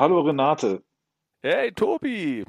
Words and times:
Hallo 0.00 0.22
Renate. 0.22 0.82
Hey 1.42 1.72
Tobi, 1.72 2.46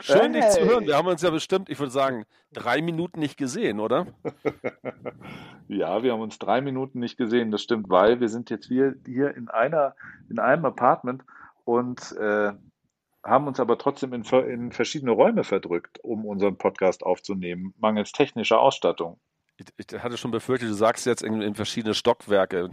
schön 0.00 0.32
dich 0.32 0.44
zu 0.48 0.64
hören. 0.64 0.88
Wir 0.88 0.96
haben 0.96 1.06
uns 1.06 1.22
ja 1.22 1.30
bestimmt, 1.30 1.68
ich 1.70 1.78
würde 1.78 1.92
sagen, 1.92 2.24
drei 2.52 2.82
Minuten 2.82 3.20
nicht 3.20 3.36
gesehen, 3.36 3.78
oder? 3.78 4.08
Ja, 5.68 6.02
wir 6.02 6.12
haben 6.12 6.20
uns 6.20 6.40
drei 6.40 6.60
Minuten 6.60 6.98
nicht 6.98 7.16
gesehen, 7.16 7.52
das 7.52 7.62
stimmt, 7.62 7.90
weil 7.90 8.18
wir 8.18 8.28
sind 8.28 8.50
jetzt 8.50 8.66
hier, 8.66 8.96
hier 9.06 9.36
in 9.36 9.48
einer, 9.48 9.94
in 10.28 10.40
einem 10.40 10.64
Apartment 10.64 11.22
und 11.64 12.10
äh, 12.16 12.54
haben 13.22 13.46
uns 13.46 13.60
aber 13.60 13.78
trotzdem 13.78 14.12
in, 14.12 14.24
in 14.24 14.72
verschiedene 14.72 15.12
Räume 15.12 15.44
verdrückt, 15.44 16.00
um 16.02 16.26
unseren 16.26 16.56
Podcast 16.56 17.04
aufzunehmen, 17.04 17.72
mangels 17.78 18.10
technischer 18.10 18.58
Ausstattung. 18.58 19.20
Ich, 19.58 19.66
ich 19.76 20.02
hatte 20.02 20.16
schon 20.16 20.32
befürchtet, 20.32 20.68
du 20.68 20.74
sagst 20.74 21.06
jetzt 21.06 21.22
in, 21.22 21.40
in 21.40 21.54
verschiedene 21.54 21.94
Stockwerke. 21.94 22.70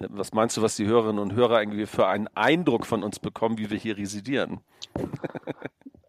Was 0.00 0.32
meinst 0.32 0.56
du, 0.56 0.62
was 0.62 0.76
die 0.76 0.86
Hörerinnen 0.86 1.18
und 1.18 1.34
Hörer 1.34 1.60
irgendwie 1.60 1.86
für 1.86 2.06
einen 2.06 2.28
Eindruck 2.34 2.86
von 2.86 3.02
uns 3.02 3.18
bekommen, 3.18 3.58
wie 3.58 3.70
wir 3.70 3.78
hier 3.78 3.96
residieren? 3.96 4.60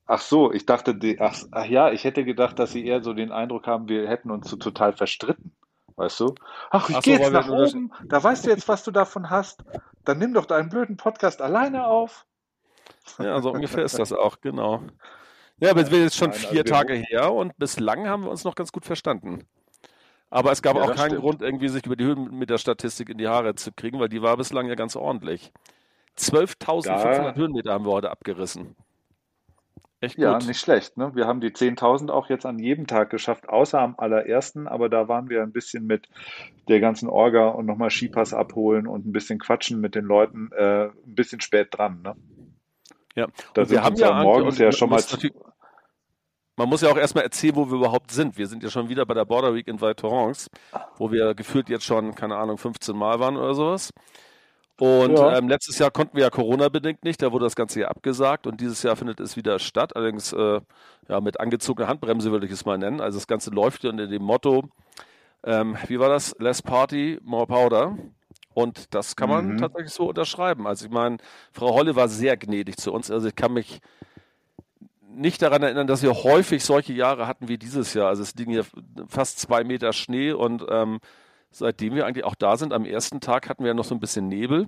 Ach 0.05 0.21
so, 0.21 0.51
ich 0.51 0.65
dachte, 0.65 0.95
die, 0.95 1.19
ach, 1.19 1.37
ach 1.51 1.65
ja, 1.65 1.91
ich 1.91 2.03
hätte 2.03 2.25
gedacht, 2.25 2.57
dass 2.57 2.71
sie 2.71 2.85
eher 2.85 3.03
so 3.03 3.13
den 3.13 3.31
Eindruck 3.31 3.67
haben, 3.67 3.87
wir 3.87 4.07
hätten 4.07 4.31
uns 4.31 4.49
so 4.49 4.55
total 4.57 4.93
verstritten. 4.93 5.51
Weißt 5.95 6.19
du? 6.21 6.33
Ach, 6.71 6.89
ich 6.89 6.95
Ach 6.95 7.03
so, 7.03 7.11
gehe 7.11 7.19
jetzt 7.19 7.31
wir 7.31 7.39
nach 7.39 7.49
oben, 7.49 7.91
da 8.07 8.23
weißt 8.23 8.45
du 8.45 8.49
jetzt, 8.49 8.67
was 8.67 8.83
du 8.83 8.91
davon 8.91 9.29
hast. 9.29 9.63
Dann 10.05 10.17
nimm 10.17 10.33
doch 10.33 10.45
deinen 10.45 10.69
blöden 10.69 10.97
Podcast 10.97 11.41
alleine 11.41 11.85
auf. 11.87 12.25
Ja, 13.19 13.41
so 13.41 13.51
ungefähr 13.51 13.83
ist 13.83 13.99
das 13.99 14.13
auch, 14.13 14.39
genau. 14.41 14.81
Ja, 15.59 15.71
aber 15.71 15.81
es 15.81 15.91
wird 15.91 16.03
jetzt 16.03 16.15
schon 16.15 16.29
Nein, 16.29 16.37
also 16.37 16.47
vier 16.47 16.63
wir- 16.63 16.71
Tage 16.71 16.93
her 16.93 17.33
und 17.33 17.57
bislang 17.57 18.07
haben 18.07 18.23
wir 18.23 18.31
uns 18.31 18.45
noch 18.45 18.55
ganz 18.55 18.71
gut 18.71 18.85
verstanden. 18.85 19.45
Aber 20.29 20.51
es 20.51 20.61
gab 20.61 20.75
Ja, 20.75 20.83
auch 20.83 20.93
keinen 20.95 21.09
stimmt. 21.11 21.21
Grund, 21.21 21.41
irgendwie 21.41 21.69
sich 21.69 21.85
über 21.85 21.95
die 21.95 22.05
Höhenmeterstatistik 22.05 23.09
in 23.09 23.17
die 23.17 23.27
Haare 23.27 23.55
zu 23.55 23.71
kriegen, 23.71 23.99
weil 23.99 24.09
die 24.09 24.21
war 24.21 24.37
bislang 24.37 24.67
ja 24.67 24.75
ganz 24.75 24.95
ordentlich. 24.95 25.51
12.500 26.17 26.85
Da- 26.85 27.35
Höhenmeter 27.35 27.73
haben 27.73 27.85
wir 27.85 27.91
heute 27.91 28.11
abgerissen. 28.11 28.75
Echt 30.01 30.17
Ja, 30.17 30.37
gut. 30.37 30.47
nicht 30.47 30.59
schlecht, 30.61 30.95
ne? 30.97 31.13
Wir 31.13 31.27
haben 31.27 31.41
die 31.41 31.51
10.000 31.51 32.09
auch 32.09 32.29
jetzt 32.29 32.45
an 32.45 32.57
jedem 32.57 32.87
Tag 32.87 33.09
geschafft, 33.09 33.49
außer 33.49 33.81
am 33.81 33.95
allerersten, 33.97 34.67
aber 34.67 34.87
da 34.87 35.09
waren 35.09 35.29
wir 35.29 35.41
ein 35.43 35.51
bisschen 35.51 35.85
mit 35.85 36.07
der 36.69 36.79
ganzen 36.79 37.09
Orga 37.09 37.49
und 37.49 37.65
nochmal 37.65 37.89
Skipass 37.89 38.33
abholen 38.33 38.87
und 38.87 39.05
ein 39.05 39.11
bisschen 39.11 39.39
quatschen 39.39 39.81
mit 39.81 39.95
den 39.95 40.05
Leuten, 40.05 40.51
äh, 40.55 40.85
ein 40.85 41.15
bisschen 41.15 41.41
spät 41.41 41.67
dran, 41.71 42.01
ne? 42.01 42.15
Ja, 43.15 43.27
Da 43.53 43.63
und 43.63 43.67
sind 43.67 43.75
wir 43.77 43.83
haben 43.83 43.95
ja 43.97 44.23
morgens 44.23 44.57
ja 44.57 44.71
schon 44.71 44.89
mal 44.89 45.01
Man 46.59 46.67
muss 46.67 46.81
ja 46.81 46.89
auch 46.89 46.97
erstmal 46.97 47.23
erzählen, 47.23 47.55
wo 47.55 47.67
wir 47.69 47.77
überhaupt 47.77 48.11
sind. 48.11 48.37
Wir 48.37 48.45
sind 48.45 48.63
ja 48.63 48.69
schon 48.69 48.89
wieder 48.89 49.05
bei 49.05 49.13
der 49.13 49.23
Border 49.23 49.55
Week 49.55 49.65
in 49.69 49.79
Val 49.79 49.95
Thorens, 49.95 50.49
wo 50.97 51.09
wir 51.09 51.33
gefühlt 51.33 51.69
jetzt 51.69 51.85
schon, 51.85 52.13
keine 52.15 52.35
Ahnung, 52.35 52.57
15 52.57 52.97
Mal 52.97 53.17
waren 53.21 53.37
oder 53.37 53.53
sowas. 53.53 53.91
Und 54.77 55.17
Ja. 55.17 55.37
ähm, 55.37 55.47
letztes 55.47 55.79
Jahr 55.79 55.89
konnten 55.89 56.17
wir 56.17 56.23
ja 56.23 56.29
Corona-bedingt 56.29 57.05
nicht, 57.05 57.21
da 57.21 57.31
wurde 57.31 57.45
das 57.45 57.55
Ganze 57.55 57.79
ja 57.79 57.87
abgesagt 57.87 58.45
und 58.45 58.59
dieses 58.59 58.83
Jahr 58.83 58.97
findet 58.97 59.21
es 59.21 59.37
wieder 59.37 59.57
statt, 59.59 59.95
allerdings 59.95 60.33
äh, 60.33 60.59
ja, 61.07 61.21
mit 61.21 61.39
angezogener 61.39 61.87
Handbremse 61.87 62.29
würde 62.33 62.45
ich 62.45 62.51
es 62.51 62.65
mal 62.65 62.77
nennen. 62.77 62.99
Also 62.99 63.17
das 63.19 63.27
Ganze 63.27 63.51
läuft 63.51 63.85
unter 63.85 64.07
dem 64.07 64.23
Motto, 64.23 64.65
ähm, 65.45 65.77
wie 65.87 65.97
war 65.99 66.09
das? 66.09 66.35
Less 66.39 66.61
Party, 66.61 67.19
more 67.23 67.47
Powder. 67.47 67.97
Und 68.53 68.93
das 68.93 69.15
kann 69.15 69.29
man 69.29 69.55
Mhm. 69.55 69.57
tatsächlich 69.57 69.93
so 69.93 70.09
unterschreiben. 70.09 70.67
Also 70.67 70.87
ich 70.87 70.91
meine, 70.91 71.17
Frau 71.53 71.73
Holle 71.73 71.95
war 71.95 72.09
sehr 72.09 72.35
gnädig 72.35 72.75
zu 72.77 72.91
uns. 72.91 73.09
Also 73.09 73.29
ich 73.29 73.35
kann 73.35 73.53
mich 73.53 73.79
nicht 75.19 75.41
daran 75.41 75.61
erinnern, 75.61 75.87
dass 75.87 76.01
wir 76.01 76.13
häufig 76.13 76.63
solche 76.63 76.93
Jahre 76.93 77.27
hatten 77.27 77.47
wie 77.47 77.57
dieses 77.57 77.93
Jahr. 77.93 78.07
Also 78.07 78.23
es 78.23 78.35
liegen 78.35 78.51
hier 78.51 78.65
fast 79.07 79.39
zwei 79.39 79.63
Meter 79.63 79.93
Schnee 79.93 80.31
und 80.31 80.65
ähm, 80.69 80.99
seitdem 81.51 81.95
wir 81.95 82.05
eigentlich 82.05 82.25
auch 82.25 82.35
da 82.35 82.57
sind, 82.57 82.73
am 82.73 82.85
ersten 82.85 83.19
Tag 83.19 83.49
hatten 83.49 83.63
wir 83.63 83.69
ja 83.69 83.73
noch 83.73 83.85
so 83.85 83.95
ein 83.95 83.99
bisschen 83.99 84.27
Nebel. 84.27 84.67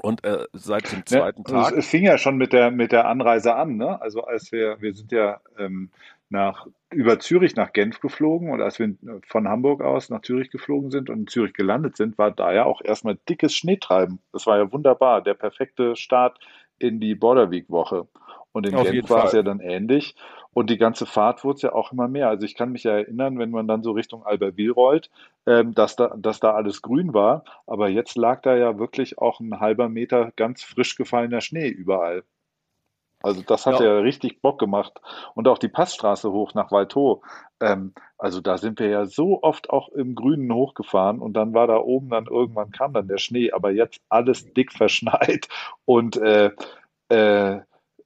Und 0.00 0.24
äh, 0.24 0.46
seit 0.52 0.90
dem 0.90 1.04
zweiten 1.04 1.44
also 1.44 1.58
es, 1.58 1.68
Tag. 1.68 1.78
es 1.78 1.86
fing 1.86 2.04
ja 2.04 2.16
schon 2.16 2.36
mit 2.36 2.52
der, 2.52 2.70
mit 2.70 2.92
der 2.92 3.06
Anreise 3.06 3.54
an, 3.54 3.76
ne? 3.76 4.00
Also 4.00 4.24
als 4.24 4.50
wir, 4.50 4.80
wir 4.80 4.94
sind 4.94 5.12
ja 5.12 5.40
ähm, 5.58 5.90
nach, 6.30 6.66
über 6.90 7.18
Zürich 7.20 7.56
nach 7.56 7.72
Genf 7.72 8.00
geflogen 8.00 8.50
und 8.50 8.62
als 8.62 8.78
wir 8.78 8.94
von 9.28 9.48
Hamburg 9.48 9.82
aus 9.82 10.08
nach 10.08 10.22
Zürich 10.22 10.50
geflogen 10.50 10.90
sind 10.90 11.10
und 11.10 11.18
in 11.18 11.26
Zürich 11.26 11.52
gelandet 11.52 11.96
sind, 11.96 12.16
war 12.16 12.30
da 12.30 12.52
ja 12.52 12.64
auch 12.64 12.80
erstmal 12.82 13.18
dickes 13.28 13.54
Schneetreiben. 13.54 14.18
Das 14.32 14.46
war 14.46 14.56
ja 14.56 14.72
wunderbar, 14.72 15.22
der 15.22 15.34
perfekte 15.34 15.94
Start 15.94 16.38
in 16.82 17.00
die 17.00 17.14
Border 17.14 17.50
Week 17.50 17.68
Woche. 17.70 18.06
Und 18.52 18.66
in 18.66 18.74
Auf 18.74 18.90
Genf 18.90 19.08
war 19.08 19.24
es 19.24 19.32
ja 19.32 19.42
dann 19.42 19.60
ähnlich. 19.60 20.14
Und 20.54 20.68
die 20.68 20.76
ganze 20.76 21.06
Fahrt 21.06 21.44
wurde 21.44 21.56
es 21.56 21.62
ja 21.62 21.72
auch 21.72 21.92
immer 21.92 22.08
mehr. 22.08 22.28
Also 22.28 22.44
ich 22.44 22.54
kann 22.54 22.72
mich 22.72 22.84
ja 22.84 22.92
erinnern, 22.92 23.38
wenn 23.38 23.50
man 23.50 23.66
dann 23.66 23.82
so 23.82 23.92
Richtung 23.92 24.22
Albertville 24.24 24.72
rollt, 24.72 25.10
ähm, 25.46 25.74
dass 25.74 25.96
da, 25.96 26.14
dass 26.18 26.40
da 26.40 26.52
alles 26.52 26.82
grün 26.82 27.14
war. 27.14 27.44
Aber 27.66 27.88
jetzt 27.88 28.16
lag 28.16 28.42
da 28.42 28.54
ja 28.54 28.78
wirklich 28.78 29.18
auch 29.18 29.40
ein 29.40 29.60
halber 29.60 29.88
Meter 29.88 30.32
ganz 30.36 30.62
frisch 30.62 30.96
gefallener 30.96 31.40
Schnee 31.40 31.68
überall. 31.68 32.24
Also 33.22 33.42
das 33.42 33.66
hat 33.66 33.80
Ja. 33.80 33.86
ja 33.86 33.98
richtig 33.98 34.42
Bock 34.42 34.58
gemacht. 34.58 35.00
Und 35.34 35.48
auch 35.48 35.58
die 35.58 35.68
Passstraße 35.68 36.32
hoch 36.32 36.54
nach 36.54 36.70
Valto. 36.70 37.22
Ähm, 37.60 37.92
also 38.18 38.40
da 38.40 38.58
sind 38.58 38.78
wir 38.80 38.88
ja 38.88 39.06
so 39.06 39.42
oft 39.42 39.70
auch 39.70 39.88
im 39.90 40.14
Grünen 40.14 40.52
hochgefahren 40.52 41.20
und 41.20 41.34
dann 41.34 41.54
war 41.54 41.66
da 41.66 41.76
oben 41.76 42.10
dann 42.10 42.26
irgendwann 42.26 42.70
kam 42.70 42.92
dann 42.92 43.08
der 43.08 43.18
Schnee, 43.18 43.52
aber 43.52 43.70
jetzt 43.70 44.00
alles 44.08 44.52
dick 44.52 44.72
verschneit 44.72 45.48
und 45.84 46.16
äh, 46.16 46.50
äh, 47.08 47.60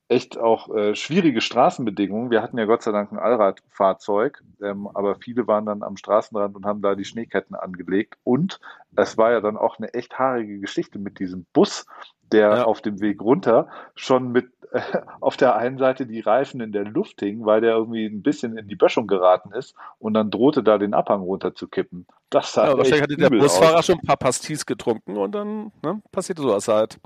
echt 0.09 0.39
auch 0.39 0.75
äh, 0.75 0.95
schwierige 0.95 1.41
Straßenbedingungen. 1.41 2.31
Wir 2.31 2.43
hatten 2.43 2.59
ja 2.59 2.65
Gott 2.65 2.83
sei 2.83 2.93
Dank 2.93 3.11
ein 3.13 3.19
Allradfahrzeug, 3.19 4.43
ähm, 4.63 4.89
aber 4.95 5.17
viele 5.17 5.47
waren 5.47 5.67
dann 5.67 5.83
am 5.83 5.97
Straßenrand 5.97 6.55
und 6.55 6.65
haben 6.65 6.83
da 6.83 6.95
die 6.95 7.05
Schneeketten 7.05 7.57
angelegt. 7.57 8.17
Und 8.23 8.61
es 8.95 9.19
war 9.19 9.33
ja 9.33 9.41
dann 9.41 9.57
auch 9.57 9.79
eine 9.79 9.93
echt 9.95 10.19
haarige 10.19 10.61
Geschichte 10.61 10.99
mit 10.99 11.19
diesem 11.19 11.47
Bus, 11.53 11.87
der 12.33 12.51
Ja. 12.51 12.65
auf 12.67 12.81
dem 12.83 13.01
Weg 13.01 13.21
runter 13.23 13.69
schon 13.95 14.33
mit 14.33 14.51
äh, 14.73 14.81
auf 15.21 15.37
der 15.37 15.57
einen 15.57 15.79
Seite 15.79 16.07
die 16.07 16.21
Reifen 16.21 16.61
in 16.61 16.73
der 16.73 16.85
Luft 16.85 17.21
hingen, 17.21 17.45
weil 17.47 17.61
der 17.61 17.75
irgendwie 17.77 18.07
ein 18.07 18.23
bisschen 18.23 18.57
in 18.59 18.69
die 18.69 18.77
Böschung 18.77 19.07
geraten 19.07 19.53
ist 19.53 19.75
und 19.99 20.15
dann 20.15 20.31
drohte 20.31 20.63
da 20.63 20.79
den 20.79 20.95
Abhang 20.95 21.23
runter 21.23 21.55
zu 21.55 21.69
kippen. 21.69 22.07
Das 22.31 22.53
sah 22.53 22.69
Ja, 22.69 22.77
wahrscheinlich 22.77 23.03
hatte 23.03 23.17
der 23.19 23.31
Busfahrer 23.31 23.83
aus. 23.83 23.83
schon 23.83 23.97
ein 23.97 24.07
paar 24.07 24.17
Pastis 24.17 24.65
getrunken 24.65 25.17
und 25.17 25.33
dann 25.33 25.73
ne, 25.83 26.03
passierte 26.11 26.41
sowas 26.43 26.69
halt. 26.69 26.99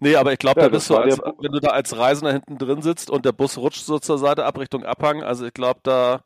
Nee, 0.00 0.16
aber 0.16 0.32
ich 0.32 0.38
glaube, 0.38 0.56
Ja, 0.56 0.62
da 0.62 0.68
bist 0.68 0.90
du, 0.90 0.96
als, 0.96 1.18
wenn 1.40 1.52
du 1.52 1.60
da 1.60 1.70
als 1.70 1.96
Reisender 1.96 2.32
hinten 2.32 2.58
drin 2.58 2.82
sitzt 2.82 3.10
und 3.10 3.24
der 3.24 3.32
Bus 3.32 3.58
rutscht 3.58 3.84
so 3.84 3.98
zur 3.98 4.18
Seite 4.18 4.44
ab 4.46 4.58
Richtung 4.58 4.84
Abhang, 4.84 5.22
also 5.24 5.46
ich 5.46 5.54
glaube, 5.54 5.80
da 5.84 6.22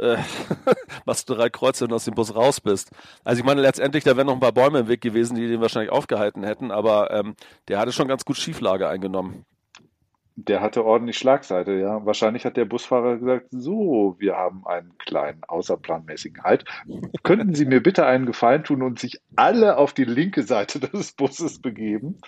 äh, 0.00 0.16
machst 1.04 1.28
du 1.28 1.34
drei 1.34 1.50
Kreuze, 1.50 1.86
du 1.86 1.94
aus 1.94 2.04
dem 2.04 2.14
Bus 2.14 2.34
raus 2.34 2.60
bist. 2.60 2.90
Also 3.24 3.40
ich 3.40 3.46
meine, 3.46 3.60
letztendlich, 3.60 4.04
da 4.04 4.16
wären 4.16 4.26
noch 4.26 4.34
ein 4.34 4.40
paar 4.40 4.52
Bäume 4.52 4.80
im 4.80 4.88
Weg 4.88 5.00
gewesen, 5.00 5.36
die 5.36 5.48
den 5.48 5.60
wahrscheinlich 5.60 5.92
aufgehalten 5.92 6.42
hätten, 6.42 6.70
aber 6.70 7.10
ähm, 7.10 7.34
der 7.68 7.78
hatte 7.78 7.92
schon 7.92 8.08
ganz 8.08 8.24
gut 8.24 8.36
Schieflage 8.36 8.88
eingenommen. 8.88 9.44
Der 10.36 10.62
hatte 10.62 10.86
ordentlich 10.86 11.18
Schlagseite, 11.18 11.72
ja. 11.74 12.04
Wahrscheinlich 12.06 12.46
hat 12.46 12.56
der 12.56 12.64
Busfahrer 12.64 13.18
gesagt, 13.18 13.48
so, 13.50 14.16
wir 14.18 14.36
haben 14.36 14.66
einen 14.66 14.96
kleinen 14.96 15.44
außerplanmäßigen 15.44 16.42
Halt. 16.42 16.64
Könnten 17.22 17.54
Sie 17.54 17.66
mir 17.66 17.82
bitte 17.82 18.06
einen 18.06 18.24
Gefallen 18.24 18.64
tun 18.64 18.82
und 18.82 18.98
sich 18.98 19.20
alle 19.36 19.76
auf 19.76 19.92
die 19.92 20.04
linke 20.04 20.42
Seite 20.42 20.80
des 20.80 21.12
Busses 21.12 21.60
begeben? 21.60 22.20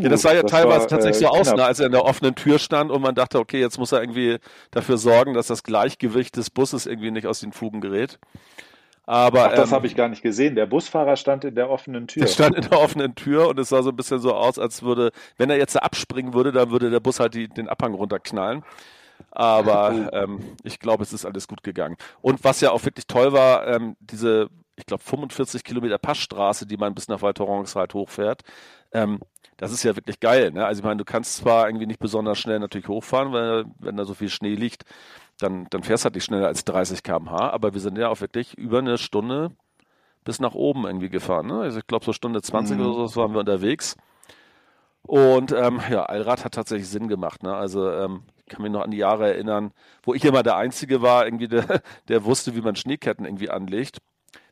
Ja, 0.00 0.08
das 0.08 0.22
sah 0.22 0.32
ja 0.32 0.42
das 0.42 0.50
teilweise 0.50 0.80
war, 0.80 0.88
tatsächlich 0.88 1.22
äh, 1.22 1.26
so 1.26 1.32
aus, 1.32 1.46
knapp. 1.48 1.56
ne, 1.56 1.64
als 1.64 1.80
er 1.80 1.86
in 1.86 1.92
der 1.92 2.04
offenen 2.04 2.34
Tür 2.34 2.58
stand 2.58 2.90
und 2.90 3.02
man 3.02 3.14
dachte, 3.14 3.38
okay, 3.38 3.60
jetzt 3.60 3.78
muss 3.78 3.92
er 3.92 4.00
irgendwie 4.00 4.38
dafür 4.70 4.96
sorgen, 4.96 5.34
dass 5.34 5.48
das 5.48 5.62
Gleichgewicht 5.62 6.36
des 6.36 6.50
Busses 6.50 6.86
irgendwie 6.86 7.10
nicht 7.10 7.26
aus 7.26 7.40
den 7.40 7.52
Fugen 7.52 7.80
gerät. 7.80 8.18
Aber 9.04 9.46
Ach, 9.46 9.54
das 9.54 9.70
ähm, 9.70 9.74
habe 9.74 9.86
ich 9.86 9.96
gar 9.96 10.08
nicht 10.08 10.22
gesehen. 10.22 10.54
Der 10.54 10.66
Busfahrer 10.66 11.16
stand 11.16 11.44
in 11.44 11.54
der 11.54 11.68
offenen 11.68 12.06
Tür. 12.06 12.22
der 12.22 12.28
stand 12.28 12.56
in 12.56 12.62
der 12.62 12.78
offenen 12.78 13.14
Tür 13.14 13.48
und 13.48 13.58
es 13.58 13.68
sah 13.68 13.82
so 13.82 13.90
ein 13.90 13.96
bisschen 13.96 14.20
so 14.20 14.32
aus, 14.34 14.58
als 14.58 14.82
würde, 14.82 15.10
wenn 15.36 15.50
er 15.50 15.56
jetzt 15.56 15.80
abspringen 15.80 16.34
würde, 16.34 16.52
dann 16.52 16.70
würde 16.70 16.88
der 16.90 17.00
Bus 17.00 17.18
halt 17.18 17.34
die, 17.34 17.48
den 17.48 17.68
Abhang 17.68 17.94
runterknallen. 17.94 18.62
Aber 19.32 20.08
ähm, 20.12 20.40
ich 20.62 20.78
glaube, 20.78 21.02
es 21.02 21.12
ist 21.12 21.24
alles 21.24 21.48
gut 21.48 21.62
gegangen. 21.64 21.96
Und 22.20 22.44
was 22.44 22.60
ja 22.60 22.70
auch 22.70 22.84
wirklich 22.84 23.06
toll 23.06 23.32
war, 23.32 23.66
ähm, 23.66 23.96
diese, 23.98 24.48
ich 24.82 24.86
glaube, 24.86 25.02
45 25.02 25.62
Kilometer 25.62 25.98
Passstraße, 25.98 26.66
die 26.66 26.76
man 26.76 26.94
bis 26.94 27.08
nach 27.08 27.22
Val 27.22 27.34
Thorens 27.34 27.76
halt 27.76 27.94
hochfährt, 27.94 28.42
ähm, 28.92 29.20
das 29.56 29.70
ist 29.70 29.84
ja 29.84 29.94
wirklich 29.94 30.18
geil. 30.18 30.50
Ne? 30.50 30.66
Also 30.66 30.80
ich 30.80 30.84
meine, 30.84 30.98
du 30.98 31.04
kannst 31.04 31.36
zwar 31.36 31.68
irgendwie 31.68 31.86
nicht 31.86 32.00
besonders 32.00 32.38
schnell 32.38 32.58
natürlich 32.58 32.88
hochfahren, 32.88 33.32
weil 33.32 33.64
wenn 33.78 33.96
da 33.96 34.04
so 34.04 34.14
viel 34.14 34.28
Schnee 34.28 34.54
liegt, 34.54 34.84
dann, 35.38 35.66
dann 35.70 35.84
fährst 35.84 36.04
du 36.04 36.06
halt 36.06 36.16
nicht 36.16 36.24
schneller 36.24 36.48
als 36.48 36.64
30 36.64 37.02
km/h, 37.02 37.50
aber 37.50 37.72
wir 37.72 37.80
sind 37.80 37.96
ja 37.96 38.08
auch 38.08 38.20
wirklich 38.20 38.58
über 38.58 38.78
eine 38.78 38.98
Stunde 38.98 39.52
bis 40.24 40.40
nach 40.40 40.54
oben 40.54 40.84
irgendwie 40.84 41.08
gefahren. 41.08 41.46
Ne? 41.46 41.60
Also 41.60 41.78
ich 41.78 41.86
glaube, 41.86 42.04
so 42.04 42.12
Stunde 42.12 42.42
20 42.42 42.76
mhm. 42.76 42.86
oder 42.86 43.08
so 43.08 43.20
waren 43.20 43.32
wir 43.32 43.40
unterwegs. 43.40 43.96
Und 45.02 45.52
ähm, 45.52 45.80
ja, 45.90 46.04
Allrad 46.04 46.44
hat 46.44 46.54
tatsächlich 46.54 46.88
Sinn 46.88 47.06
gemacht. 47.06 47.42
Ne? 47.42 47.54
Also 47.54 47.88
ähm, 47.90 48.22
ich 48.36 48.46
kann 48.46 48.62
mich 48.62 48.72
noch 48.72 48.82
an 48.82 48.90
die 48.90 48.98
Jahre 48.98 49.28
erinnern, 49.32 49.72
wo 50.02 50.12
ich 50.14 50.24
immer 50.24 50.42
der 50.42 50.56
Einzige 50.56 51.02
war, 51.02 51.24
irgendwie 51.24 51.48
der, 51.48 51.82
der 52.08 52.24
wusste, 52.24 52.56
wie 52.56 52.60
man 52.60 52.76
Schneeketten 52.76 53.24
irgendwie 53.24 53.50
anlegt. 53.50 53.98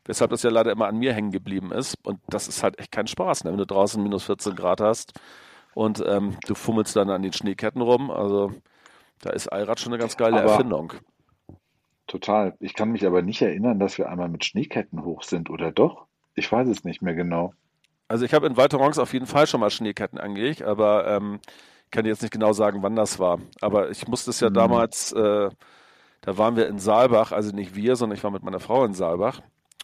Weshalb 0.05 0.31
das 0.31 0.43
ja 0.43 0.49
leider 0.49 0.71
immer 0.71 0.87
an 0.87 0.97
mir 0.97 1.13
hängen 1.13 1.31
geblieben 1.31 1.71
ist. 1.71 1.95
Und 2.03 2.19
das 2.27 2.47
ist 2.47 2.63
halt 2.63 2.79
echt 2.79 2.91
kein 2.91 3.07
Spaß, 3.07 3.43
ne? 3.43 3.51
wenn 3.51 3.57
du 3.57 3.65
draußen 3.65 4.01
minus 4.01 4.23
14 4.23 4.55
Grad 4.55 4.81
hast 4.81 5.13
und 5.73 6.03
ähm, 6.05 6.37
du 6.47 6.55
fummelst 6.55 6.95
dann 6.95 7.09
an 7.09 7.21
den 7.21 7.33
Schneeketten 7.33 7.81
rum. 7.81 8.09
Also 8.09 8.51
da 9.19 9.29
ist 9.29 9.47
Allrad 9.47 9.79
schon 9.79 9.93
eine 9.93 10.01
ganz 10.01 10.17
geile 10.17 10.41
aber 10.41 10.51
Erfindung. 10.51 10.93
Total. 12.07 12.55
Ich 12.59 12.73
kann 12.73 12.91
mich 12.91 13.05
aber 13.05 13.21
nicht 13.21 13.41
erinnern, 13.41 13.79
dass 13.79 13.97
wir 13.97 14.09
einmal 14.09 14.27
mit 14.27 14.43
Schneeketten 14.43 15.03
hoch 15.03 15.23
sind, 15.23 15.49
oder 15.49 15.71
doch? 15.71 16.07
Ich 16.35 16.51
weiß 16.51 16.67
es 16.67 16.83
nicht 16.83 17.01
mehr 17.01 17.13
genau. 17.13 17.53
Also 18.07 18.25
ich 18.25 18.33
habe 18.33 18.47
in 18.47 18.57
Val 18.57 18.67
Thorens 18.67 18.99
auf 18.99 19.13
jeden 19.13 19.27
Fall 19.27 19.47
schon 19.47 19.61
mal 19.61 19.69
Schneeketten 19.69 20.19
angelegt, 20.19 20.61
aber 20.61 21.07
ähm, 21.07 21.39
kann 21.91 22.05
jetzt 22.05 22.21
nicht 22.21 22.33
genau 22.33 22.51
sagen, 22.51 22.83
wann 22.83 22.95
das 22.95 23.19
war. 23.19 23.39
Aber 23.61 23.89
ich 23.89 24.07
musste 24.07 24.31
es 24.31 24.39
ja 24.39 24.49
mhm. 24.49 24.55
damals, 24.55 25.13
äh, 25.13 25.49
da 26.21 26.37
waren 26.37 26.55
wir 26.55 26.67
in 26.67 26.79
Saalbach, 26.79 27.31
also 27.31 27.55
nicht 27.55 27.75
wir, 27.75 27.95
sondern 27.95 28.17
ich 28.17 28.23
war 28.23 28.31
mit 28.31 28.43
meiner 28.43 28.59
Frau 28.59 28.83
in 28.83 28.93
Saalbach. 28.93 29.41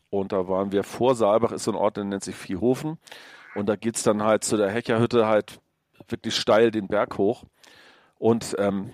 Und 0.10 0.32
da 0.32 0.48
waren 0.48 0.72
wir 0.72 0.84
vor 0.84 1.16
Saalbach, 1.16 1.52
ist 1.52 1.66
so 1.66 1.72
ein 1.72 1.78
Ort, 1.78 1.98
der 1.98 2.04
nennt 2.04 2.24
sich 2.24 2.36
Viehhofen. 2.36 2.98
Und 3.56 3.68
da 3.68 3.76
geht 3.76 3.96
es 3.98 4.04
dann 4.04 4.24
halt 4.24 4.44
zu 4.44 4.58
der 4.58 4.70
Hecherhütte 4.70 5.28
halt 5.28 5.60
wirklich 6.08 6.36
steil 6.36 6.72
den 6.72 6.88
Berg 6.88 7.18
hoch. 7.18 7.44
Und 8.18 8.56
ähm, 8.60 8.94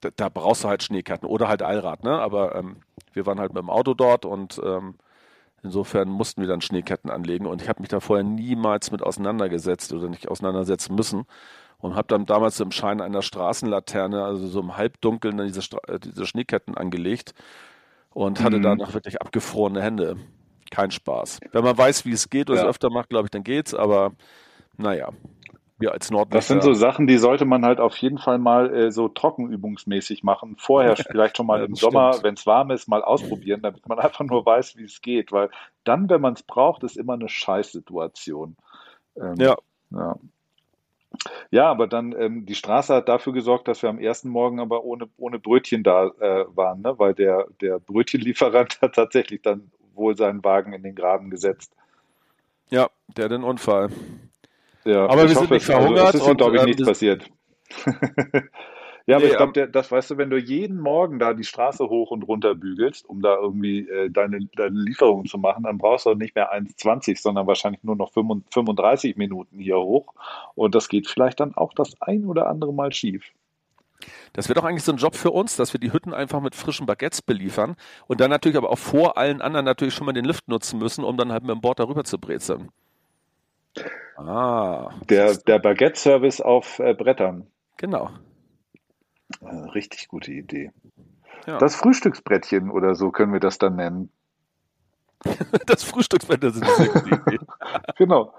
da, 0.00 0.10
da, 0.14 0.28
brauchst 0.28 0.64
du 0.64 0.68
halt 0.68 0.82
Schneeketten 0.82 1.28
oder 1.28 1.48
halt 1.48 1.62
Allrad, 1.62 2.04
ne? 2.04 2.20
Aber 2.20 2.54
ähm, 2.54 2.76
wir 3.12 3.26
waren 3.26 3.40
halt 3.40 3.52
mit 3.52 3.62
dem 3.62 3.70
Auto 3.70 3.94
dort 3.94 4.24
und 4.24 4.60
ähm, 4.64 4.94
insofern 5.62 6.08
mussten 6.08 6.40
wir 6.40 6.48
dann 6.48 6.60
Schneeketten 6.60 7.10
anlegen 7.10 7.46
und 7.46 7.62
ich 7.62 7.68
habe 7.68 7.80
mich 7.80 7.88
da 7.88 8.00
vorher 8.00 8.24
niemals 8.24 8.90
mit 8.90 9.02
auseinandergesetzt 9.02 9.92
oder 9.92 10.08
nicht 10.08 10.28
auseinandersetzen 10.28 10.94
müssen 10.94 11.24
und 11.78 11.94
habe 11.94 12.08
dann 12.08 12.26
damals 12.26 12.58
im 12.60 12.72
Schein 12.72 13.00
einer 13.00 13.22
Straßenlaterne, 13.22 14.24
also 14.24 14.46
so 14.46 14.60
im 14.60 14.76
Halbdunkeln, 14.76 15.36
diese, 15.38 15.62
Stra 15.62 15.78
äh, 15.88 15.98
diese 15.98 16.26
Schneeketten 16.26 16.76
angelegt 16.76 17.34
und 18.10 18.42
hatte 18.42 18.58
mhm. 18.58 18.62
danach 18.62 18.94
wirklich 18.94 19.20
abgefrorene 19.20 19.82
Hände. 19.82 20.16
Kein 20.70 20.90
Spaß. 20.90 21.40
Wenn 21.52 21.64
man 21.64 21.76
weiß, 21.76 22.06
wie 22.06 22.12
es 22.12 22.30
geht 22.30 22.48
oder 22.48 22.60
ja. 22.60 22.64
es 22.64 22.70
öfter 22.70 22.90
macht, 22.90 23.10
glaube 23.10 23.26
ich, 23.26 23.30
dann 23.30 23.44
geht's, 23.44 23.74
aber 23.74 24.12
naja 24.78 25.10
wir 25.82 25.92
als 25.92 26.10
Nordlichter. 26.10 26.38
Das 26.38 26.48
sind 26.48 26.62
so 26.62 26.72
Sachen, 26.72 27.06
die 27.06 27.18
sollte 27.18 27.44
man 27.44 27.64
halt 27.64 27.78
auf 27.78 27.96
jeden 27.98 28.16
Fall 28.16 28.38
mal 28.38 28.74
äh, 28.74 28.90
so 28.90 29.08
trockenübungsmäßig 29.08 30.22
machen. 30.22 30.56
Vorher 30.58 30.96
vielleicht 31.10 31.36
schon 31.36 31.46
mal 31.46 31.60
ja, 31.60 31.66
im 31.66 31.74
Sommer, 31.74 32.22
wenn 32.22 32.34
es 32.34 32.46
warm 32.46 32.70
ist, 32.70 32.88
mal 32.88 33.02
ausprobieren, 33.02 33.60
damit 33.60 33.86
man 33.86 33.98
einfach 33.98 34.24
nur 34.24 34.46
weiß, 34.46 34.78
wie 34.78 34.84
es 34.84 35.02
geht. 35.02 35.30
Weil 35.32 35.50
dann, 35.84 36.08
wenn 36.08 36.22
man 36.22 36.32
es 36.32 36.42
braucht, 36.42 36.84
ist 36.84 36.96
immer 36.96 37.14
eine 37.14 37.28
Scheißsituation. 37.28 38.56
Ähm, 39.20 39.34
ja. 39.36 39.56
ja. 39.90 40.16
Ja, 41.50 41.70
aber 41.70 41.88
dann 41.88 42.12
ähm, 42.18 42.46
die 42.46 42.54
Straße 42.54 42.94
hat 42.94 43.08
dafür 43.08 43.34
gesorgt, 43.34 43.68
dass 43.68 43.82
wir 43.82 43.90
am 43.90 43.98
ersten 43.98 44.30
Morgen 44.30 44.60
aber 44.60 44.82
ohne, 44.84 45.10
ohne 45.18 45.38
Brötchen 45.38 45.82
da 45.82 46.06
äh, 46.06 46.46
waren, 46.56 46.80
ne? 46.80 46.98
weil 46.98 47.12
der, 47.12 47.46
der 47.60 47.78
Brötchenlieferant 47.78 48.78
hat 48.82 48.94
tatsächlich 48.94 49.42
dann 49.42 49.70
wohl 49.94 50.16
seinen 50.16 50.42
Wagen 50.44 50.72
in 50.72 50.82
den 50.82 50.94
Graben 50.94 51.30
gesetzt. 51.30 51.74
Ja, 52.70 52.88
der 53.16 53.28
den 53.28 53.42
Unfall. 53.42 53.90
Ja, 54.84 55.06
aber 55.06 55.28
wir 55.28 55.36
sind 55.36 55.50
nicht 55.50 55.66
verhungert. 55.66 56.06
Also, 56.06 56.18
es 56.18 56.26
ist, 56.26 56.36
glaube 56.36 56.56
ich, 56.56 56.62
ähm, 56.62 56.66
nichts 56.66 56.84
passiert. 56.84 57.30
ja, 59.06 59.16
aber 59.16 59.24
nee, 59.24 59.30
ich 59.30 59.36
glaube, 59.36 59.68
das 59.68 59.92
weißt 59.92 60.10
du, 60.10 60.16
wenn 60.16 60.30
du 60.30 60.38
jeden 60.38 60.80
Morgen 60.80 61.18
da 61.18 61.34
die 61.34 61.44
Straße 61.44 61.88
hoch 61.88 62.10
und 62.10 62.22
runter 62.22 62.54
bügelst, 62.54 63.08
um 63.08 63.20
da 63.20 63.36
irgendwie 63.36 63.88
äh, 63.88 64.10
deine, 64.10 64.40
deine 64.56 64.78
Lieferung 64.78 65.26
zu 65.26 65.38
machen, 65.38 65.64
dann 65.64 65.78
brauchst 65.78 66.06
du 66.06 66.14
nicht 66.14 66.34
mehr 66.34 66.52
1,20, 66.52 67.20
sondern 67.20 67.46
wahrscheinlich 67.46 67.84
nur 67.84 67.96
noch 67.96 68.12
35 68.12 69.16
Minuten 69.16 69.58
hier 69.58 69.78
hoch. 69.78 70.14
Und 70.54 70.74
das 70.74 70.88
geht 70.88 71.08
vielleicht 71.08 71.40
dann 71.40 71.54
auch 71.54 71.74
das 71.74 72.00
ein 72.00 72.24
oder 72.24 72.48
andere 72.48 72.72
Mal 72.72 72.92
schief. 72.92 73.32
Das 74.32 74.48
wäre 74.48 74.60
doch 74.60 74.64
eigentlich 74.64 74.84
so 74.84 74.92
ein 74.92 74.98
Job 74.98 75.14
für 75.14 75.30
uns, 75.30 75.56
dass 75.56 75.72
wir 75.72 75.80
die 75.80 75.92
Hütten 75.92 76.14
einfach 76.14 76.40
mit 76.40 76.54
frischen 76.54 76.86
Baguettes 76.86 77.22
beliefern 77.22 77.76
und 78.06 78.20
dann 78.20 78.30
natürlich 78.30 78.56
aber 78.56 78.70
auch 78.70 78.78
vor 78.78 79.16
allen 79.16 79.40
anderen 79.42 79.64
natürlich 79.64 79.94
schon 79.94 80.06
mal 80.06 80.12
den 80.12 80.24
Lift 80.24 80.48
nutzen 80.48 80.78
müssen, 80.78 81.04
um 81.04 81.16
dann 81.16 81.32
halt 81.32 81.42
mit 81.42 81.50
dem 81.50 81.60
Board 81.60 81.78
darüber 81.78 82.04
zu 82.04 82.18
brezeln. 82.18 82.70
Ah. 84.16 84.90
Der, 85.08 85.34
der 85.36 85.58
Baguette-Service 85.58 86.40
auf 86.40 86.78
äh, 86.78 86.94
Brettern. 86.94 87.46
Genau. 87.78 88.10
Äh, 89.40 89.54
richtig 89.70 90.08
gute 90.08 90.32
Idee. 90.32 90.70
Ja. 91.46 91.58
Das 91.58 91.74
Frühstücksbrettchen 91.74 92.70
oder 92.70 92.94
so 92.94 93.10
können 93.10 93.32
wir 93.32 93.40
das 93.40 93.58
dann 93.58 93.76
nennen. 93.76 94.10
das 95.66 95.84
Frühstücksbrett 95.84 96.44
ist 96.44 96.62
eine 96.62 96.74
sehr 96.74 96.88
gute 96.88 97.14
Idee. 97.14 97.38
genau. 97.96 98.34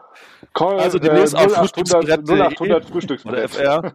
Call, 0.53 0.79
also 0.79 0.99
demnächst 0.99 1.33
äh, 1.33 1.37
auf 1.37 1.53
Frühstücksbrett 1.53 2.29
0800 2.29 2.85
Frühstücksbrett. 2.85 3.51
FR. 3.51 3.93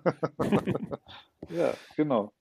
ja, 1.50 1.72
genau. 1.96 2.32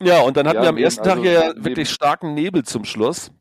Ja, 0.00 0.20
und 0.20 0.36
dann 0.36 0.46
hatten 0.46 0.58
ja, 0.58 0.62
wir 0.62 0.68
am 0.68 0.78
ersten 0.78 1.08
also, 1.08 1.22
Tag 1.22 1.24
ja 1.24 1.52
wirklich 1.56 1.90
starken 1.90 2.34
Nebel 2.34 2.64
zum 2.64 2.84
Schluss. 2.84 3.32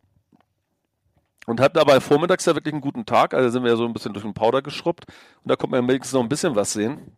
Und 1.45 1.61
hatten 1.61 1.77
aber 1.77 2.01
vormittags 2.01 2.45
ja 2.45 2.55
wirklich 2.55 2.73
einen 2.73 2.81
guten 2.81 3.05
Tag, 3.05 3.33
also 3.33 3.49
sind 3.49 3.63
wir 3.63 3.71
ja 3.71 3.77
so 3.77 3.85
ein 3.85 3.93
bisschen 3.93 4.11
durch 4.11 4.25
den 4.25 4.33
Powder 4.33 4.61
geschrubbt 4.61 5.05
und 5.43 5.49
da 5.49 5.55
konnte 5.55 5.77
man 5.77 5.87
wenigstens 5.87 6.13
noch 6.13 6.21
ein 6.21 6.27
bisschen 6.27 6.57
was 6.57 6.73
sehen. 6.73 7.15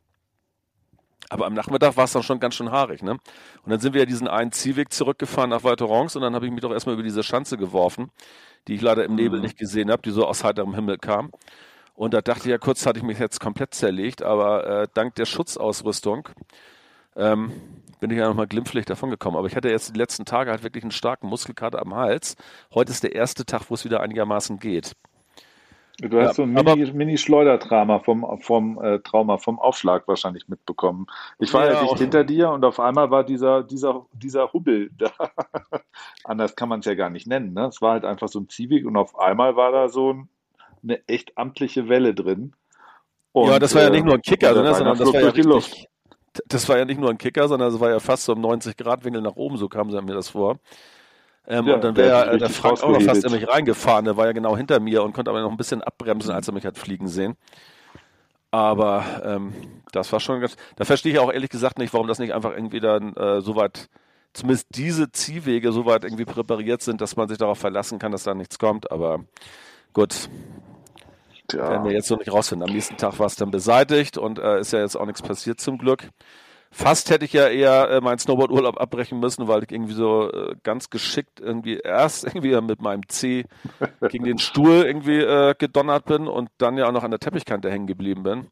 Aber 1.30 1.48
am 1.48 1.56
Nachmittag 1.56 1.98
war 1.98 2.04
es 2.04 2.12
dann 2.12 2.22
schon 2.22 2.40
ganz 2.40 2.54
schön 2.56 2.72
haarig, 2.72 3.02
ne? 3.02 3.14
Und 3.14 3.72
dann 3.72 3.80
sind 3.80 3.94
wir 3.94 4.02
ja 4.02 4.06
diesen 4.06 4.28
einen 4.28 4.52
Zielweg 4.52 4.94
zurückgefahren 4.94 5.50
nach 5.50 5.64
Valtorance 5.64 6.16
und 6.16 6.24
dann 6.24 6.36
habe 6.36 6.46
ich 6.46 6.52
mich 6.52 6.62
doch 6.62 6.72
erstmal 6.72 6.94
über 6.94 7.04
diese 7.04 7.24
Schanze 7.24 7.58
geworfen, 7.58 8.12
die 8.68 8.76
ich 8.76 8.82
leider 8.82 9.04
im 9.04 9.16
Nebel 9.16 9.40
mhm. 9.40 9.46
nicht 9.46 9.58
gesehen 9.58 9.90
habe, 9.90 10.04
die 10.04 10.12
so 10.12 10.28
aus 10.28 10.44
heiterem 10.44 10.76
Himmel 10.76 10.98
kam. 10.98 11.32
Und 12.00 12.14
da 12.14 12.22
dachte 12.22 12.44
ich 12.44 12.52
ja 12.52 12.58
kurz, 12.58 12.86
hatte 12.86 12.98
ich 12.98 13.04
mich 13.04 13.20
jetzt 13.20 13.42
komplett 13.42 13.74
zerlegt, 13.74 14.24
aber 14.24 14.66
äh, 14.66 14.88
dank 14.94 15.16
der 15.16 15.26
Schutzausrüstung 15.26 16.30
ähm, 17.18 17.52
bin 18.00 18.10
ich 18.10 18.18
ja 18.18 18.30
nochmal 18.30 18.48
glimpflich 18.48 18.86
davon 18.86 19.10
gekommen. 19.10 19.36
Aber 19.36 19.48
ich 19.48 19.56
hatte 19.58 19.70
jetzt 19.70 19.94
die 19.94 20.00
letzten 20.00 20.24
Tage 20.24 20.50
halt 20.50 20.64
wirklich 20.64 20.86
einen 20.86 20.92
starken 20.92 21.28
Muskelkater 21.28 21.82
am 21.82 21.94
Hals. 21.94 22.38
Heute 22.74 22.94
ist 22.94 23.04
der 23.04 23.16
erste 23.16 23.46
Tag, 23.46 23.64
wo 23.70 23.74
es 23.74 23.84
wieder 23.84 24.00
einigermaßen 24.00 24.60
geht. 24.60 24.96
Du 25.98 26.22
hast 26.22 26.28
ja, 26.28 26.34
so 26.36 26.44
ein 26.44 26.54
Mini-Schleudertrauma 26.54 27.96
Mini 27.96 28.04
vom, 28.06 28.40
vom 28.40 28.82
äh, 28.82 29.00
Trauma, 29.00 29.38
vom 29.38 29.60
Aufschlag 29.60 30.08
wahrscheinlich 30.08 30.48
mitbekommen. 30.48 31.06
Ich 31.38 31.54
war 31.54 31.66
ja, 31.66 31.74
ja 31.74 31.82
dicht 31.82 31.98
hinter 31.98 32.24
dir 32.24 32.50
und 32.52 32.64
auf 32.64 32.80
einmal 32.80 33.12
war 33.12 33.26
dieser, 33.26 33.62
dieser, 33.64 34.06
dieser 34.14 34.54
Hubbel 34.54 34.90
da. 34.98 35.12
Anders 36.24 36.56
kann 36.56 36.70
man 36.70 36.80
es 36.80 36.86
ja 36.86 36.96
gar 36.96 37.10
nicht 37.10 37.28
nennen. 37.28 37.54
Ne? 37.54 37.66
Es 37.66 37.82
war 37.82 37.92
halt 37.92 38.06
einfach 38.06 38.30
so 38.30 38.40
ein 38.40 38.48
Ziehweg 38.48 38.86
und 38.86 38.96
auf 38.96 39.20
einmal 39.20 39.58
war 39.58 39.74
da 39.74 39.90
so 39.90 40.14
ein, 40.14 40.30
eine 40.84 41.08
echt 41.08 41.38
amtliche 41.38 41.90
Welle 41.90 42.14
drin. 42.14 42.54
Und, 43.32 43.50
ja, 43.50 43.60
das 43.60 43.76
war 43.76 43.84
ja 43.84 43.90
nicht 43.90 44.06
nur 44.06 44.16
ein 44.16 44.22
Kicker, 44.22 44.54
ne, 44.54 44.74
sondern 44.74 44.98
das 44.98 45.14
war 45.14 45.22
ja 45.22 45.30
richtig, 45.30 45.88
das 46.48 46.68
war 46.70 46.78
ja 46.78 46.86
nicht 46.86 47.00
nur 47.00 47.10
ein 47.10 47.18
Kicker, 47.18 47.48
sondern 47.48 47.74
es 47.74 47.80
war 47.80 47.90
ja 47.90 48.00
fast 48.00 48.26
so 48.26 48.34
im 48.34 48.40
90-Grad-Winkel 48.40 49.22
nach 49.22 49.36
oben, 49.36 49.58
so 49.58 49.68
kam 49.68 49.88
mir 49.88 50.14
das 50.14 50.30
vor. 50.30 50.60
Ähm, 51.48 51.66
ja, 51.66 51.76
und 51.76 51.84
dann 51.84 51.96
wäre 51.96 52.30
der, 52.30 52.38
der 52.38 52.50
Frank 52.50 52.84
auch 52.84 52.92
noch 52.92 53.02
fast 53.02 53.24
in 53.24 53.32
mich 53.32 53.48
reingefahren. 53.48 54.06
Der 54.06 54.18
war 54.18 54.28
ja 54.28 54.34
genau 54.34 54.56
hinter 54.56 54.80
mir 54.80 55.04
und 55.04 55.14
konnte 55.14 55.32
aber 55.32 55.42
noch 55.42 55.50
ein 55.50 55.58
bisschen 55.58 55.82
abbremsen, 55.82 56.32
als 56.32 56.48
er 56.48 56.54
mich 56.54 56.66
hat 56.66 56.78
fliegen 56.78 57.08
sehen. 57.08 57.36
Aber 58.52 59.22
ähm, 59.24 59.54
das 59.92 60.12
war 60.12 60.20
schon 60.20 60.42
ganz. 60.42 60.56
Da 60.76 60.86
verstehe 60.86 61.14
ich 61.14 61.20
auch 61.20 61.32
ehrlich 61.32 61.50
gesagt 61.50 61.80
nicht, 61.80 61.94
warum 61.94 62.08
das 62.08 62.20
nicht 62.20 62.34
einfach 62.34 62.52
irgendwie 62.52 62.80
dann 62.80 63.16
äh, 63.16 63.42
so 63.42 63.56
weit, 63.56 63.90
zumindest 64.34 64.68
diese 64.76 65.12
Ziehwege 65.12 65.72
so 65.72 65.86
weit 65.86 66.04
irgendwie 66.04 66.26
präpariert 66.26 66.84
sind, 66.84 67.02
dass 67.02 67.16
man 67.16 67.28
sich 67.28 67.40
darauf 67.40 67.58
verlassen 67.58 67.98
kann, 67.98 68.12
dass 68.12 68.24
da 68.24 68.36
nichts 68.36 68.60
kommt. 68.60 68.92
Aber 68.92 69.26
gut, 69.94 70.30
ja. 71.54 71.70
Werden 71.70 71.86
wir 71.86 71.92
jetzt 71.92 72.08
so 72.08 72.16
nicht 72.16 72.32
rausfinden. 72.32 72.68
Am 72.68 72.74
nächsten 72.74 72.98
Tag 72.98 73.20
war 73.20 73.28
es 73.28 73.36
dann 73.36 73.52
beseitigt 73.52 74.18
und 74.18 74.40
äh, 74.40 74.60
ist 74.60 74.74
ja 74.74 74.80
jetzt 74.80 74.96
auch 74.96 75.06
nichts 75.06 75.22
passiert 75.22 75.60
zum 75.60 75.78
Glück. 75.78 76.10
Fast 76.72 77.10
hätte 77.10 77.26
ich 77.26 77.34
ja 77.34 77.48
eher 77.48 77.90
äh, 77.90 78.02
meinen 78.02 78.20
Snowboard-Urlaub 78.20 78.80
abbrechen 78.80 79.20
müssen, 79.20 79.48
weil 79.48 79.64
ich 79.64 79.72
irgendwie 79.72 79.94
so 79.94 80.32
äh, 80.32 80.56
ganz 80.62 80.92
geschickt 80.92 81.40
irgendwie 81.40 81.78
erst 81.78 82.24
irgendwie 82.28 82.60
mit 82.62 82.82
meinem 82.82 83.08
C 83.08 83.46
gegen 84.10 84.26
den 84.26 84.38
Stuhl 84.38 84.84
irgendwie 84.84 85.18
äh, 85.18 85.56
gedonnert 85.58 86.06
bin 86.06 86.28
und 86.28 86.50
dann 86.60 86.78
ja 86.78 86.88
auch 86.88 86.92
noch 86.92 87.04
an 87.04 87.12
der 87.12 87.20
Teppichkante 87.20 87.72
hängen 87.72 87.88
geblieben 87.88 88.24
bin. 88.24 88.52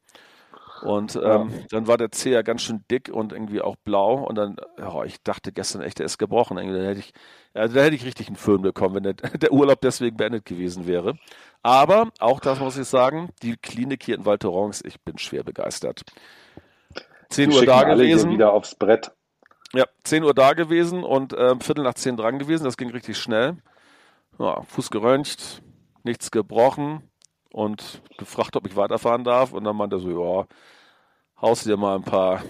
Und 0.81 1.15
ähm, 1.15 1.22
ja. 1.22 1.65
dann 1.69 1.88
war 1.88 1.98
der 1.98 2.12
C 2.12 2.31
ja 2.31 2.41
ganz 2.41 2.62
schön 2.62 2.84
dick 2.89 3.10
und 3.10 3.34
irgendwie 3.34 3.62
auch 3.62 3.75
blau. 3.75 4.24
Und 4.25 4.36
dann, 4.36 4.57
oh, 4.81 5.03
ich 5.03 5.22
dachte 5.24 5.51
gestern 5.51 5.81
echt, 5.81 6.00
der 6.00 6.05
ist 6.05 6.17
gebrochen. 6.17 6.57
Irgendwie, 6.57 6.79
da 6.79 6.86
hätte 6.86 7.00
ich, 7.00 7.13
also 7.53 7.75
da 7.75 7.81
hätte 7.81 7.96
ich 7.96 8.05
richtig 8.05 8.27
einen 8.27 8.36
Film 8.36 8.62
bekommen, 8.62 8.96
wenn 8.96 9.03
der, 9.03 9.13
der 9.38 9.51
Urlaub 9.51 9.81
deswegen 9.81 10.17
beendet 10.17 10.46
gewesen 10.46 10.88
wäre. 10.88 11.17
Aber 11.63 12.10
auch 12.19 12.39
das 12.39 12.60
muss 12.60 12.77
ich 12.77 12.88
sagen, 12.88 13.29
die 13.41 13.57
Klinik 13.57 14.03
hier 14.03 14.15
in 14.15 14.25
Val 14.25 14.38
Thorens, 14.38 14.84
ich 14.86 15.01
bin 15.01 15.17
schwer 15.17 15.43
begeistert. 15.43 16.03
10 17.29 17.51
Uhr 17.51 17.65
da 17.65 17.84
gewesen. 17.84 18.31
wieder 18.31 18.53
aufs 18.53 18.75
Brett. 18.75 19.12
Ja, 19.74 19.86
10 20.03 20.24
Uhr 20.24 20.34
da 20.34 20.53
gewesen 20.53 21.03
und 21.03 21.34
äh, 21.34 21.55
Viertel 21.60 21.84
nach 21.84 21.96
10 21.96 22.15
dran 22.17 22.39
gewesen. 22.39 22.63
Das 22.63 22.77
ging 22.77 22.89
richtig 22.91 23.17
schnell. 23.17 23.57
Ja, 24.39 24.62
Fuß 24.62 24.91
geröntgt, 24.91 25.62
nichts 26.03 26.31
gebrochen 26.31 27.03
und 27.51 28.01
gefragt, 28.18 28.56
ob 28.56 28.68
ich 28.68 28.75
weiterfahren 28.75 29.24
darf. 29.24 29.54
Und 29.54 29.63
dann 29.63 29.75
meinte 29.75 29.98
er 29.98 30.00
so, 30.00 30.10
ja, 30.10 30.48
haust 31.42 31.66
dir 31.66 31.77
mal 31.77 31.96
ein 31.96 32.04
paar 32.04 32.42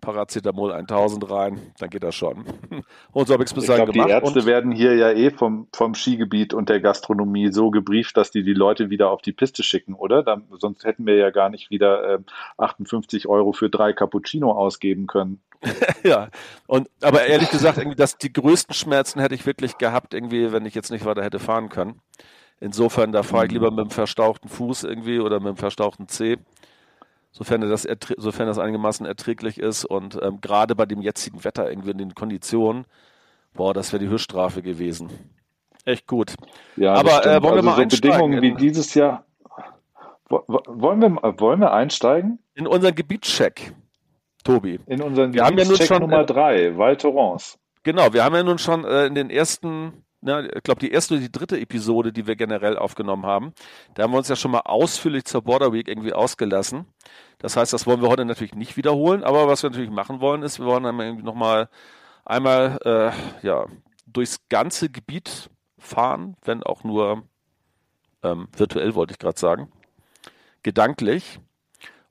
Paracetamol 0.00 0.72
1000 0.72 1.30
rein, 1.30 1.60
dann 1.78 1.90
geht 1.90 2.04
das 2.04 2.14
schon. 2.14 2.44
Und 3.12 3.26
so 3.26 3.34
habe 3.34 3.42
ich 3.42 3.50
es 3.50 3.54
bis 3.54 3.66
dahin 3.66 3.86
gemacht. 3.86 4.08
Die 4.08 4.12
Ärzte 4.12 4.46
werden 4.46 4.70
hier 4.70 4.94
ja 4.94 5.10
eh 5.10 5.30
vom, 5.30 5.66
vom 5.74 5.94
Skigebiet 5.94 6.54
und 6.54 6.68
der 6.68 6.80
Gastronomie 6.80 7.52
so 7.52 7.70
gebrieft, 7.70 8.16
dass 8.16 8.30
die 8.30 8.44
die 8.44 8.54
Leute 8.54 8.90
wieder 8.90 9.10
auf 9.10 9.22
die 9.22 9.32
Piste 9.32 9.62
schicken, 9.62 9.94
oder? 9.94 10.22
Dann, 10.22 10.44
sonst 10.58 10.84
hätten 10.84 11.04
wir 11.04 11.16
ja 11.16 11.30
gar 11.30 11.50
nicht 11.50 11.70
wieder 11.70 12.14
äh, 12.14 12.18
58 12.58 13.26
Euro 13.26 13.52
für 13.52 13.70
drei 13.70 13.92
Cappuccino 13.92 14.52
ausgeben 14.52 15.08
können. 15.08 15.40
ja, 16.04 16.28
und 16.68 16.88
aber 17.02 17.26
ehrlich 17.26 17.50
gesagt, 17.50 17.78
irgendwie, 17.78 17.96
dass 17.96 18.16
die 18.16 18.32
größten 18.32 18.74
Schmerzen 18.74 19.18
hätte 19.18 19.34
ich 19.34 19.44
wirklich 19.44 19.78
gehabt, 19.78 20.14
irgendwie, 20.14 20.52
wenn 20.52 20.64
ich 20.66 20.74
jetzt 20.76 20.92
nicht 20.92 21.04
weiter 21.04 21.24
hätte 21.24 21.40
fahren 21.40 21.68
können. 21.68 22.00
Insofern, 22.60 23.12
da 23.12 23.22
fahre 23.22 23.46
ich 23.46 23.52
lieber 23.52 23.70
mit 23.70 23.86
dem 23.86 23.90
verstauchten 23.90 24.48
Fuß 24.48 24.84
irgendwie 24.84 25.20
oder 25.20 25.38
mit 25.38 25.48
dem 25.48 25.56
verstauchten 25.56 26.08
Zeh 26.08 26.38
sofern 27.38 27.60
das, 27.60 27.86
sofern 28.16 28.46
das 28.46 28.58
einigermaßen 28.58 29.06
erträglich 29.06 29.58
ist. 29.58 29.84
Und 29.84 30.18
ähm, 30.22 30.40
gerade 30.40 30.74
bei 30.74 30.86
dem 30.86 31.00
jetzigen 31.00 31.44
Wetter, 31.44 31.68
irgendwie 31.68 31.90
in 31.90 31.98
den 31.98 32.14
Konditionen, 32.14 32.84
boah, 33.54 33.74
das 33.74 33.92
wäre 33.92 34.02
die 34.02 34.08
Höchststrafe 34.08 34.62
gewesen. 34.62 35.10
Echt 35.84 36.06
gut. 36.06 36.34
Ja, 36.76 36.94
Aber 36.94 37.24
äh, 37.24 37.42
wollen 37.42 37.42
wir 37.42 37.52
also 37.52 37.62
mal 37.62 37.74
so 37.76 37.82
einsteigen? 37.82 38.10
Bedingungen 38.10 38.42
wie 38.42 38.54
dieses 38.54 38.94
Jahr. 38.94 39.24
Wollen 40.28 41.00
wir, 41.00 41.40
wollen 41.40 41.60
wir 41.60 41.72
einsteigen? 41.72 42.38
In 42.54 42.66
unseren 42.66 42.94
Gebietscheck, 42.94 43.72
Tobi. 44.44 44.78
In 44.86 45.00
unseren 45.00 45.32
wir 45.32 45.42
Gebietscheck 45.42 45.88
ja 45.88 46.00
Nummer 46.00 46.24
drei, 46.24 46.76
Val 46.76 46.96
Thorens. 46.98 47.58
Genau, 47.82 48.12
wir 48.12 48.24
haben 48.24 48.34
ja 48.34 48.42
nun 48.42 48.58
schon 48.58 48.84
äh, 48.84 49.06
in 49.06 49.14
den 49.14 49.30
ersten 49.30 50.04
na, 50.20 50.44
ich 50.44 50.62
glaube, 50.62 50.80
die 50.80 50.90
erste 50.90 51.14
oder 51.14 51.22
die 51.22 51.32
dritte 51.32 51.60
Episode, 51.60 52.12
die 52.12 52.26
wir 52.26 52.36
generell 52.36 52.76
aufgenommen 52.76 53.24
haben, 53.24 53.52
da 53.94 54.02
haben 54.02 54.12
wir 54.12 54.18
uns 54.18 54.28
ja 54.28 54.36
schon 54.36 54.50
mal 54.50 54.60
ausführlich 54.60 55.24
zur 55.24 55.42
Border 55.42 55.72
Week 55.72 55.86
irgendwie 55.88 56.12
ausgelassen. 56.12 56.86
Das 57.38 57.56
heißt, 57.56 57.72
das 57.72 57.86
wollen 57.86 58.02
wir 58.02 58.08
heute 58.08 58.24
natürlich 58.24 58.54
nicht 58.54 58.76
wiederholen, 58.76 59.22
aber 59.22 59.46
was 59.46 59.62
wir 59.62 59.70
natürlich 59.70 59.90
machen 59.90 60.20
wollen, 60.20 60.42
ist, 60.42 60.58
wir 60.58 60.66
wollen 60.66 60.82
dann 60.82 60.98
irgendwie 60.98 61.24
nochmal 61.24 61.68
einmal 62.24 62.78
äh, 62.84 63.46
ja, 63.46 63.66
durchs 64.06 64.38
ganze 64.48 64.90
Gebiet 64.90 65.50
fahren, 65.78 66.36
wenn 66.44 66.62
auch 66.64 66.82
nur 66.82 67.22
ähm, 68.22 68.48
virtuell, 68.56 68.94
wollte 68.94 69.12
ich 69.12 69.18
gerade 69.18 69.38
sagen, 69.38 69.70
gedanklich, 70.62 71.38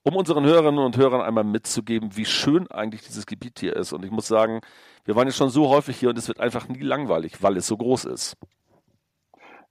um 0.07 0.15
unseren 0.15 0.45
Hörerinnen 0.45 0.79
und 0.79 0.95
Hörern 0.95 1.19
einmal 1.19 1.43
mitzugeben, 1.43 2.15
wie 2.15 2.23
schön 2.23 2.71
eigentlich 2.71 3.01
dieses 3.01 3.25
Gebiet 3.25 3.59
hier 3.59 3.75
ist. 3.75 3.91
Und 3.91 4.05
ich 4.05 4.11
muss 4.11 4.25
sagen, 4.25 4.61
wir 5.03 5.17
waren 5.17 5.27
jetzt 5.27 5.35
schon 5.35 5.49
so 5.49 5.67
häufig 5.67 5.97
hier 5.97 6.09
und 6.09 6.17
es 6.17 6.29
wird 6.29 6.39
einfach 6.39 6.69
nie 6.69 6.79
langweilig, 6.79 7.43
weil 7.43 7.57
es 7.57 7.67
so 7.67 7.75
groß 7.75 8.05
ist. 8.05 8.37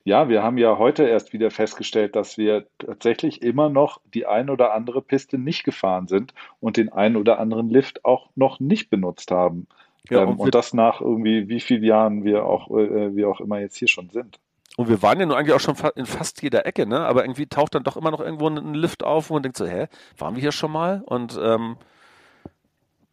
Ja, 0.05 0.29
wir 0.29 0.43
haben 0.43 0.59
ja 0.59 0.77
heute 0.77 1.05
erst 1.05 1.33
wieder 1.33 1.51
festgestellt, 1.51 2.15
dass 2.17 2.37
wir 2.37 2.67
tatsächlich 2.79 3.43
immer 3.43 3.71
noch 3.71 3.99
die 4.13 4.27
ein 4.27 4.51
oder 4.51 4.75
andere 4.75 5.01
Piste 5.01 5.39
nicht 5.39 5.65
gefahren 5.65 6.07
sind 6.07 6.35
und 6.61 6.77
den 6.77 6.93
ein 6.93 7.17
oder 7.17 7.39
anderen 7.39 7.71
Lift 7.71 8.05
auch 8.05 8.29
noch 8.35 8.61
nicht 8.61 8.91
benutzt 8.91 9.31
haben. 9.31 9.67
Ja, 10.11 10.23
und, 10.23 10.35
ähm, 10.35 10.41
und 10.41 10.55
das 10.55 10.75
nach 10.75 11.01
irgendwie 11.01 11.49
wie 11.49 11.61
vielen 11.61 11.83
Jahren 11.83 12.25
wir 12.25 12.45
auch, 12.45 12.71
äh, 12.71 13.17
wir 13.17 13.31
auch 13.31 13.41
immer 13.41 13.59
jetzt 13.59 13.79
hier 13.79 13.89
schon 13.89 14.11
sind. 14.11 14.39
Und 14.77 14.89
wir 14.89 15.03
waren 15.03 15.19
ja 15.19 15.27
nun 15.27 15.37
eigentlich 15.37 15.55
auch 15.55 15.61
schon 15.61 15.77
in 15.97 16.07
fast 16.07 16.43
jeder 16.43 16.67
Ecke, 16.67 16.87
ne? 16.87 17.01
Aber 17.01 17.25
irgendwie 17.25 17.47
taucht 17.47 17.75
dann 17.75 17.83
doch 17.83 17.97
immer 17.97 18.11
noch 18.11 18.21
irgendwo 18.21 18.49
ein 18.49 18.75
Lift 18.75 19.03
auf 19.03 19.31
und 19.31 19.43
denkt 19.43 19.57
so, 19.57 19.67
hä, 19.67 19.87
waren 20.19 20.35
wir 20.35 20.43
hier 20.43 20.53
schon 20.53 20.71
mal? 20.71 21.03
Und 21.07 21.39
ähm, 21.43 21.77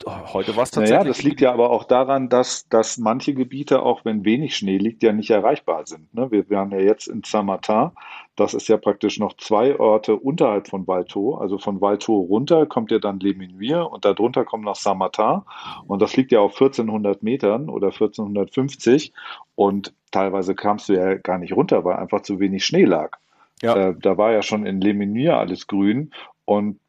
Heute 0.05 0.55
war 0.55 0.63
es 0.63 0.71
tatsächlich. 0.71 0.99
Naja, 0.99 1.03
das 1.07 1.23
liegt 1.23 1.41
ja 1.41 1.53
aber 1.53 1.69
auch 1.69 1.85
daran, 1.85 2.27
dass, 2.27 2.67
dass 2.67 2.97
manche 2.97 3.33
Gebiete, 3.33 3.81
auch 3.81 4.03
wenn 4.03 4.25
wenig 4.25 4.55
Schnee 4.55 4.77
liegt, 4.77 5.01
ja 5.01 5.13
nicht 5.13 5.29
erreichbar 5.29 5.85
sind. 5.85 6.13
Ne? 6.13 6.29
Wir, 6.31 6.49
wir 6.49 6.57
haben 6.57 6.71
ja 6.71 6.79
jetzt 6.79 7.07
in 7.07 7.23
Saint-Martin, 7.23 7.91
das 8.35 8.53
ist 8.53 8.67
ja 8.67 8.77
praktisch 8.77 9.19
noch 9.19 9.37
zwei 9.37 9.79
Orte 9.79 10.15
unterhalb 10.15 10.67
von 10.67 10.87
Valto. 10.87 11.35
Also 11.35 11.57
von 11.57 11.79
Valto 11.79 12.17
runter 12.17 12.65
kommt 12.65 12.91
ja 12.91 12.99
dann 12.99 13.19
Les 13.19 13.35
Menuires 13.35 13.87
und 13.87 14.03
darunter 14.03 14.43
kommt 14.43 14.65
noch 14.65 14.75
Saint-Martin. 14.75 15.41
Und 15.87 16.01
das 16.01 16.17
liegt 16.17 16.31
ja 16.31 16.39
auf 16.39 16.53
1400 16.53 17.23
Metern 17.23 17.69
oder 17.69 17.87
1450. 17.87 19.13
Und 19.55 19.93
teilweise 20.11 20.55
kamst 20.55 20.89
du 20.89 20.93
ja 20.93 21.15
gar 21.15 21.37
nicht 21.37 21.53
runter, 21.53 21.85
weil 21.85 21.95
einfach 21.95 22.21
zu 22.21 22.39
wenig 22.39 22.65
Schnee 22.65 22.85
lag. 22.85 23.17
Ja. 23.61 23.75
Äh, 23.75 23.95
da 23.97 24.17
war 24.17 24.31
ja 24.31 24.41
schon 24.41 24.65
in 24.65 24.81
Les 24.81 24.95
Menuires 24.95 25.39
alles 25.39 25.67
grün. 25.67 26.11
Und 26.45 26.79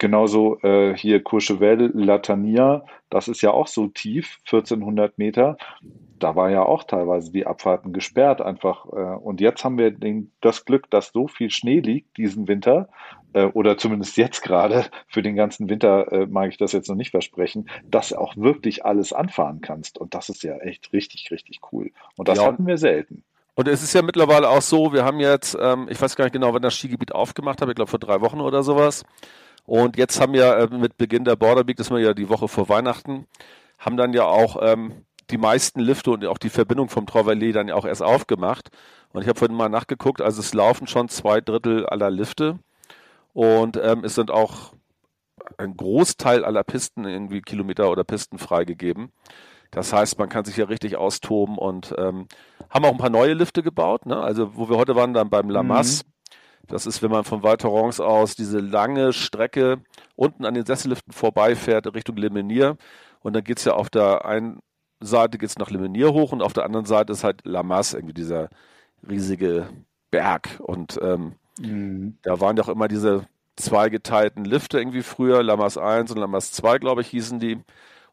Genauso 0.00 0.58
äh, 0.62 0.96
hier 0.96 1.22
Courchevel, 1.22 1.92
Latania, 1.92 2.86
das 3.10 3.28
ist 3.28 3.42
ja 3.42 3.50
auch 3.50 3.66
so 3.66 3.86
tief, 3.86 4.38
1400 4.46 5.18
Meter. 5.18 5.58
Da 6.18 6.34
war 6.34 6.50
ja 6.50 6.62
auch 6.62 6.84
teilweise 6.84 7.30
die 7.30 7.46
Abfahrten 7.46 7.92
gesperrt 7.92 8.40
einfach. 8.40 8.86
Äh, 8.86 9.18
und 9.18 9.42
jetzt 9.42 9.62
haben 9.62 9.76
wir 9.76 9.90
den, 9.90 10.32
das 10.40 10.64
Glück, 10.64 10.88
dass 10.88 11.12
so 11.12 11.28
viel 11.28 11.50
Schnee 11.50 11.80
liegt 11.80 12.16
diesen 12.16 12.48
Winter, 12.48 12.88
äh, 13.34 13.44
oder 13.44 13.76
zumindest 13.76 14.16
jetzt 14.16 14.40
gerade, 14.40 14.86
für 15.06 15.20
den 15.20 15.36
ganzen 15.36 15.68
Winter 15.68 16.10
äh, 16.10 16.26
mag 16.26 16.48
ich 16.48 16.56
das 16.56 16.72
jetzt 16.72 16.88
noch 16.88 16.96
nicht 16.96 17.10
versprechen, 17.10 17.68
dass 17.84 18.08
du 18.08 18.16
auch 18.16 18.34
wirklich 18.38 18.86
alles 18.86 19.12
anfahren 19.12 19.60
kannst. 19.60 19.98
Und 19.98 20.14
das 20.14 20.30
ist 20.30 20.42
ja 20.42 20.56
echt 20.56 20.94
richtig, 20.94 21.30
richtig 21.30 21.60
cool. 21.72 21.90
Und 22.16 22.26
das 22.26 22.38
ja. 22.38 22.46
hatten 22.46 22.66
wir 22.66 22.78
selten. 22.78 23.22
Und 23.54 23.68
es 23.68 23.82
ist 23.82 23.92
ja 23.92 24.00
mittlerweile 24.00 24.48
auch 24.48 24.62
so, 24.62 24.94
wir 24.94 25.04
haben 25.04 25.20
jetzt, 25.20 25.58
ähm, 25.60 25.88
ich 25.90 26.00
weiß 26.00 26.16
gar 26.16 26.24
nicht 26.24 26.32
genau, 26.32 26.54
wann 26.54 26.62
das 26.62 26.74
Skigebiet 26.74 27.12
aufgemacht 27.12 27.60
hat, 27.60 27.68
ich 27.68 27.74
glaube 27.74 27.90
vor 27.90 27.98
drei 27.98 28.22
Wochen 28.22 28.40
oder 28.40 28.62
sowas. 28.62 29.04
Und 29.64 29.96
jetzt 29.96 30.20
haben 30.20 30.32
wir 30.32 30.56
äh, 30.56 30.68
mit 30.68 30.96
Beginn 30.96 31.24
der 31.24 31.36
Border 31.36 31.66
Week, 31.66 31.76
das 31.76 31.90
ist 31.90 31.98
ja 31.98 32.14
die 32.14 32.28
Woche 32.28 32.48
vor 32.48 32.68
Weihnachten, 32.68 33.26
haben 33.78 33.96
dann 33.96 34.12
ja 34.12 34.24
auch 34.24 34.56
ähm, 34.60 35.04
die 35.30 35.38
meisten 35.38 35.80
Lifte 35.80 36.10
und 36.10 36.24
auch 36.26 36.38
die 36.38 36.50
Verbindung 36.50 36.88
vom 36.88 37.06
Trauverlet 37.06 37.54
dann 37.54 37.68
ja 37.68 37.74
auch 37.74 37.84
erst 37.84 38.02
aufgemacht. 38.02 38.70
Und 39.12 39.22
ich 39.22 39.28
habe 39.28 39.38
vorhin 39.38 39.56
mal 39.56 39.68
nachgeguckt, 39.68 40.20
also 40.20 40.40
es 40.40 40.54
laufen 40.54 40.86
schon 40.86 41.08
zwei 41.08 41.40
Drittel 41.40 41.86
aller 41.86 42.10
Lifte 42.10 42.58
und 43.32 43.76
ähm, 43.76 44.04
es 44.04 44.14
sind 44.14 44.30
auch 44.30 44.72
ein 45.58 45.76
Großteil 45.76 46.44
aller 46.44 46.62
Pisten 46.62 47.04
irgendwie 47.04 47.42
Kilometer 47.42 47.90
oder 47.90 48.04
Pisten 48.04 48.38
freigegeben. 48.38 49.10
Das 49.70 49.92
heißt, 49.92 50.18
man 50.18 50.28
kann 50.28 50.44
sich 50.44 50.56
ja 50.56 50.64
richtig 50.64 50.96
austoben 50.96 51.56
und 51.56 51.94
ähm, 51.96 52.26
haben 52.70 52.84
auch 52.84 52.90
ein 52.90 52.98
paar 52.98 53.10
neue 53.10 53.34
Lifte 53.34 53.62
gebaut. 53.62 54.06
Ne? 54.06 54.16
Also 54.16 54.56
wo 54.56 54.68
wir 54.68 54.76
heute 54.76 54.96
waren, 54.96 55.14
dann 55.14 55.30
beim 55.30 55.48
Lamas, 55.48 56.04
mhm. 56.04 56.10
Das 56.66 56.86
ist, 56.86 57.02
wenn 57.02 57.10
man 57.10 57.24
von 57.24 57.42
Val 57.42 57.56
Thorens 57.56 58.00
aus 58.00 58.36
diese 58.36 58.60
lange 58.60 59.12
Strecke 59.12 59.82
unten 60.16 60.44
an 60.44 60.54
den 60.54 60.66
Sesselliften 60.66 61.12
vorbeifährt 61.12 61.92
Richtung 61.94 62.16
Le 62.16 62.30
Menir. 62.30 62.76
Und 63.20 63.34
dann 63.34 63.44
geht 63.44 63.58
es 63.58 63.64
ja 63.64 63.74
auf 63.74 63.90
der 63.90 64.24
einen 64.24 64.60
Seite 65.00 65.38
geht's 65.38 65.58
nach 65.58 65.70
Le 65.70 65.78
Menir 65.78 66.12
hoch 66.12 66.32
und 66.32 66.42
auf 66.42 66.52
der 66.52 66.64
anderen 66.64 66.86
Seite 66.86 67.12
ist 67.12 67.24
halt 67.24 67.44
La 67.44 67.62
Masse, 67.62 67.96
irgendwie 67.96 68.14
dieser 68.14 68.50
riesige 69.08 69.68
Berg. 70.10 70.60
Und 70.60 70.98
ähm, 71.02 71.34
mhm. 71.58 72.18
da 72.22 72.40
waren 72.40 72.56
doch 72.56 72.68
immer 72.68 72.88
diese 72.88 73.26
zweigeteilten 73.56 74.44
Lifte 74.44 74.78
irgendwie 74.78 75.02
früher, 75.02 75.42
Lamas 75.42 75.78
1 75.78 76.10
und 76.10 76.18
Lamas 76.18 76.52
2, 76.52 76.78
glaube 76.78 77.00
ich, 77.02 77.08
hießen 77.08 77.38
die. 77.40 77.58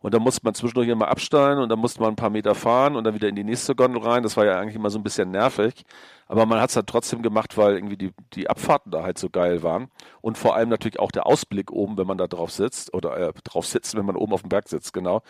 Und 0.08 0.14
da 0.14 0.20
musste 0.20 0.40
man 0.46 0.54
zwischendurch 0.54 0.88
immer 0.88 1.10
absteigen 1.10 1.62
und 1.62 1.68
dann 1.68 1.80
musste 1.80 2.00
man 2.00 2.14
ein 2.14 2.16
paar 2.16 2.30
Meter 2.30 2.56
fahren 2.56 2.96
und 2.96 3.04
dann 3.04 3.14
wieder 3.14 3.28
in 3.28 3.36
die 3.36 3.44
nächste 3.44 3.76
Gondel 3.76 4.02
rein. 4.02 4.24
Das 4.24 4.38
war 4.38 4.46
ja 4.46 4.58
eigentlich 4.58 4.78
immer 4.78 4.90
so 4.90 4.98
ein 4.98 5.04
bisschen 5.04 5.32
nervig. 5.32 5.84
Aber 6.28 6.46
man 6.46 6.62
hat 6.62 6.70
es 6.70 6.78
halt 6.78 6.88
trotzdem 6.88 7.22
gemacht, 7.22 7.58
weil 7.58 7.76
irgendwie 7.76 7.98
die, 7.98 8.14
die 8.34 8.50
Abfahrten 8.50 8.90
da 8.90 9.04
halt 9.04 9.18
so 9.18 9.30
geil 9.30 9.64
waren. 9.64 9.90
Und 10.22 10.38
vor 10.38 10.56
allem 10.56 10.70
natürlich 10.70 10.98
auch 10.98 11.12
der 11.12 11.28
Ausblick 11.28 11.74
oben, 11.74 11.98
wenn 11.98 12.08
man 12.08 12.18
da 12.18 12.28
drauf 12.28 12.52
sitzt. 12.52 12.94
Oder 12.94 13.18
äh, 13.18 13.34
drauf 13.44 13.66
sitzt, 13.66 13.98
wenn 13.98 14.06
man 14.06 14.16
oben 14.16 14.32
auf 14.32 14.44
dem 14.44 14.48
Berg 14.48 14.70
sitzt, 14.70 14.94
genau. 14.94 15.24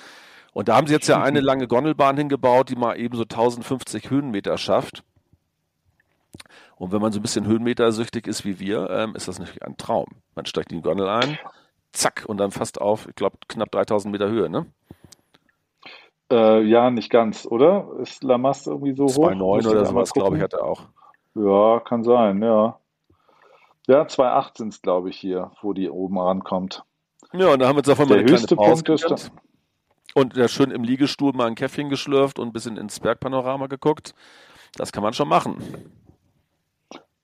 Und 0.53 0.67
da 0.67 0.75
haben 0.75 0.85
sie 0.85 0.93
jetzt 0.93 1.07
ja 1.07 1.23
eine 1.23 1.39
lange 1.39 1.67
Gondelbahn 1.67 2.15
hingebaut, 2.15 2.69
die 2.69 2.75
mal 2.75 2.99
eben 2.99 3.17
so 3.17 3.23
1050 3.23 4.11
Höhenmeter 4.11 4.59
schafft. 4.59 5.03
Und 6.75 6.91
wenn 6.91 7.01
man 7.01 7.11
so 7.11 7.17
ein 7.17 7.23
bisschen 7.23 7.47
Höhenmetersüchtig 7.47 8.27
ist 8.27 8.45
wie 8.45 8.59
wir, 8.59 8.91
ähm, 8.91 9.15
ist 9.15 9.27
das 9.27 9.39
natürlich 9.39 9.63
ein 9.63 9.77
Traum. 9.77 10.05
Man 10.35 10.45
steigt 10.45 10.71
in 10.71 10.77
die 10.77 10.83
Gondel 10.83 11.09
ein, 11.09 11.39
zack, 11.93 12.25
und 12.27 12.37
dann 12.37 12.51
fast 12.51 12.81
auf, 12.81 13.07
ich 13.07 13.15
glaube, 13.15 13.37
knapp 13.47 13.71
3000 13.71 14.11
Meter 14.11 14.29
Höhe, 14.29 14.49
ne? 14.49 14.65
Äh, 16.31 16.63
ja, 16.63 16.89
nicht 16.89 17.09
ganz, 17.09 17.45
oder? 17.45 17.87
Ist 17.99 18.23
Lamas 18.23 18.67
irgendwie 18.67 18.95
so 18.95 19.07
2, 19.07 19.35
hoch? 19.35 19.59
2,9 19.59 19.69
oder 19.69 19.85
sowas, 19.85 20.13
glaube 20.13 20.37
ich, 20.37 20.43
hat 20.43 20.53
er 20.53 20.63
auch. 20.63 20.83
Ja, 21.35 21.79
kann 21.79 22.03
sein, 22.03 22.41
ja. 22.41 22.79
Ja, 23.87 24.01
2,8 24.01 24.57
sind 24.57 24.73
es, 24.73 24.81
glaube 24.81 25.09
ich, 25.09 25.17
hier, 25.17 25.51
wo 25.61 25.73
die 25.73 25.89
oben 25.89 26.19
rankommt. 26.19 26.83
Ja, 27.33 27.53
und 27.53 27.59
da 27.59 27.67
haben 27.67 27.75
wir 27.75 27.79
jetzt 27.79 27.87
davon 27.87 28.09
mal 28.09 28.19
eine 28.19 28.29
höchste 28.29 28.55
Pause 28.55 28.83
Punkt 28.83 29.01
ist 29.11 29.31
und 30.17 30.35
ja 30.35 30.47
schön 30.47 30.71
im 30.71 30.83
Liegestuhl 30.83 31.33
mal 31.33 31.45
ein 31.45 31.53
Käffchen 31.53 31.89
geschlürft 31.89 32.39
und 32.39 32.47
ein 32.47 32.53
bisschen 32.53 32.75
ins 32.75 32.99
Bergpanorama 32.99 33.67
geguckt. 33.67 34.15
Das 34.75 34.91
kann 34.91 35.03
man 35.03 35.13
schon 35.13 35.27
machen. 35.27 35.57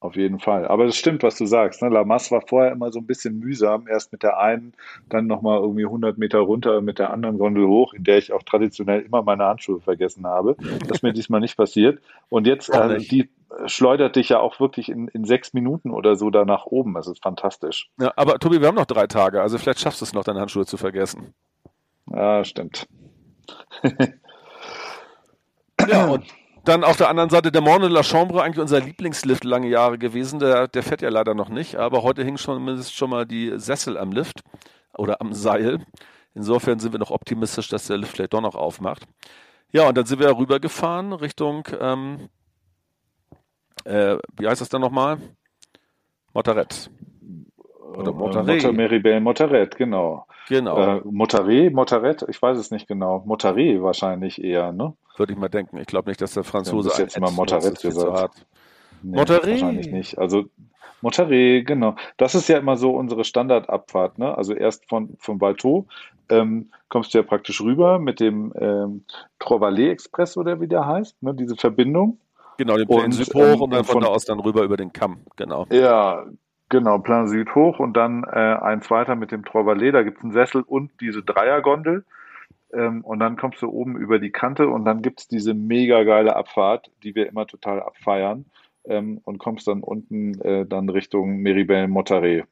Auf 0.03 0.17
jeden 0.17 0.41
Fall. 0.41 0.67
Aber 0.67 0.83
es 0.83 0.97
stimmt, 0.97 1.23
was 1.23 1.37
du 1.37 1.45
sagst. 1.45 1.81
Ne? 1.81 1.87
Lamas 1.87 2.29
war 2.29 2.41
vorher 2.41 2.73
immer 2.73 2.91
so 2.91 2.99
ein 2.99 3.05
bisschen 3.05 3.39
mühsam. 3.39 3.87
Erst 3.87 4.11
mit 4.11 4.21
der 4.21 4.37
einen, 4.37 4.73
dann 5.07 5.27
nochmal 5.27 5.59
irgendwie 5.59 5.85
100 5.85 6.17
Meter 6.17 6.39
runter 6.39 6.81
mit 6.81 6.99
der 6.99 7.11
anderen 7.11 7.37
Gondel 7.37 7.67
hoch, 7.67 7.93
in 7.93 8.03
der 8.03 8.17
ich 8.17 8.33
auch 8.33 8.43
traditionell 8.43 8.99
immer 8.99 9.21
meine 9.21 9.45
Handschuhe 9.45 9.79
vergessen 9.79 10.27
habe. 10.27 10.57
Das 10.81 10.97
ist 10.97 11.03
mir 11.03 11.13
diesmal 11.13 11.39
nicht 11.39 11.55
passiert. 11.55 12.01
Und 12.27 12.47
jetzt, 12.47 12.67
äh, 12.67 12.97
die 12.97 13.29
schleudert 13.65 14.17
dich 14.17 14.27
ja 14.27 14.41
auch 14.41 14.59
wirklich 14.59 14.89
in, 14.89 15.07
in 15.07 15.23
sechs 15.23 15.53
Minuten 15.53 15.89
oder 15.89 16.17
so 16.17 16.29
da 16.29 16.43
nach 16.43 16.65
oben. 16.65 16.95
Das 16.95 17.07
ist 17.07 17.23
fantastisch. 17.23 17.89
Ja, 17.97 18.11
aber 18.17 18.39
Tobi, 18.39 18.59
wir 18.59 18.67
haben 18.67 18.75
noch 18.75 18.85
drei 18.85 19.07
Tage. 19.07 19.41
Also 19.41 19.57
vielleicht 19.57 19.79
schaffst 19.79 20.01
du 20.01 20.05
es 20.05 20.11
noch, 20.11 20.25
deine 20.25 20.41
Handschuhe 20.41 20.65
zu 20.65 20.75
vergessen. 20.75 21.33
Ja, 22.11 22.43
stimmt. 22.43 22.89
ja, 25.87 26.07
und 26.11 26.25
dann 26.63 26.83
auf 26.83 26.97
der 26.97 27.09
anderen 27.09 27.29
Seite 27.29 27.51
der 27.51 27.61
Morne 27.61 27.87
de 27.87 27.93
la 27.93 28.03
Chambre, 28.03 28.41
eigentlich 28.41 28.61
unser 28.61 28.79
Lieblingslift 28.79 29.43
lange 29.43 29.67
Jahre 29.67 29.97
gewesen. 29.97 30.39
Der, 30.39 30.67
der 30.67 30.83
fährt 30.83 31.01
ja 31.01 31.09
leider 31.09 31.33
noch 31.33 31.49
nicht, 31.49 31.75
aber 31.75 32.03
heute 32.03 32.23
hing 32.23 32.37
schon, 32.37 32.81
schon 32.83 33.09
mal 33.09 33.25
die 33.25 33.53
Sessel 33.57 33.97
am 33.97 34.11
Lift 34.11 34.41
oder 34.97 35.19
am 35.21 35.33
Seil. 35.33 35.85
Insofern 36.33 36.79
sind 36.79 36.93
wir 36.93 36.99
noch 36.99 37.11
optimistisch, 37.11 37.67
dass 37.67 37.87
der 37.87 37.97
Lift 37.97 38.15
vielleicht 38.15 38.33
doch 38.33 38.41
noch 38.41 38.55
aufmacht. 38.55 39.03
Ja, 39.71 39.87
und 39.87 39.97
dann 39.97 40.05
sind 40.05 40.19
wir 40.19 40.37
rübergefahren 40.37 41.13
Richtung, 41.13 41.67
ähm, 41.79 42.29
äh, 43.85 44.17
wie 44.37 44.47
heißt 44.47 44.61
das 44.61 44.69
dann 44.69 44.81
nochmal? 44.81 45.17
Motorett. 46.33 46.89
Oder 47.95 48.47
äh. 48.47 48.71
Meribel 48.71 49.19
Motorett, 49.19 49.75
genau. 49.75 50.25
Genau. 50.49 50.97
Äh, 50.97 51.01
Monterey, 51.05 51.69
Motorett, 51.69 52.25
ich 52.27 52.41
weiß 52.41 52.57
es 52.57 52.71
nicht 52.71 52.87
genau. 52.87 53.23
Monterey 53.25 53.81
wahrscheinlich 53.81 54.43
eher, 54.43 54.71
ne? 54.71 54.93
Würde 55.17 55.33
ich 55.33 55.39
mal 55.39 55.49
denken. 55.49 55.77
Ich 55.77 55.87
glaube 55.87 56.09
nicht, 56.09 56.21
dass 56.21 56.33
der 56.33 56.43
Franzose 56.43 56.89
ja, 56.89 56.99
jetzt 56.99 57.19
mal 57.19 57.31
Motorett 57.31 57.79
gesagt. 57.79 58.45
Nee, 59.01 59.17
Monterey? 59.17 59.51
Wahrscheinlich 59.51 59.91
nicht. 59.91 60.17
Also 60.17 60.45
Monterey, 61.01 61.63
genau. 61.63 61.95
Das 62.17 62.35
ist 62.35 62.47
ja 62.47 62.57
immer 62.57 62.77
so 62.77 62.91
unsere 62.91 63.23
Standardabfahrt, 63.23 64.17
ne? 64.17 64.37
Also 64.37 64.53
erst 64.53 64.87
von, 64.87 65.15
von 65.19 65.37
Balto 65.37 65.85
ähm, 66.29 66.71
kommst 66.89 67.13
du 67.13 67.17
ja 67.17 67.23
praktisch 67.23 67.61
rüber 67.61 67.99
mit 67.99 68.19
dem 68.19 68.53
ähm, 68.57 69.05
Trovalet 69.39 69.91
Express 69.91 70.37
oder 70.37 70.61
wie 70.61 70.67
der 70.67 70.85
heißt, 70.85 71.21
ne? 71.21 71.33
Diese 71.33 71.55
Verbindung. 71.55 72.19
Genau, 72.57 72.77
den 72.77 72.87
Plan 72.87 73.11
Süd 73.11 73.33
hoch 73.33 73.41
ähm, 73.41 73.61
und 73.61 73.71
dann 73.71 73.83
von, 73.83 73.93
von 73.93 74.03
da 74.03 74.09
aus 74.09 74.25
dann 74.25 74.39
rüber 74.39 74.63
über 74.63 74.77
den 74.77 74.93
Kamm, 74.93 75.21
genau. 75.35 75.65
Ja, 75.71 76.25
Genau, 76.73 76.97
Plan 76.97 77.27
Süd 77.27 77.53
hoch 77.53 77.77
und 77.77 77.95
dann 77.95 78.23
äh, 78.23 78.57
eins 78.59 78.89
weiter 78.89 79.15
mit 79.15 79.31
dem 79.31 79.45
Trauvalet. 79.45 79.93
Da 79.93 80.01
gibt 80.01 80.17
es 80.17 80.23
einen 80.23 80.33
Sessel 80.33 80.63
und 80.65 80.89
diese 81.01 81.21
Dreiergondel. 81.21 82.03
Ähm, 82.73 83.01
und 83.01 83.19
dann 83.19 83.37
kommst 83.37 83.61
du 83.61 83.69
oben 83.69 83.95
über 83.95 84.17
die 84.17 84.31
Kante 84.31 84.67
und 84.67 84.83
dann 84.83 85.03
gibt 85.03 85.19
es 85.19 85.27
diese 85.27 85.53
mega 85.53 86.01
geile 86.01 86.35
Abfahrt, 86.35 86.89
die 87.03 87.13
wir 87.13 87.27
immer 87.27 87.45
total 87.45 87.79
abfeiern. 87.79 88.45
Ähm, 88.85 89.21
und 89.23 89.37
kommst 89.37 89.67
dann 89.67 89.83
unten 89.83 90.41
äh, 90.41 90.65
dann 90.65 90.89
Richtung 90.89 91.37
Meribel 91.43 91.87
Monterey. 91.87 92.43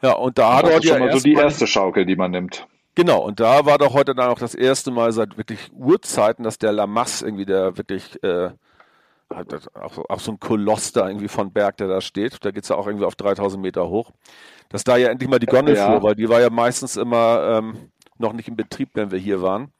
Ja, 0.00 0.12
und 0.12 0.38
da 0.38 0.56
hat 0.56 0.70
er 0.70 0.82
schon 0.82 1.00
mal 1.00 1.12
so 1.12 1.20
die 1.20 1.34
erste 1.34 1.66
Schaukel, 1.66 2.06
die 2.06 2.16
man 2.16 2.30
nimmt. 2.30 2.66
Genau, 2.94 3.22
und 3.22 3.38
da 3.38 3.66
war 3.66 3.76
doch 3.76 3.92
heute 3.92 4.14
dann 4.14 4.30
auch 4.30 4.38
das 4.38 4.54
erste 4.54 4.92
Mal 4.92 5.12
seit 5.12 5.36
wirklich 5.36 5.70
Urzeiten, 5.74 6.42
dass 6.42 6.56
der 6.56 6.72
Lamas 6.72 7.20
irgendwie 7.20 7.44
der 7.44 7.76
wirklich 7.76 8.22
äh, 8.24 8.52
auch, 9.30 9.98
auch 10.08 10.20
so 10.20 10.32
ein 10.32 10.40
Koloss 10.40 10.92
da 10.92 11.06
irgendwie 11.06 11.28
von 11.28 11.52
Berg, 11.52 11.76
der 11.76 11.88
da 11.88 12.00
steht. 12.00 12.44
Da 12.44 12.50
geht's 12.50 12.68
ja 12.68 12.76
auch 12.76 12.86
irgendwie 12.86 13.06
auf 13.06 13.14
3000 13.14 13.62
Meter 13.62 13.88
hoch. 13.88 14.10
Dass 14.68 14.84
da 14.84 14.96
ja 14.96 15.08
endlich 15.08 15.28
mal 15.28 15.38
die 15.38 15.46
Gondel 15.46 15.76
ja. 15.76 15.90
fuhr, 15.90 16.02
weil 16.02 16.14
die 16.14 16.28
war 16.28 16.40
ja 16.40 16.50
meistens 16.50 16.96
immer 16.96 17.58
ähm, 17.58 17.90
noch 18.18 18.32
nicht 18.32 18.48
in 18.48 18.56
Betrieb, 18.56 18.90
wenn 18.94 19.10
wir 19.10 19.18
hier 19.18 19.42
waren. 19.42 19.72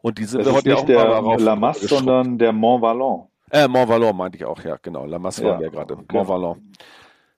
Und 0.00 0.18
die 0.18 0.24
sind 0.24 0.40
das 0.40 0.48
wir 0.48 0.52
heute 0.54 0.70
ist 0.70 0.74
nicht 0.74 0.98
auch 0.98 1.04
der 1.04 1.22
mal 1.22 1.40
La 1.40 1.56
Masse, 1.56 1.88
sondern 1.88 2.38
der 2.38 2.52
Mont 2.52 2.82
Vallon. 2.82 3.26
Äh, 3.50 3.66
Mont 3.66 3.88
Vallon 3.88 4.16
meinte 4.16 4.36
ich 4.36 4.44
auch, 4.44 4.62
ja, 4.62 4.76
genau. 4.80 5.06
La 5.06 5.18
Masse 5.18 5.42
ja, 5.42 5.50
waren 5.50 5.60
wir 5.60 5.70
gerade. 5.70 5.96
Mont. 5.96 6.28
Vallon. 6.28 6.72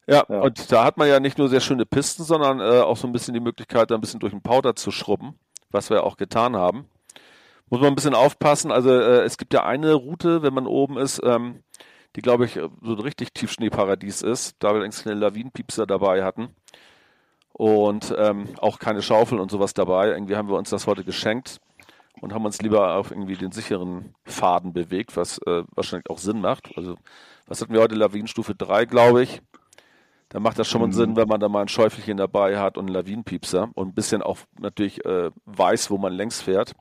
Ja, 0.06 0.24
ja, 0.28 0.40
und 0.40 0.72
da 0.72 0.84
hat 0.84 0.96
man 0.96 1.08
ja 1.08 1.20
nicht 1.20 1.38
nur 1.38 1.48
sehr 1.48 1.60
schöne 1.60 1.86
Pisten, 1.86 2.24
sondern 2.24 2.58
äh, 2.60 2.80
auch 2.80 2.96
so 2.96 3.06
ein 3.06 3.12
bisschen 3.12 3.32
die 3.34 3.40
Möglichkeit, 3.40 3.90
da 3.90 3.94
ein 3.94 4.00
bisschen 4.00 4.18
durch 4.18 4.32
den 4.32 4.42
Powder 4.42 4.74
zu 4.74 4.90
schrubben, 4.90 5.38
was 5.70 5.88
wir 5.88 6.04
auch 6.04 6.16
getan 6.16 6.56
haben. 6.56 6.86
Muss 7.70 7.80
man 7.80 7.88
ein 7.88 7.94
bisschen 7.94 8.14
aufpassen. 8.14 8.70
Also 8.70 8.90
äh, 8.90 9.22
es 9.22 9.38
gibt 9.38 9.54
ja 9.54 9.64
eine 9.64 9.94
Route, 9.94 10.42
wenn 10.42 10.52
man 10.52 10.66
oben 10.66 10.98
ist, 10.98 11.20
ähm, 11.24 11.62
die 12.16 12.22
glaube 12.22 12.44
ich 12.44 12.54
so 12.54 12.92
ein 12.92 13.00
richtig 13.00 13.32
Tiefschneeparadies 13.32 14.22
ist, 14.22 14.56
da 14.58 14.68
wir 14.68 14.74
allerdings 14.74 15.04
keine 15.04 15.18
Lawinenpiepser 15.18 15.86
dabei 15.86 16.24
hatten 16.24 16.54
und 17.52 18.14
ähm, 18.18 18.48
auch 18.58 18.78
keine 18.78 19.02
Schaufel 19.02 19.38
und 19.38 19.50
sowas 19.50 19.74
dabei. 19.74 20.08
Irgendwie 20.08 20.36
haben 20.36 20.48
wir 20.48 20.56
uns 20.56 20.70
das 20.70 20.86
heute 20.86 21.04
geschenkt 21.04 21.60
und 22.20 22.34
haben 22.34 22.44
uns 22.44 22.60
lieber 22.60 22.94
auf 22.96 23.10
irgendwie 23.10 23.36
den 23.36 23.52
sicheren 23.52 24.14
Faden 24.24 24.72
bewegt, 24.72 25.16
was 25.16 25.38
äh, 25.46 25.62
wahrscheinlich 25.74 26.10
auch 26.10 26.18
Sinn 26.18 26.40
macht. 26.40 26.76
Also 26.76 26.96
was 27.46 27.60
hatten 27.60 27.72
wir 27.72 27.80
heute? 27.80 27.94
Lawinenstufe 27.94 28.54
3, 28.54 28.86
glaube 28.86 29.22
ich. 29.22 29.42
Da 30.30 30.38
macht 30.38 30.58
das 30.58 30.68
schon 30.68 30.80
mal 30.80 30.86
mhm. 30.86 30.92
Sinn, 30.92 31.16
wenn 31.16 31.28
man 31.28 31.40
da 31.40 31.48
mal 31.48 31.62
ein 31.62 31.68
Schäufelchen 31.68 32.16
dabei 32.16 32.58
hat 32.58 32.78
und 32.78 32.86
einen 32.86 32.94
Lawinenpiepser 32.94 33.70
und 33.74 33.88
ein 33.88 33.94
bisschen 33.94 34.22
auch 34.22 34.38
natürlich 34.58 35.04
äh, 35.04 35.30
weiß, 35.46 35.90
wo 35.90 35.98
man 35.98 36.12
längs 36.12 36.40
fährt. 36.40 36.74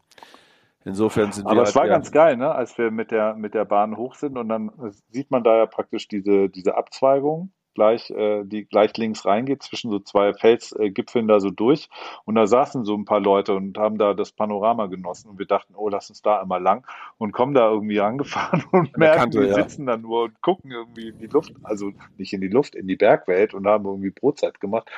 Insofern 0.85 1.31
sind 1.31 1.45
Aber 1.45 1.63
es 1.63 1.75
halt 1.75 1.75
war 1.75 1.87
ganz 1.87 2.11
geil, 2.11 2.37
ne? 2.37 2.53
als 2.53 2.77
wir 2.77 2.89
mit 2.89 3.11
der, 3.11 3.35
mit 3.35 3.53
der 3.53 3.65
Bahn 3.65 3.97
hoch 3.97 4.15
sind 4.15 4.37
und 4.37 4.47
dann 4.49 4.71
sieht 5.11 5.29
man 5.29 5.43
da 5.43 5.57
ja 5.57 5.65
praktisch 5.65 6.07
diese, 6.07 6.49
diese 6.49 6.77
Abzweigung 6.77 7.51
gleich, 7.79 8.09
äh, 8.09 8.43
die 8.43 8.65
gleich 8.65 8.95
links 8.97 9.25
reingeht, 9.25 9.63
zwischen 9.63 9.89
so 9.89 9.99
zwei 9.99 10.33
Felsgipfeln 10.33 11.27
da 11.27 11.39
so 11.39 11.49
durch. 11.49 11.89
Und 12.25 12.35
da 12.35 12.45
saßen 12.45 12.83
so 12.83 12.93
ein 12.93 13.05
paar 13.05 13.21
Leute 13.21 13.55
und 13.55 13.77
haben 13.77 13.97
da 13.97 14.13
das 14.13 14.33
Panorama 14.33 14.87
genossen. 14.87 15.29
Und 15.29 15.39
wir 15.39 15.45
dachten, 15.45 15.75
oh, 15.75 15.87
lass 15.87 16.09
uns 16.09 16.21
da 16.21 16.41
einmal 16.41 16.61
lang 16.61 16.85
und 17.17 17.31
kommen 17.31 17.53
da 17.53 17.69
irgendwie 17.69 18.01
angefahren 18.01 18.65
und 18.71 18.97
merken, 18.97 19.19
Kante, 19.19 19.39
wir 19.39 19.47
ja. 19.47 19.53
sitzen 19.55 19.85
da 19.85 19.95
nur 19.95 20.23
und 20.23 20.41
gucken 20.41 20.71
irgendwie 20.71 21.09
in 21.09 21.19
die 21.19 21.27
Luft, 21.27 21.53
also 21.63 21.91
nicht 22.17 22.33
in 22.33 22.41
die 22.41 22.49
Luft, 22.49 22.75
in 22.75 22.87
die 22.87 22.97
Bergwelt 22.97 23.53
und 23.53 23.65
haben 23.65 23.85
irgendwie 23.85 24.11
Brotzeit 24.11 24.59
gemacht. 24.59 24.89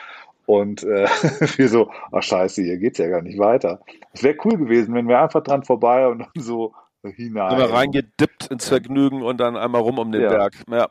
Und 0.45 0.83
äh, 0.83 1.07
wir 1.57 1.69
so, 1.69 1.89
ach 2.11 2.23
scheiße, 2.23 2.61
hier 2.61 2.77
geht's 2.77 2.97
ja 2.97 3.07
gar 3.07 3.21
nicht 3.21 3.39
weiter. 3.39 3.79
Es 4.13 4.23
wäre 4.23 4.37
cool 4.45 4.57
gewesen, 4.57 4.93
wenn 4.93 5.07
wir 5.07 5.19
einfach 5.19 5.43
dran 5.43 5.63
vorbei 5.63 6.07
und 6.07 6.19
dann 6.19 6.29
so 6.35 6.73
hinein. 7.03 7.53
Immer 7.53 7.71
reingedippt 7.71 8.47
ins 8.47 8.67
Vergnügen 8.67 9.21
und 9.21 9.37
dann 9.37 9.55
einmal 9.57 9.81
rum 9.81 9.99
um 9.99 10.11
den 10.11 10.21
ja. 10.21 10.29
Berg. 10.29 10.53
Ja. 10.69 10.89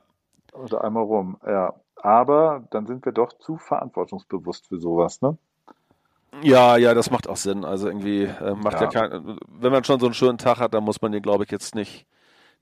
Oder 0.53 0.85
einmal 0.85 1.05
rum, 1.05 1.37
ja. 1.47 1.75
Aber 1.97 2.65
dann 2.71 2.87
sind 2.87 3.05
wir 3.05 3.13
doch 3.13 3.33
zu 3.39 3.59
verantwortungsbewusst 3.59 4.69
für 4.69 4.79
sowas, 4.79 5.21
ne? 5.21 5.37
Ja, 6.43 6.77
ja, 6.77 6.95
das 6.95 7.11
macht 7.11 7.29
auch 7.29 7.37
Sinn. 7.37 7.65
Also 7.65 7.89
irgendwie 7.89 8.23
äh, 8.23 8.55
macht 8.55 8.81
ja, 8.81 8.83
ja 8.83 8.87
kein, 8.89 9.39
wenn 9.49 9.73
man 9.73 9.85
schon 9.85 10.01
so 10.01 10.07
einen 10.07 10.15
schönen 10.15 10.39
Tag 10.39 10.59
hat, 10.59 10.75
dann 10.75 10.85
muss 10.85 11.03
man 11.03 11.13
den, 11.13 11.23
glaube 11.23 11.45
ich, 11.45 11.51
jetzt 11.51 11.75
nicht, 11.75 12.07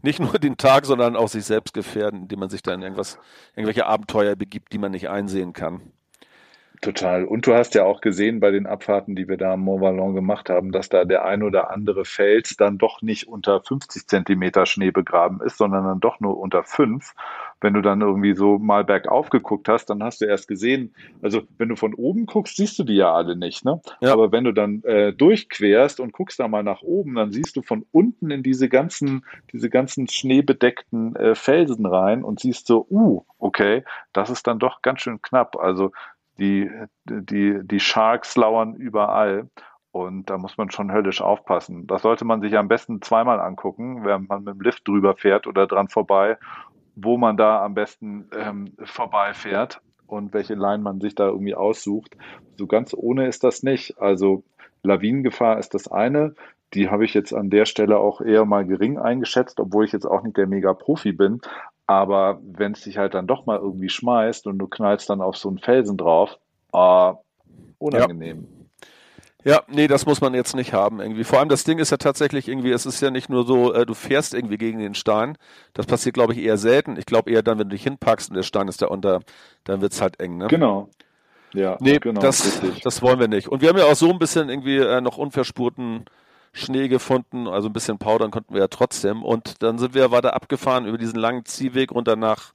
nicht 0.03 0.21
nur 0.21 0.39
den 0.39 0.57
Tag, 0.57 0.87
sondern 0.87 1.17
auch 1.17 1.29
sich 1.29 1.45
selbst 1.45 1.75
gefährden, 1.75 2.23
indem 2.23 2.41
man 2.41 2.49
sich 2.49 2.63
dann 2.63 2.83
irgendwas, 2.83 3.19
irgendwelche 3.55 3.87
Abenteuer 3.87 4.37
begibt, 4.37 4.73
die 4.73 4.79
man 4.79 4.93
nicht 4.93 5.09
einsehen 5.09 5.53
kann. 5.53 5.93
Total. 6.81 7.25
Und 7.25 7.47
du 7.47 7.55
hast 7.55 7.75
ja 7.75 7.85
auch 7.85 8.01
gesehen 8.01 8.39
bei 8.39 8.53
den 8.53 8.67
Abfahrten, 8.67 9.17
die 9.17 9.29
wir 9.29 9.37
da 9.37 9.55
am 9.55 9.61
Mont 9.61 9.81
Vallon 9.81 10.15
gemacht 10.15 10.49
haben, 10.49 10.71
dass 10.71 10.89
da 10.89 11.05
der 11.05 11.25
ein 11.25 11.43
oder 11.43 11.71
andere 11.71 12.05
Fels 12.05 12.57
dann 12.57 12.79
doch 12.79 13.03
nicht 13.03 13.27
unter 13.27 13.61
50 13.61 14.07
Zentimeter 14.07 14.65
Schnee 14.65 14.93
begraben 14.93 15.41
ist, 15.41 15.59
sondern 15.59 15.85
dann 15.85 16.01
doch 16.01 16.21
nur 16.21 16.39
unter 16.39 16.63
fünf. 16.63 17.15
Wenn 17.61 17.75
du 17.75 17.83
dann 17.83 18.01
irgendwie 18.01 18.35
so 18.35 18.59
mal 18.59 18.85
bergauf 18.85 19.31
geguckt 19.31 19.69
hast, 19.69 19.87
dann 19.87 20.03
hast 20.05 20.21
du 20.21 20.27
erst 20.27 20.47
gesehen, 20.47 20.95
also 21.21 21.43
wenn 21.59 21.69
du 21.69 21.75
von 21.75 21.95
oben 21.95 22.27
guckst, 22.27 22.57
siehst 22.57 22.79
du 22.79 22.85
die 22.85 22.95
ja 22.95 23.13
alle 23.13 23.35
nicht, 23.35 23.65
ne? 23.65 23.81
Ja. 24.01 24.13
Aber 24.13 24.31
wenn 24.31 24.45
du 24.45 24.53
dann 24.53 24.83
äh, 24.85 25.13
durchquerst 25.13 25.99
und 25.99 26.13
guckst 26.13 26.39
da 26.39 26.47
mal 26.47 26.63
nach 26.63 26.83
oben, 26.83 27.17
dann 27.17 27.33
siehst 27.33 27.57
du 27.57 27.63
von 27.63 27.85
unten 27.91 28.31
in 28.31 28.45
diese 28.45 28.69
ganzen, 28.69 29.25
diese 29.53 29.69
ganzen 29.69 30.07
schneebedeckten 30.07 31.17
äh, 31.17 31.35
Felsen 31.35 31.87
rein 31.87 32.23
und 32.23 32.39
siehst 32.39 32.69
so, 32.69 32.87
uh, 32.89 33.25
okay, 33.39 33.83
das 34.13 34.31
ist 34.31 34.47
dann 34.47 34.61
doch 34.61 34.83
ganz 34.83 35.01
schön 35.01 35.21
knapp. 35.21 35.57
Also 35.57 35.91
die, 36.39 36.71
die, 37.05 37.61
die 37.63 37.81
Sharks 37.81 38.37
lauern 38.37 38.75
überall. 38.75 39.49
Und 39.91 40.31
da 40.31 40.39
muss 40.39 40.59
man 40.59 40.71
schon 40.71 40.93
höllisch 40.93 41.21
aufpassen. 41.21 41.87
Das 41.87 42.03
sollte 42.03 42.25
man 42.25 42.41
sich 42.41 42.57
am 42.57 42.69
besten 42.69 43.01
zweimal 43.03 43.41
angucken, 43.41 44.05
wenn 44.05 44.27
man 44.27 44.45
mit 44.45 44.55
dem 44.55 44.61
Lift 44.61 44.87
drüber 44.87 45.17
fährt 45.17 45.47
oder 45.47 45.67
dran 45.67 45.89
vorbei, 45.89 46.39
wo 46.95 47.17
man 47.17 47.37
da 47.37 47.65
am 47.65 47.75
besten 47.75 48.29
ähm, 48.37 48.75
vorbeifährt 48.85 49.81
und 50.07 50.35
welche 50.35 50.55
Line 50.55 50.83
man 50.83 51.01
sich 51.01 51.15
da 51.15 51.27
irgendwie 51.27 51.55
aussucht. 51.55 52.17
So 52.59 52.67
ganz 52.67 52.95
ohne 52.95 53.27
ist 53.27 53.45
das 53.45 53.63
nicht. 53.63 53.99
Also 53.99 54.45
Lawinengefahr 54.83 55.59
ist 55.59 55.75
das 55.75 55.91
eine. 55.91 56.35
Die 56.75 56.91
habe 56.91 57.05
ich 57.05 57.15
jetzt 57.15 57.33
an 57.33 57.51
der 57.51 57.65
Stelle 57.65 57.99
auch 57.99 58.21
eher 58.21 58.45
mal 58.45 58.67
gering 58.67 58.99
eingeschätzt, 58.99 59.59
obwohl 59.59 59.85
ich 59.85 59.93
jetzt 59.93 60.07
auch 60.07 60.23
nicht 60.23 60.37
der 60.37 60.47
Mega-Profi 60.47 61.13
bin. 61.13 61.41
Aber 61.89 62.39
wenn 62.43 62.73
es 62.73 62.83
dich 62.83 62.99
halt 62.99 63.15
dann 63.15 63.27
doch 63.27 63.47
mal 63.47 63.57
irgendwie 63.57 63.89
schmeißt 63.89 64.47
und 64.47 64.59
du 64.59 64.69
knallst 64.69 65.09
dann 65.09 65.23
auf 65.23 65.39
so 65.39 65.49
einen 65.49 65.59
Felsen 65.59 65.97
drauf, 65.97 66.39
äh, 66.75 67.13
unangenehm. 67.79 68.47
Ja. 69.43 69.53
ja. 69.53 69.63
nee, 69.69 69.89
das 69.89 70.05
muss 70.05 70.21
man 70.21 70.35
jetzt 70.35 70.55
nicht 70.55 70.75
haben 70.75 71.01
irgendwie. 71.01 71.25
Vor 71.25 71.39
allem 71.39 71.49
das 71.49 71.65
Ding 71.65 71.79
ist 71.79 71.91
ja 71.91 71.97
tatsächlich 71.97 72.47
irgendwie, 72.47 72.73
es 72.73 72.85
ist 72.85 73.01
ja 73.01 73.11
nicht 73.11 73.31
nur 73.31 73.47
so, 73.47 73.73
äh, 73.73 73.87
du 73.87 73.95
fährst 73.95 74.35
irgendwie 74.35 74.59
gegen 74.59 74.81
den 74.81 74.95
Stein. 74.95 75.39
Das 75.73 75.87
passiert, 75.87 76.15
glaube 76.15 76.35
ich, 76.35 76.41
eher 76.41 76.59
selten. 76.59 76.99
Ich 76.99 77.07
glaube 77.07 77.31
eher 77.31 77.43
dann, 77.43 77.59
wenn 77.59 77.71
du 77.71 77.75
dich 77.75 77.85
hinpackst 77.85 78.29
und 78.29 78.37
der 78.37 78.43
Stein 78.43 78.69
ist 78.69 78.83
da 78.83 78.89
unter, 78.89 79.21
dann 79.65 79.81
wird 79.81 79.95
es 79.95 80.03
halt 80.03 80.21
eng, 80.21 80.37
ne? 80.37 80.49
Genau. 80.49 80.91
Ja, 81.55 81.79
nee, 81.81 81.99
genau, 81.99 82.21
das, 82.21 82.61
das 82.85 83.01
wollen 83.01 83.19
wir 83.19 83.29
nicht. 83.29 83.49
Und 83.49 83.63
wir 83.63 83.71
haben 83.71 83.79
ja 83.79 83.87
auch 83.87 83.97
so 83.97 84.11
ein 84.11 84.19
bisschen 84.19 84.51
irgendwie 84.51 84.77
äh, 84.77 85.01
noch 85.01 85.17
unverspurten 85.17 86.05
Schnee 86.53 86.89
gefunden, 86.89 87.47
also 87.47 87.69
ein 87.69 87.73
bisschen 87.73 87.99
Powdern 87.99 88.31
konnten 88.31 88.55
wir 88.55 88.61
ja 88.61 88.69
trotzdem. 88.69 89.23
Und 89.23 89.63
dann 89.63 89.79
sind 89.79 89.95
wir 89.95 90.11
weiter 90.11 90.35
abgefahren 90.35 90.87
über 90.87 90.99
diesen 90.99 91.19
langen 91.19 91.45
Ziehweg 91.45 91.93
runter 91.93 92.17
nach, 92.17 92.53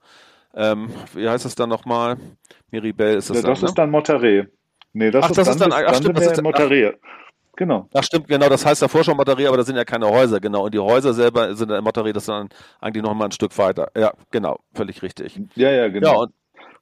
ähm, 0.56 0.90
wie 1.14 1.28
heißt 1.28 1.46
das 1.46 1.56
dann 1.56 1.70
nochmal? 1.70 2.18
Miribel 2.72 3.16
ist 3.16 3.30
das 3.30 3.38
ja, 3.38 3.44
dann, 3.44 3.52
Das 3.52 3.62
ne? 3.62 3.68
ist 3.68 3.78
dann 3.78 3.90
Monterey. 3.90 4.48
Nee, 4.94 5.12
das, 5.12 5.26
ach, 5.26 5.30
ist, 5.32 5.38
das 5.38 5.48
dann, 5.48 5.54
ist 5.56 5.62
dann, 5.62 5.72
ach, 5.74 5.92
dann 5.92 5.96
stimmt, 5.96 6.18
das 6.18 6.32
ist 6.32 6.42
Monterey. 6.42 6.94
Genau. 7.56 7.88
Ach 7.94 8.04
stimmt, 8.04 8.28
genau, 8.28 8.50
das 8.50 8.66
heißt 8.66 8.82
davor 8.82 9.04
schon 9.04 9.16
Monterey, 9.16 9.46
aber 9.46 9.58
da 9.58 9.64
sind 9.64 9.76
ja 9.76 9.86
keine 9.86 10.10
Häuser, 10.10 10.40
genau. 10.40 10.66
Und 10.66 10.74
die 10.74 10.80
Häuser 10.80 11.14
selber 11.14 11.54
sind 11.56 11.72
in 11.72 11.84
Monterey, 11.84 12.12
das 12.12 12.24
ist 12.24 12.30
dann 12.30 12.50
eigentlich 12.80 13.04
noch 13.04 13.14
mal 13.14 13.26
ein 13.26 13.32
Stück 13.32 13.56
weiter. 13.58 13.92
Ja, 13.96 14.12
genau, 14.32 14.60
völlig 14.74 15.02
richtig. 15.04 15.40
Ja, 15.56 15.70
ja, 15.72 15.88
genau. 15.88 16.14
Ja, 16.14 16.20
und, 16.20 16.34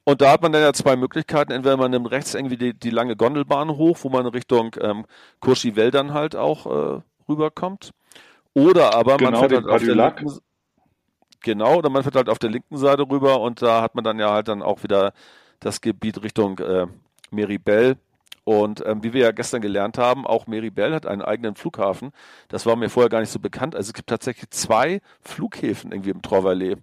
und 0.04 0.22
da 0.22 0.32
hat 0.32 0.42
man 0.42 0.52
dann 0.52 0.62
ja 0.62 0.74
zwei 0.74 0.96
Möglichkeiten. 0.96 1.52
Entweder 1.52 1.78
man 1.78 1.92
nimmt 1.92 2.10
rechts 2.10 2.34
irgendwie 2.34 2.58
die, 2.58 2.74
die 2.74 2.90
lange 2.90 3.16
Gondelbahn 3.16 3.70
hoch, 3.70 4.00
wo 4.02 4.10
man 4.10 4.26
Richtung 4.26 4.76
ähm, 4.80 5.06
dann 5.92 6.14
halt 6.14 6.36
auch 6.36 6.66
äh, 6.66 7.02
rüberkommt. 7.30 7.92
Oder 8.54 8.96
aber 8.96 9.18
Genau, 9.18 9.32
man 9.32 9.50
fährt 9.50 9.64
halt 9.64 9.70
auf 9.70 9.84
der 9.84 9.96
linken, 9.96 10.40
genau, 11.42 11.76
oder 11.78 11.90
man 11.90 12.04
fährt 12.04 12.16
halt 12.16 12.30
auf 12.30 12.40
der 12.40 12.50
linken 12.50 12.78
Seite 12.78 13.04
rüber 13.10 13.40
und 13.42 13.62
da 13.62 13.82
hat 13.82 13.96
man 13.96 14.04
dann 14.04 14.20
ja 14.20 14.32
halt 14.32 14.48
dann 14.48 14.62
auch 14.62 14.84
wieder 14.84 15.14
das 15.60 15.82
Gebiet 15.82 16.22
Richtung 16.24 16.60
äh, 16.60 16.88
Meribel. 17.30 17.98
Und 18.44 18.84
ähm, 18.88 19.04
wie 19.04 19.14
wir 19.14 19.22
ja 19.22 19.32
gestern 19.32 19.62
gelernt 19.62 20.00
haben, 20.00 20.26
auch 20.26 20.48
Meribel 20.48 20.96
hat 20.96 21.06
einen 21.06 21.22
eigenen 21.22 21.56
Flughafen. 21.56 22.12
Das 22.48 22.66
war 22.66 22.76
mir 22.76 22.90
vorher 22.90 23.10
gar 23.10 23.20
nicht 23.20 23.30
so 23.30 23.40
bekannt. 23.40 23.76
Also 23.76 23.90
es 23.90 23.94
gibt 23.94 24.10
tatsächlich 24.10 24.50
zwei 24.50 25.00
Flughäfen 25.22 25.92
irgendwie 25.92 26.10
im 26.10 26.24
Trauverlee. 26.24 26.78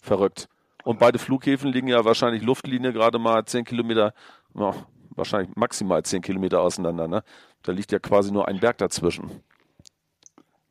Verrückt. 0.00 0.48
Und 0.84 0.98
beide 0.98 1.18
Flughäfen 1.18 1.72
liegen 1.72 1.88
ja 1.88 2.04
wahrscheinlich 2.04 2.42
Luftlinie 2.42 2.92
gerade 2.92 3.18
mal 3.18 3.44
zehn 3.44 3.64
Kilometer, 3.64 4.14
ja, 4.54 4.74
wahrscheinlich 5.10 5.54
maximal 5.56 6.02
zehn 6.02 6.22
Kilometer 6.22 6.60
auseinander. 6.60 7.08
Ne? 7.08 7.22
Da 7.62 7.72
liegt 7.72 7.92
ja 7.92 7.98
quasi 7.98 8.32
nur 8.32 8.48
ein 8.48 8.60
Berg 8.60 8.78
dazwischen. 8.78 9.42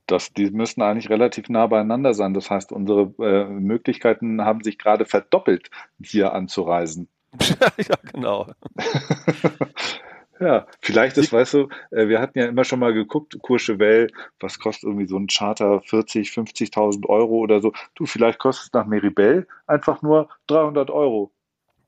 Das, 0.07 0.33
die 0.33 0.49
müssen 0.49 0.81
eigentlich 0.81 1.09
relativ 1.09 1.49
nah 1.49 1.67
beieinander 1.67 2.15
sein. 2.15 2.33
Das 2.33 2.49
heißt, 2.49 2.71
unsere 2.71 3.13
äh, 3.19 3.45
Möglichkeiten 3.45 4.43
haben 4.43 4.63
sich 4.63 4.79
gerade 4.79 5.05
verdoppelt, 5.05 5.69
hier 6.03 6.33
anzureisen. 6.33 7.07
ja, 7.77 7.95
genau. 8.11 8.47
Ja, 10.39 10.67
vielleicht 10.79 11.17
ist, 11.17 11.33
weißt 11.33 11.53
du, 11.53 11.69
äh, 11.91 12.07
wir 12.07 12.21
hatten 12.21 12.39
ja 12.39 12.45
immer 12.45 12.63
schon 12.63 12.79
mal 12.79 12.93
geguckt, 12.93 13.37
Courchevel, 13.41 14.09
was 14.39 14.57
kostet 14.57 14.83
irgendwie 14.83 15.07
so 15.07 15.17
ein 15.17 15.27
Charter 15.27 15.81
40, 15.81 16.29
50.000 16.29 17.07
Euro 17.07 17.39
oder 17.39 17.59
so. 17.59 17.73
Du, 17.95 18.05
vielleicht 18.05 18.39
kostet 18.39 18.67
es 18.67 18.73
nach 18.73 18.85
Meribel 18.85 19.47
einfach 19.67 20.01
nur 20.01 20.29
300 20.47 20.89
Euro. 20.91 21.31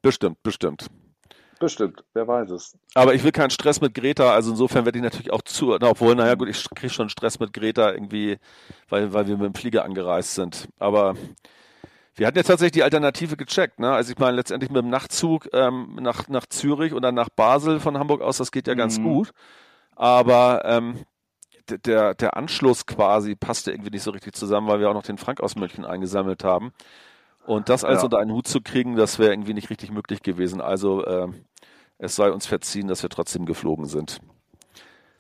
Bestimmt, 0.02 0.42
bestimmt. 0.44 0.88
Bestimmt, 1.60 2.04
wer 2.14 2.28
weiß 2.28 2.50
es. 2.50 2.76
Aber 2.96 3.14
ich 3.14 3.24
will 3.24 3.32
keinen 3.32 3.52
Stress 3.52 3.80
mit 3.80 3.94
Greta, 3.94 4.34
also 4.34 4.52
insofern 4.52 4.84
werde 4.84 4.98
ich 4.98 5.04
natürlich 5.04 5.32
auch 5.32 5.44
zu, 5.44 5.78
na, 5.80 5.90
obwohl, 5.90 6.16
naja 6.16 6.34
gut, 6.34 6.50
ich 6.50 6.68
kriege 6.76 6.92
schon 6.92 7.08
Stress 7.08 7.40
mit 7.40 7.54
Greta 7.54 7.94
irgendwie, 7.94 8.38
weil, 8.90 9.14
weil 9.14 9.28
wir 9.28 9.38
mit 9.38 9.46
dem 9.46 9.54
Flieger 9.54 9.86
angereist 9.86 10.34
sind. 10.34 10.68
Aber 10.80 11.16
wir 12.15 12.28
hatten 12.28 12.38
jetzt 12.38 12.47
tatsächlich 12.47 12.74
die 12.74 12.84
Alternative 12.84 13.38
gecheckt, 13.38 13.80
ne? 13.80 13.91
Also 13.91 14.12
ich 14.12 14.19
meine, 14.19 14.36
letztendlich 14.36 14.69
mit 14.71 14.82
dem 14.84 14.89
Nachtzug 14.89 15.50
ähm, 15.54 15.97
nach, 16.02 16.28
nach 16.28 16.45
Zürich 16.47 16.93
und 16.93 17.02
dann 17.04 17.15
nach 17.15 17.30
Basel 17.30 17.80
von 17.80 17.97
Hamburg 17.97 18.21
aus, 18.21 18.38
das 18.38 18.52
geht 18.52 18.67
ja 18.67 18.74
ganz 18.76 19.00
Mhm. 19.00 19.04
gut. 19.04 19.32
Aber 19.95 20.63
ähm, 20.65 21.06
der, 21.86 22.15
der 22.15 22.38
Anschluss 22.38 22.86
quasi 22.86 23.36
passte 23.36 23.71
irgendwie 23.71 23.91
nicht 23.91 24.04
so 24.04 24.12
richtig 24.12 24.36
zusammen, 24.36 24.67
weil 24.67 24.80
wir 24.80 24.89
auch 24.89 24.93
noch 24.93 25.04
den 25.04 25.17
Frank 25.17 25.41
aus 25.41 25.56
München 25.56 25.86
eingesammelt 25.86 26.43
haben. 26.43 26.74
Und 27.45 27.69
das 27.69 27.84
alles 27.84 28.02
Ja. 28.02 28.06
unter 28.06 28.19
einen 28.19 28.32
Hut 28.34 28.47
zu 28.47 28.62
kriegen, 28.62 28.95
das 28.95 29.19
wäre 29.19 29.32
irgendwie 29.34 29.54
nicht 29.54 29.69
richtig 29.69 29.91
möglich 29.91 30.21
gewesen. 30.24 30.62
Also 30.62 31.06
ähm, 31.08 31.45
es 32.00 32.15
sei 32.15 32.32
uns 32.32 32.47
verziehen, 32.47 32.88
dass 32.88 33.04
wir 33.04 33.10
trotzdem 33.10 33.45
geflogen 33.45 33.86
sind. 33.86 34.19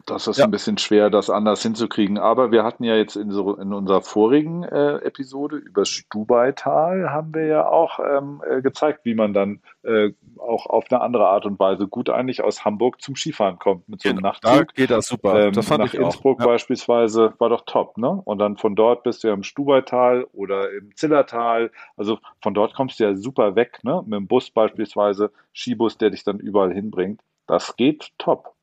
Das 0.05 0.27
ist 0.27 0.37
Ja. 0.37 0.45
ein 0.45 0.51
bisschen 0.51 0.77
schwer, 0.77 1.09
das 1.09 1.29
anders 1.29 1.61
hinzukriegen. 1.61 2.17
Aber 2.17 2.51
wir 2.51 2.63
hatten 2.63 2.83
ja 2.83 2.95
jetzt 2.95 3.15
in, 3.15 3.31
so, 3.31 3.55
in 3.55 3.73
unserer 3.73 4.01
vorigen 4.01 4.63
äh, 4.63 4.95
Episode 4.97 5.57
über 5.57 5.85
Stubaital 5.85 7.11
haben 7.11 7.33
wir 7.33 7.45
ja 7.45 7.67
auch 7.67 7.99
ähm, 7.99 8.41
äh, 8.49 8.61
gezeigt, 8.61 9.01
wie 9.03 9.15
man 9.15 9.33
dann 9.33 9.61
äh, 9.83 10.11
auch 10.37 10.65
auf 10.65 10.85
eine 10.89 11.01
andere 11.01 11.27
Art 11.27 11.45
und 11.45 11.59
Weise 11.59 11.87
gut 11.87 12.09
eigentlich 12.09 12.43
aus 12.43 12.65
Hamburg 12.65 13.01
zum 13.01 13.15
Skifahren 13.15 13.59
kommt 13.59 13.87
mit 13.89 14.01
so 14.01 14.09
einem 14.09 14.17
Genau, 14.17 14.33
Da 14.41 14.49
Nachtzug. 14.57 14.73
geht 14.75 14.91
das 14.91 15.07
super. 15.07 15.47
Ähm, 15.47 15.53
das 15.53 15.67
fand 15.67 15.83
nach 15.83 15.93
ich 15.93 15.99
auch. 15.99 16.05
Innsbruck 16.05 16.39
Ja. 16.39 16.45
beispielsweise 16.45 17.33
war 17.39 17.49
doch 17.49 17.63
top, 17.65 17.97
ne? 17.97 18.09
Und 18.25 18.39
dann 18.39 18.57
von 18.57 18.75
dort 18.75 19.03
bist 19.03 19.23
du 19.23 19.27
ja 19.27 19.33
im 19.33 19.43
Stubaital 19.43 20.25
oder 20.33 20.71
im 20.71 20.95
Zillertal. 20.95 21.71
Also 21.97 22.19
von 22.41 22.53
dort 22.53 22.73
kommst 22.73 22.99
du 22.99 23.03
ja 23.03 23.15
super 23.15 23.55
weg, 23.55 23.79
ne? 23.83 24.01
Mit 24.05 24.13
dem 24.19 24.27
Bus 24.27 24.49
beispielsweise, 24.51 25.31
Skibus, 25.53 25.97
der 25.97 26.09
dich 26.11 26.23
dann 26.23 26.39
überall 26.39 26.73
hinbringt. 26.73 27.21
Das 27.47 27.75
geht 27.75 28.11
top. 28.17 28.53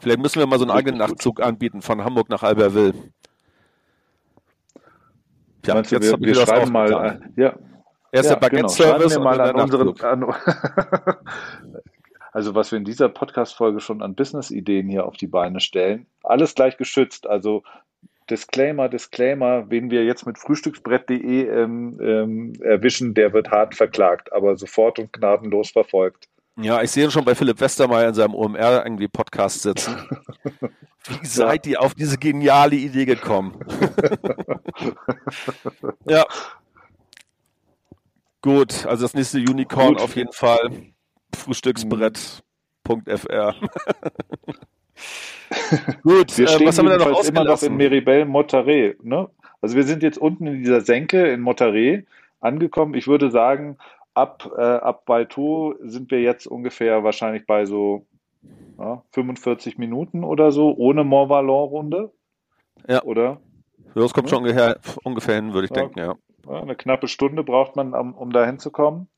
Vielleicht 0.00 0.20
müssen 0.20 0.38
wir 0.38 0.46
mal 0.46 0.58
so 0.58 0.64
einen 0.64 0.72
eigenen. 0.72 0.98
Nachtzug 0.98 1.40
anbieten 1.40 1.82
von 1.82 2.04
Hamburg 2.04 2.28
nach 2.28 2.42
Albertville. 2.42 2.94
Ja, 5.66 5.74
Meinst 5.74 5.92
jetzt 5.92 6.10
wir, 6.10 6.20
wir 6.20 6.34
schreiben 6.34 6.72
mal, 6.72 7.20
äh, 7.36 7.40
ja, 7.40 7.54
Erst 8.14 8.30
ja, 8.30 8.36
der 8.36 8.48
genau. 8.48 8.68
Baguette-Service 8.68 9.16
und 9.16 9.24
mal 9.24 9.38
dann 9.38 9.56
an 9.56 9.62
unseren, 9.62 10.00
an, 10.02 10.24
also 12.32 12.54
was 12.54 12.70
wir 12.70 12.78
in 12.78 12.84
dieser 12.84 13.08
Podcast-Folge 13.08 13.80
schon 13.80 14.02
an 14.02 14.14
Business-Ideen 14.14 14.88
hier 14.88 15.04
auf 15.04 15.16
die 15.16 15.26
Beine 15.26 15.58
stellen, 15.58 16.06
alles 16.22 16.54
gleich 16.54 16.76
geschützt. 16.76 17.26
Also 17.26 17.64
Disclaimer, 18.30 18.88
Disclaimer, 18.88 19.68
wen 19.68 19.90
wir 19.90 20.04
jetzt 20.04 20.26
mit 20.26 20.38
frühstücksbrett.de 20.38 21.48
ähm, 21.48 21.98
ähm, 22.00 22.52
erwischen, 22.62 23.14
der 23.14 23.32
wird 23.32 23.50
hart 23.50 23.74
verklagt, 23.74 24.32
aber 24.32 24.56
sofort 24.56 25.00
und 25.00 25.12
gnadenlos 25.12 25.72
verfolgt. 25.72 26.28
Ja, 26.56 26.82
ich 26.82 26.92
sehe 26.92 27.04
ihn 27.04 27.10
schon 27.10 27.24
bei 27.24 27.34
Philipp 27.34 27.60
Westermeier 27.60 28.08
in 28.08 28.14
seinem 28.14 28.34
OMR 28.34 28.84
irgendwie 28.84 29.08
Podcast 29.08 29.62
sitzen. 29.62 29.96
Wie 31.08 31.26
seid 31.26 31.66
ihr 31.66 31.82
auf 31.82 31.94
diese 31.94 32.16
geniale 32.16 32.76
Idee 32.76 33.04
gekommen? 33.04 33.58
ja. 36.08 36.24
Gut, 38.40 38.86
also 38.86 39.04
das 39.04 39.14
nächste 39.14 39.38
Unicorn 39.38 39.94
Gut. 39.94 40.02
auf 40.02 40.14
jeden 40.16 40.32
Fall 40.32 40.70
frühstücksbrett.fr. 41.34 43.54
Gut, 46.02 46.38
Wir 46.38 46.44
äh, 46.44 46.48
stehen 46.48 46.66
was 46.66 46.78
haben 46.78 46.86
wir 46.86 46.98
da 46.98 46.98
noch 46.98 47.06
jedenfalls 47.06 47.28
immer 47.28 47.40
noch 47.40 47.46
in 47.46 47.52
ausgelassen? 47.52 47.76
Meribel 47.76 48.24
Monterey. 48.26 48.96
Ne? 49.02 49.28
Also 49.60 49.76
wir 49.76 49.84
sind 49.84 50.02
jetzt 50.02 50.18
unten 50.18 50.46
in 50.46 50.62
dieser 50.62 50.82
Senke 50.82 51.26
in 51.28 51.40
Monterey 51.40 52.06
angekommen. 52.40 52.94
Ich 52.94 53.08
würde 53.08 53.30
sagen, 53.30 53.78
ab, 54.14 54.50
äh, 54.56 54.60
ab 54.60 55.04
Balto 55.04 55.74
sind 55.80 56.10
wir 56.10 56.20
jetzt 56.20 56.46
ungefähr 56.46 57.04
wahrscheinlich 57.04 57.46
bei 57.46 57.66
so 57.66 58.06
ja, 58.78 59.02
45 59.12 59.78
Minuten 59.78 60.24
oder 60.24 60.50
so, 60.52 60.74
ohne 60.76 61.04
Mont 61.04 61.30
Valon-Runde. 61.30 62.12
Ja. 62.88 63.02
Oder? 63.02 63.40
Ja, 63.94 64.02
Das 64.02 64.14
kommt 64.14 64.30
schon 64.30 64.42
ungefähr, 64.42 64.78
ungefähr 65.04 65.36
hin, 65.36 65.52
würde 65.54 65.66
ich 65.66 65.76
Ja. 65.76 65.82
denken, 65.82 65.98
ja. 65.98 66.14
Eine 66.48 66.74
knappe 66.76 67.08
Stunde 67.08 67.42
braucht 67.42 67.76
man, 67.76 67.94
um, 67.94 68.14
um 68.14 68.30
da 68.30 68.44
hinzukommen. 68.44 69.08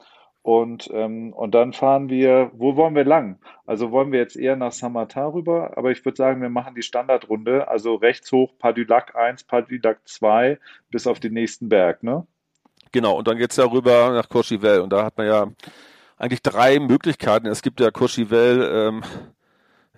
Und, 0.42 0.88
ähm, 0.92 1.32
und 1.32 1.56
dann 1.56 1.72
fahren 1.72 2.08
wir, 2.08 2.52
wo 2.54 2.76
wollen 2.76 2.94
wir 2.94 3.04
lang? 3.04 3.40
Also 3.66 3.90
wollen 3.90 4.12
wir 4.12 4.20
jetzt 4.20 4.36
eher 4.36 4.54
nach 4.54 4.70
Saint-Martin 4.70 5.24
rüber, 5.24 5.76
aber 5.76 5.90
ich 5.90 6.04
würde 6.04 6.14
sagen, 6.16 6.40
wir 6.40 6.50
machen 6.50 6.76
die 6.76 6.82
Standardrunde, 6.82 7.66
also 7.66 7.96
rechts 7.96 8.30
hoch, 8.30 8.52
Pas 8.56 8.72
du 8.72 8.84
Lac 8.84 9.16
1, 9.16 9.42
Pas 9.42 9.66
du 9.66 9.76
Lac 9.82 10.06
2, 10.06 10.60
bis 10.88 11.08
auf 11.08 11.18
den 11.18 11.32
nächsten 11.32 11.68
Berg, 11.68 12.04
ne? 12.04 12.28
Genau, 12.96 13.18
und 13.18 13.28
dann 13.28 13.36
geht's 13.36 13.56
ja 13.56 13.66
rüber 13.66 14.10
nach 14.12 14.30
Courchevel. 14.30 14.80
Und 14.80 14.88
da 14.90 15.04
hat 15.04 15.18
man 15.18 15.26
ja 15.26 15.46
eigentlich 16.16 16.40
drei 16.40 16.78
Möglichkeiten. 16.78 17.46
Es 17.46 17.60
gibt 17.60 17.78
ja 17.78 17.90
Courchevel, 17.90 18.70
ähm, 18.72 19.04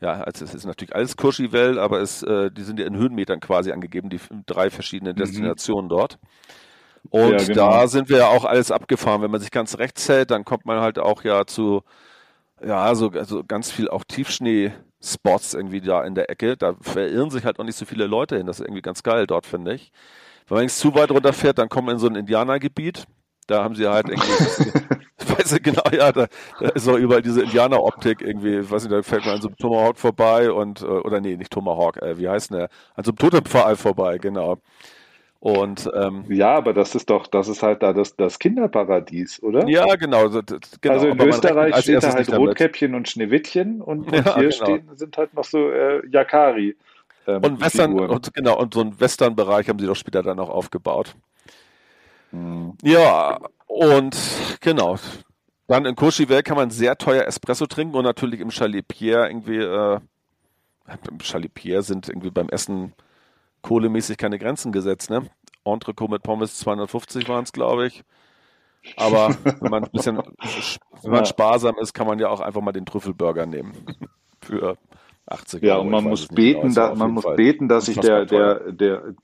ja, 0.01 0.15
also 0.23 0.45
es 0.45 0.53
ist 0.53 0.65
natürlich 0.67 0.97
alles 0.97 1.17
Courchevel, 1.17 1.79
aber 1.79 2.01
es, 2.01 2.25
äh, 2.25 2.51
die 2.51 2.65
sind 2.65 2.81
ja 2.81 2.87
in 2.87 2.97
Höhenmetern 2.97 3.39
quasi 3.39 3.71
angegeben, 3.71 4.11
die 4.11 4.19
drei 4.47 4.71
verschiedenen 4.71 5.15
Destinationen 5.15 5.89
dort. 5.89 6.19
Und 7.11 7.27
Mhm. 7.27 7.33
Ja, 7.39 7.45
genau. 7.45 7.71
da 7.71 7.87
sind 7.87 8.09
wir 8.09 8.19
ja 8.19 8.27
auch 8.29 8.45
alles 8.45 8.73
abgefahren. 8.73 9.23
Wenn 9.23 9.31
man 9.31 9.41
sich 9.41 9.53
ganz 9.53 9.79
rechts 9.79 10.09
hält, 10.09 10.33
dann 10.33 10.45
kommt 10.45 10.67
man 10.67 10.81
halt 10.81 10.99
auch 10.99 11.23
ja 11.23 11.47
zu, 11.47 11.85
ja, 12.65 12.95
so 12.97 13.11
also 13.11 13.45
ganz 13.45 13.71
viel 13.71 13.89
auch 13.89 14.05
Tiefschnee-Spots 14.05 15.55
irgendwie 15.55 15.81
da 15.81 16.05
in 16.05 16.15
der 16.17 16.31
Ecke. 16.31 16.57
Da 16.57 16.75
verirren 16.81 17.31
sich 17.31 17.45
halt 17.45 17.61
auch 17.61 17.65
nicht 17.65 17.77
so 17.79 17.87
viele 17.87 18.07
Leute 18.09 18.37
hin. 18.37 18.47
Das 18.47 18.61
ist 18.61 18.67
irgendwie 18.67 18.83
ganz 18.83 19.03
geil 19.05 19.27
dort, 19.29 19.47
finde 19.47 19.75
ich. 19.75 19.93
Wenn 20.49 20.59
man 20.59 20.69
zu 20.69 20.95
weit 20.95 21.11
runterfährt, 21.11 21.59
dann 21.59 21.69
kommt 21.69 21.87
man 21.87 21.97
in 21.97 22.01
so 22.01 22.09
ein 22.09 22.17
Indianergebiet. 22.17 23.05
Da 23.47 23.65
haben 23.65 23.75
sie 23.75 23.87
halt 23.89 24.09
irgendwie, 24.09 24.39
ich 25.21 25.31
weiß 25.39 25.53
nicht 25.53 25.65
genau, 25.65 25.83
ja, 25.93 26.13
da, 26.13 26.27
da 26.59 26.69
ist 26.71 26.89
auch 26.89 26.97
überall 26.97 27.23
diese 27.23 27.43
Indianer-Optik 27.43 28.23
irgendwie, 28.23 28.59
ich 28.59 28.71
weiß 28.71 28.85
nicht, 28.85 28.93
da 28.93 29.03
fällt 29.03 29.25
man 29.25 29.37
an 29.37 29.41
so 29.41 29.49
einem 29.49 29.57
Tomahawk 29.57 29.99
vorbei 29.99 30.51
und, 30.53 30.83
äh, 30.83 30.87
oder 30.87 31.21
nee, 31.21 31.37
nicht 31.37 31.53
Tomahawk, 31.53 31.99
äh, 32.03 32.19
wie 32.19 32.29
heißt 32.29 32.51
denn 32.51 32.59
der? 32.59 32.69
An 32.95 33.05
so 33.05 33.11
einem 33.13 33.19
Totempfahl 33.19 33.77
vorbei, 33.77 34.19
genau. 34.19 34.59
Und, 35.41 35.91
ähm, 35.95 36.25
Ja, 36.29 36.55
aber 36.57 36.75
das 36.75 36.95
ist 36.95 37.11
doch, 37.11 37.27
das 37.27 37.49
ist 37.49 37.63
halt 37.63 37.83
da 37.83 37.93
das, 37.93 38.17
das 38.17 38.39
Kinderparadies, 38.39 39.43
oder? 39.43 39.65
ja, 39.69 39.85
genau, 39.97 40.29
das- 40.29 40.81
genau. 40.81 40.95
also 40.95 41.07
in 41.09 41.13
aber 41.13 41.27
Österreich 41.29 41.77
steht 41.77 42.03
da 42.03 42.13
halt 42.13 42.33
damit. 42.33 42.49
Rotkäppchen 42.51 42.95
und 42.95 43.09
Schneewittchen 43.09 43.81
und, 43.81 44.09
und 44.13 44.15
Ja, 44.27 44.35
hier 44.35 44.49
genau. 44.49 44.53
stehen, 44.53 44.91
sind 44.97 45.17
halt 45.17 45.35
noch 45.35 45.45
so 45.45 45.71
äh, 45.71 46.07
Yakari. 46.09 46.77
Ähm, 47.29 47.45
Und 47.45 47.61
Western, 47.61 47.93
Figuren. 47.93 48.11
und 48.11 48.33
genau, 48.35 48.59
und 48.59 48.73
so 48.75 48.81
einen 48.81 48.99
Western-Bereich 48.99 49.69
haben 49.69 49.79
sie 49.79 49.87
doch 49.87 49.95
später 49.97 50.23
dann 50.23 50.41
auch 50.41 50.49
aufgebaut. 50.49 51.15
Hm. 52.31 52.73
Ja, 52.83 53.39
und 53.67 54.17
genau. 54.61 54.99
Dann 55.67 55.85
in 55.85 55.95
Courchevel 55.95 56.43
kann 56.43 56.57
man 56.57 56.71
sehr 56.71 56.97
teuer 56.97 57.27
Espresso 57.27 57.67
trinken 57.67 57.95
und 57.95 58.05
natürlich 58.05 58.41
im 58.41 58.51
Chalet 58.51 58.89
Pierre 58.89 59.29
irgendwie, 59.29 59.59
äh, 59.59 60.01
im 61.11 61.21
Chalet 61.21 61.53
Pierre 61.53 61.83
sind 61.83 62.09
irgendwie 62.09 62.31
beim 62.31 62.49
Essen 62.49 62.95
kohlemäßig 63.61 64.17
keine 64.17 64.39
Grenzen 64.39 64.73
gesetzt, 64.73 65.11
ne? 65.11 65.29
Entrecot 65.65 66.11
mit 66.11 66.23
Pommes 66.23 66.57
250 66.59 67.29
waren 67.29 67.45
es, 67.45 67.53
glaube 67.53 67.87
ich. 67.89 68.03
Aber 68.97 69.29
wenn 69.61 69.71
man 69.71 69.85
ein 69.85 69.91
bisschen, 69.91 70.23
wenn 71.03 71.11
man 71.11 71.27
sparsam 71.27 71.77
ist, 71.79 71.93
kann 71.93 72.07
man 72.07 72.19
ja 72.19 72.31
auch 72.31 72.41
einfach 72.41 72.63
mal 72.63 72.73
den 72.73 72.87
Trüffelburger 72.87 73.45
nehmen. 73.45 73.73
Für 74.41 74.79
80 75.31 75.63
Ja, 75.63 75.75
Euro. 75.75 75.85
und 75.85 75.91
man 75.91 76.05
muss 76.05 76.27
beten, 76.29 76.61
genau, 76.61 76.69
ist 76.69 76.77
da, 76.77 76.95
man 76.95 77.11
muss 77.13 77.25
Fall 77.25 77.37
beten, 77.37 77.69
dass 77.69 77.87
sich 77.87 77.99
der, 77.99 78.27
der, 78.27 78.73
der, 78.73 79.15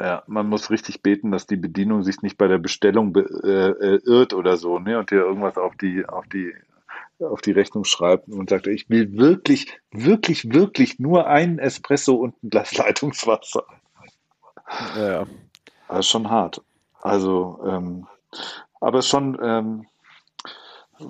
ja, 0.00 0.22
man 0.26 0.48
muss 0.48 0.70
richtig 0.70 1.02
beten, 1.02 1.30
dass 1.30 1.46
die 1.46 1.56
Bedienung 1.56 2.02
sich 2.02 2.22
nicht 2.22 2.36
bei 2.36 2.48
der 2.48 2.58
Bestellung 2.58 3.12
be, 3.12 3.22
äh, 3.44 3.86
äh, 3.86 4.00
irrt 4.04 4.34
oder 4.34 4.56
so, 4.56 4.78
ne, 4.78 4.98
und 4.98 5.10
dir 5.10 5.20
irgendwas 5.20 5.56
auf 5.56 5.76
die, 5.76 6.04
auf 6.06 6.26
die 6.26 6.52
auf 7.20 7.40
die 7.40 7.52
Rechnung 7.52 7.84
schreibt 7.84 8.28
und 8.28 8.50
sagt, 8.50 8.66
ich 8.66 8.90
will 8.90 9.16
wirklich, 9.16 9.78
wirklich, 9.92 10.52
wirklich 10.52 10.98
nur 10.98 11.28
einen 11.28 11.60
Espresso 11.60 12.14
und 12.14 12.42
ein 12.42 12.50
Glas 12.50 12.74
Leitungswasser. 12.76 13.64
Ja. 14.96 15.26
Das 15.88 16.00
ist 16.00 16.08
schon 16.08 16.30
hart. 16.30 16.62
Also, 17.00 17.60
ähm, 17.66 18.06
aber 18.80 19.02
schon, 19.02 19.38
ähm, 19.42 19.86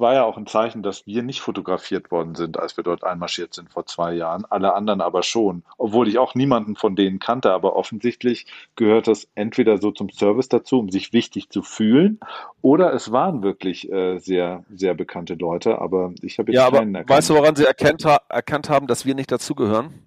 war 0.01 0.15
ja 0.15 0.25
auch 0.25 0.37
ein 0.37 0.47
Zeichen, 0.47 0.83
dass 0.83 1.07
wir 1.07 1.23
nicht 1.23 1.41
fotografiert 1.41 2.11
worden 2.11 2.35
sind, 2.35 2.59
als 2.59 2.77
wir 2.77 2.85
dort 2.85 3.05
einmarschiert 3.05 3.55
sind 3.55 3.73
vor 3.73 3.87
zwei 3.87 4.15
Jahren. 4.15 4.45
Alle 4.49 4.75
anderen 4.75 5.01
aber 5.01 5.23
schon. 5.23 5.63
Obwohl 5.79 6.09
ich 6.09 6.19
auch 6.19 6.35
niemanden 6.35 6.77
von 6.77 6.97
denen 6.97 7.19
kannte, 7.19 7.53
aber 7.53 7.77
offensichtlich 7.77 8.47
gehört 8.77 9.07
das 9.07 9.29
entweder 9.35 9.79
so 9.79 9.91
zum 9.91 10.11
Service 10.11 10.49
dazu, 10.49 10.79
um 10.79 10.91
sich 10.91 11.13
wichtig 11.13 11.51
zu 11.51 11.63
fühlen, 11.63 12.21
oder 12.61 12.93
es 12.93 13.11
waren 13.13 13.43
wirklich 13.43 13.91
äh, 13.91 14.19
sehr, 14.19 14.65
sehr 14.73 14.95
bekannte 14.95 15.35
Leute, 15.35 15.81
aber 15.81 16.13
ich 16.23 16.39
habe 16.39 16.53
jetzt 16.53 16.61
ja, 16.61 16.71
keinen 16.71 16.91
aber 16.91 16.99
erkannt. 17.01 17.19
Weißt 17.19 17.31
du, 17.31 17.35
woran 17.35 17.57
sie 17.57 17.65
erkannt, 17.65 18.05
erkannt 18.29 18.71
haben, 18.71 18.87
dass 18.87 19.05
wir 19.05 19.15
nicht 19.15 19.33
dazugehören? 19.33 20.07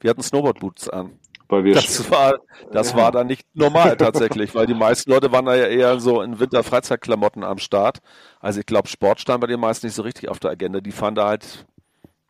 Wir 0.00 0.10
hatten 0.10 0.22
Snowboard-Boots 0.22 0.88
an. 0.88 1.18
Weil 1.52 1.64
wir 1.64 1.74
das 1.74 2.10
war, 2.10 2.40
das 2.70 2.96
war 2.96 3.12
dann 3.12 3.26
nicht 3.26 3.46
normal 3.52 3.94
tatsächlich, 3.98 4.54
weil 4.54 4.66
die 4.66 4.72
meisten 4.72 5.10
Leute 5.10 5.32
waren 5.32 5.44
da 5.44 5.54
ja 5.54 5.66
eher 5.66 6.00
so 6.00 6.22
in 6.22 6.40
Winter-Freizeitklamotten 6.40 7.44
am 7.44 7.58
Start. 7.58 7.98
Also 8.40 8.60
ich 8.60 8.64
glaube, 8.64 8.88
Sport 8.88 9.20
stand 9.20 9.42
bei 9.42 9.46
den 9.48 9.60
meisten 9.60 9.86
nicht 9.86 9.94
so 9.94 10.00
richtig 10.00 10.30
auf 10.30 10.40
der 10.40 10.52
Agenda. 10.52 10.80
Die 10.80 10.92
fahren 10.92 11.14
da 11.14 11.28
halt 11.28 11.66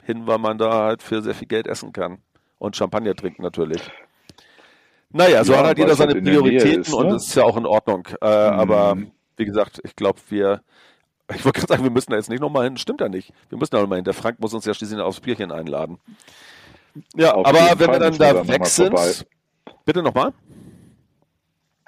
hin, 0.02 0.26
weil 0.26 0.38
man 0.38 0.58
da 0.58 0.72
halt 0.72 1.04
für 1.04 1.22
sehr 1.22 1.36
viel 1.36 1.46
Geld 1.46 1.68
essen 1.68 1.92
kann. 1.92 2.18
Und 2.58 2.74
Champagner 2.74 3.14
trinken 3.14 3.42
natürlich. 3.42 3.80
Naja, 5.10 5.44
so 5.44 5.52
ja, 5.52 5.60
hat 5.60 5.66
halt 5.66 5.78
jeder 5.78 5.94
seine 5.94 6.14
halt 6.14 6.24
Prioritäten 6.24 6.80
ist, 6.80 6.90
ne? 6.90 6.96
und 6.96 7.10
das 7.10 7.28
ist 7.28 7.36
ja 7.36 7.44
auch 7.44 7.56
in 7.56 7.66
Ordnung. 7.66 8.08
Äh, 8.20 8.50
mhm. 8.50 8.58
Aber 8.58 8.96
wie 9.36 9.44
gesagt, 9.44 9.80
ich 9.84 9.94
glaube, 9.94 10.18
wir, 10.30 10.62
ich 11.32 11.44
wollte 11.44 11.60
gerade 11.60 11.74
sagen, 11.74 11.84
wir 11.84 11.92
müssen 11.92 12.10
da 12.10 12.16
jetzt 12.16 12.28
nicht 12.28 12.40
nochmal 12.40 12.64
hin. 12.64 12.76
Stimmt 12.76 13.00
ja 13.00 13.08
nicht. 13.08 13.32
Wir 13.50 13.56
müssen 13.56 13.70
da 13.70 13.82
nochmal 13.82 13.98
hin. 13.98 14.04
Der 14.04 14.14
Frank 14.14 14.40
muss 14.40 14.52
uns 14.52 14.64
ja 14.64 14.74
schließlich 14.74 14.98
aufs 14.98 15.20
Bierchen 15.20 15.52
einladen. 15.52 16.00
Ja, 17.14 17.34
Auf 17.34 17.46
aber 17.46 17.58
wenn 17.58 17.78
Fall 17.78 18.00
wir 18.00 18.10
dann 18.10 18.18
da 18.18 18.48
weg 18.48 18.66
sind. 18.66 19.26
Bitte 19.84 20.02
nochmal? 20.02 20.32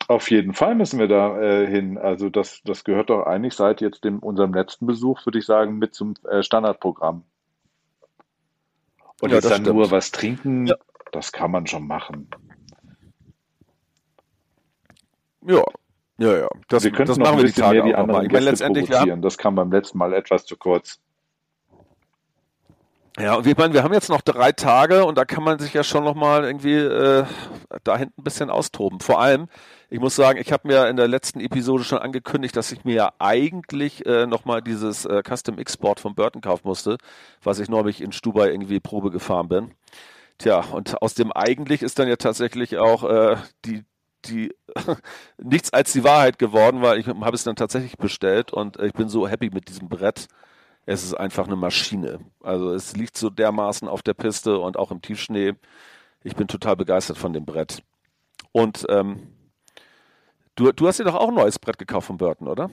Auf 0.09 0.31
jeden 0.31 0.53
Fall 0.53 0.75
müssen 0.75 0.99
wir 0.99 1.09
da 1.09 1.41
äh, 1.41 1.67
hin. 1.67 1.97
Also 1.97 2.29
das, 2.29 2.61
das 2.65 2.85
gehört 2.85 3.11
doch 3.11 3.23
eigentlich 3.25 3.55
seit 3.55 3.81
jetzt 3.81 4.05
dem, 4.05 4.19
unserem 4.19 4.53
letzten 4.53 4.87
Besuch, 4.87 5.25
würde 5.25 5.39
ich 5.39 5.47
sagen, 5.47 5.79
mit 5.79 5.95
zum 5.95 6.15
äh, 6.29 6.43
Standardprogramm. 6.43 7.25
Und 9.23 9.31
ja, 9.31 9.37
jetzt 9.37 9.45
dann 9.45 9.63
stimmt. 9.63 9.77
nur 9.77 9.91
was 9.91 10.11
trinken, 10.11 10.67
ja. 10.67 10.77
das 11.13 11.33
kann 11.33 11.51
man 11.51 11.67
schon 11.67 11.87
machen. 11.87 12.29
Ja, 15.47 15.63
ja, 16.19 16.39
ja. 16.39 16.49
Das, 16.69 16.85
wir 16.85 16.91
könnten 16.91 17.09
das 17.09 17.19
noch 17.19 17.27
machen 17.27 17.39
wir 17.39 17.47
die 17.47 17.53
Tage 17.53 17.79
mehr 17.79 17.87
die 17.87 17.95
anderen 17.95 18.29
Gäste 18.29 18.51
letztendlich, 18.51 18.91
provozieren. 18.91 19.23
Das 19.23 19.39
kam 19.39 19.55
beim 19.55 19.73
letzten 19.73 19.99
Mal 19.99 20.13
etwas 20.13 20.45
zu 20.45 20.57
kurz. 20.57 21.01
Ja, 23.17 23.37
und 23.37 23.45
wir, 23.45 23.55
meine, 23.57 23.73
wir 23.75 23.85
haben 23.85 23.93
jetzt 23.93 24.09
noch 24.09 24.23
drei 24.23 24.51
Tage 24.51 25.05
und 25.05 25.17
da 25.17 25.25
kann 25.25 25.45
man 25.45 25.61
sich 25.61 25.73
ja 25.73 25.85
schon 25.85 26.03
nochmal 26.03 26.45
irgendwie 26.45 26.75
äh, 26.75 27.25
da 27.85 27.97
hinten 27.97 28.21
ein 28.21 28.25
bisschen 28.25 28.51
austoben. 28.51 28.99
Vor 28.99 29.21
allem, 29.21 29.47
ich 29.89 30.01
muss 30.01 30.17
sagen, 30.17 30.41
ich 30.41 30.51
habe 30.51 30.67
mir 30.67 30.89
in 30.89 30.97
der 30.97 31.07
letzten 31.07 31.39
Episode 31.39 31.85
schon 31.85 31.99
angekündigt, 31.99 32.57
dass 32.57 32.73
ich 32.73 32.85
mir 32.85 32.95
ja 32.95 33.13
eigentlich 33.21 34.05
äh, 34.05 34.27
nochmal 34.27 34.63
dieses 34.63 35.05
äh, 35.05 35.23
Custom 35.23 35.61
X-Board 35.61 36.01
von 36.01 36.17
Burton 36.17 36.43
kaufen 36.43 36.67
musste, 36.67 36.99
was 37.41 37.61
ich 37.61 37.69
neulich 37.69 38.01
in 38.01 38.11
Stubai 38.11 38.51
irgendwie 38.51 38.81
Probe 38.81 39.13
gefahren 39.13 39.49
bin. 39.49 39.71
Tja, 40.39 40.65
und 40.73 41.01
aus 41.01 41.15
dem 41.15 41.31
eigentlich 41.31 41.83
ist 41.83 42.01
dann 42.01 42.09
ja 42.09 42.17
tatsächlich 42.17 42.79
auch 42.79 43.05
äh, 43.05 43.37
die, 43.65 43.85
die 44.25 44.53
nichts 45.39 45.73
als 45.73 45.93
die 45.93 46.03
Wahrheit 46.03 46.41
geworden, 46.41 46.83
weil 46.83 46.99
ich 46.99 47.07
habe 47.07 47.37
es 47.37 47.45
dann 47.45 47.55
tatsächlich 47.55 47.97
bestellt 47.97 48.53
und 48.53 48.81
ich 48.81 48.93
bin 48.93 49.09
so 49.09 49.29
happy 49.29 49.51
mit 49.51 49.69
diesem 49.69 49.89
Brett 49.89 50.27
es 50.87 51.05
ist 51.05 51.15
einfach 51.15 51.47
eine 51.47 51.57
Maschine. 51.57 52.21
Also 52.43 52.73
es 52.73 52.97
liegt 52.97 53.17
so 53.17 53.31
dermaßen 53.31 53.89
auf 53.89 54.03
der 54.03 54.15
Piste 54.15 54.59
und 54.59 54.77
auch 54.77 54.91
im 54.91 55.01
Tiefschnee. 55.01 55.55
Ich 56.23 56.37
bin 56.37 56.49
total 56.49 56.77
begeistert 56.77 57.19
von 57.19 57.33
dem 57.33 57.45
Brett. 57.45 57.83
Und 58.53 58.87
ähm, 58.89 59.35
du, 60.55 60.73
du 60.73 60.87
hast 60.87 60.99
dir 60.99 61.05
doch 61.05 61.15
auch 61.15 61.29
ein 61.29 61.35
neues 61.35 61.59
Brett 61.59 61.79
gekauft 61.79 62.07
von 62.07 62.17
Burton, 62.17 62.49
oder? 62.49 62.71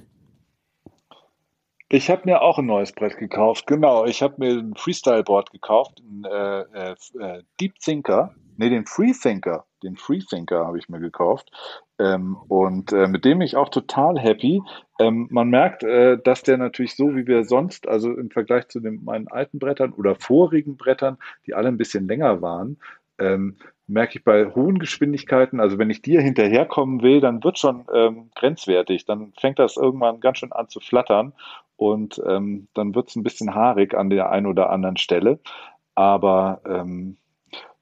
Ich 1.94 2.10
habe 2.10 2.22
mir 2.24 2.42
auch 2.42 2.58
ein 2.58 2.66
neues 2.66 2.94
Brett 2.94 3.18
gekauft, 3.18 3.68
genau. 3.68 4.06
Ich 4.06 4.22
habe 4.22 4.36
mir 4.38 4.60
ein 4.60 4.76
Freestyle-Board 4.76 5.52
gekauft, 5.52 6.00
ein 6.00 6.24
äh, 6.24 6.62
äh, 6.62 6.96
äh 7.20 7.44
Deep 7.60 7.80
Thinker, 7.80 8.34
nee, 8.56 8.70
den 8.70 8.86
Freethinker, 8.86 9.66
den 9.84 9.98
Freethinker 9.98 10.66
habe 10.66 10.78
ich 10.78 10.88
mir 10.88 11.00
gekauft. 11.00 11.52
Ähm, 12.02 12.36
und 12.48 12.92
äh, 12.94 13.08
mit 13.08 13.26
dem 13.26 13.40
bin 13.40 13.46
ich 13.46 13.56
auch 13.56 13.70
total 13.70 14.18
happy. 14.18 14.62
Ähm, 15.00 15.28
man 15.30 15.50
merkt, 15.50 15.84
äh, 15.84 16.18
dass 16.18 16.42
der 16.42 16.58
natürlich 16.58 16.96
so, 16.96 17.16
wie 17.16 17.28
wir 17.28 17.44
sonst, 17.44 17.88
also 17.88 18.12
im 18.12 18.32
Vergleich 18.32 18.68
zu 18.70 18.80
den, 18.80 19.04
meinen 19.04 19.28
alten 19.28 19.60
Brettern 19.60 19.94
oder 19.94 20.16
vorigen 20.16 20.78
Brettern, 20.78 21.18
die 21.46 21.54
alle 21.54 21.68
ein 21.68 21.78
bisschen 21.78 22.08
länger 22.08 22.42
waren, 22.42 22.78
ähm, 23.20 23.58
merke 23.86 24.18
ich 24.18 24.24
bei 24.24 24.46
hohen 24.46 24.80
Geschwindigkeiten, 24.80 25.60
also 25.60 25.78
wenn 25.78 25.90
ich 25.90 26.02
dir 26.02 26.22
hinterherkommen 26.22 27.04
will, 27.04 27.22
dann 27.22 27.44
wird 27.44 27.60
schon 27.60 27.86
ähm, 27.94 28.32
grenzwertig. 28.36 29.06
Dann 29.06 29.34
fängt 29.40 29.60
das 29.60 29.78
irgendwann 29.78 30.22
ganz 30.22 30.40
schön 30.40 30.54
an 30.54 30.70
zu 30.70 30.80
flattern 30.80 31.34
und 31.76 32.22
ähm, 32.26 32.68
dann 32.74 32.96
wird 32.96 33.10
es 33.10 33.16
ein 33.16 33.24
bisschen 33.24 33.54
haarig 33.54 33.94
an 33.94 34.10
der 34.10 34.32
einen 34.32 34.48
oder 34.48 34.72
anderen 34.72 34.98
Stelle. 34.98 35.40
Aber 35.94 36.62
ähm, 36.66 37.18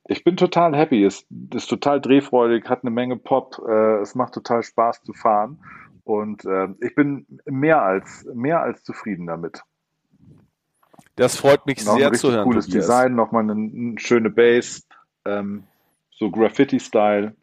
ich 0.09 0.23
bin 0.23 0.37
total 0.37 0.75
happy. 0.75 1.05
Es 1.05 1.25
ist 1.53 1.67
total 1.67 2.01
drehfreudig, 2.01 2.67
hat 2.67 2.83
eine 2.83 2.89
Menge 2.89 3.15
Pop. 3.15 3.61
Äh, 3.67 4.01
es 4.01 4.15
macht 4.15 4.33
total 4.33 4.63
Spaß 4.63 5.03
zu 5.03 5.13
fahren. 5.13 5.59
Und 6.03 6.45
äh, 6.45 6.67
ich 6.81 6.95
bin 6.95 7.27
mehr 7.45 7.83
als, 7.83 8.27
mehr 8.33 8.61
als 8.61 8.83
zufrieden 8.83 9.27
damit. 9.27 9.61
Das 11.15 11.35
freut 11.35 11.65
mich 11.67 11.85
noch 11.85 11.97
sehr 11.97 12.11
zu 12.13 12.31
hören. 12.31 12.43
Cooles 12.43 12.65
Tobias. 12.65 12.87
Design, 12.87 13.13
nochmal 13.13 13.43
eine, 13.43 13.53
eine 13.53 13.99
schöne 13.99 14.31
Base, 14.31 14.81
ähm, 15.25 15.65
so 16.09 16.31
Graffiti-Style. 16.31 17.35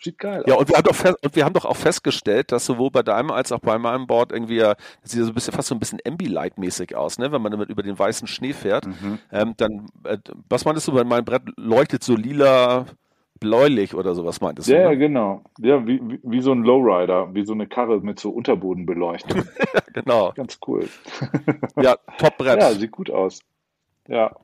Sieht 0.00 0.18
geil 0.18 0.40
aus. 0.40 0.46
Ja, 0.46 0.54
und 0.56 0.68
wir, 0.68 0.76
haben 0.76 0.84
doch 0.84 0.94
fest, 0.94 1.16
und 1.24 1.36
wir 1.36 1.44
haben 1.44 1.54
doch 1.54 1.64
auch 1.64 1.76
festgestellt, 1.76 2.52
dass 2.52 2.66
sowohl 2.66 2.90
bei 2.90 3.02
deinem 3.02 3.30
als 3.30 3.52
auch 3.52 3.60
bei 3.60 3.78
meinem 3.78 4.06
Board 4.06 4.32
irgendwie, 4.32 4.58
das 4.58 4.76
sieht 5.02 5.22
so 5.22 5.28
ein 5.28 5.34
bisschen 5.34 5.54
fast 5.54 5.68
so 5.68 5.74
ein 5.74 5.78
bisschen 5.78 6.00
Ambilight-mäßig 6.00 6.94
aus, 6.94 7.18
ne? 7.18 7.32
Wenn 7.32 7.42
man 7.42 7.52
damit 7.52 7.70
über 7.70 7.82
den 7.82 7.98
weißen 7.98 8.28
Schnee 8.28 8.52
fährt. 8.52 8.86
Mhm. 8.86 9.18
Ähm, 9.32 9.54
dann, 9.56 9.86
äh, 10.04 10.18
was 10.48 10.64
meintest 10.64 10.88
du, 10.88 10.92
bei 10.92 11.04
meinem 11.04 11.24
Brett 11.24 11.42
leuchtet 11.56 12.02
so 12.02 12.16
lila, 12.16 12.86
bläulich 13.40 13.94
oder 13.94 14.14
sowas 14.14 14.40
meintest 14.40 14.68
ja, 14.68 14.76
du? 14.76 14.82
Ja, 14.82 14.90
ne? 14.90 14.98
genau. 14.98 15.42
Ja, 15.58 15.86
wie, 15.86 16.00
wie, 16.02 16.20
wie, 16.22 16.40
so 16.40 16.52
ein 16.52 16.62
Lowrider, 16.62 17.34
wie 17.34 17.44
so 17.44 17.52
eine 17.52 17.66
Karre 17.66 18.00
mit 18.00 18.18
so 18.18 18.30
Unterbodenbeleuchtung. 18.30 19.44
genau. 19.92 20.32
Ganz 20.34 20.58
cool. 20.66 20.88
ja, 21.80 21.96
top 22.18 22.38
Brett. 22.38 22.60
Ja, 22.60 22.72
sieht 22.72 22.90
gut 22.90 23.10
aus. 23.10 23.40
Ja. 24.08 24.34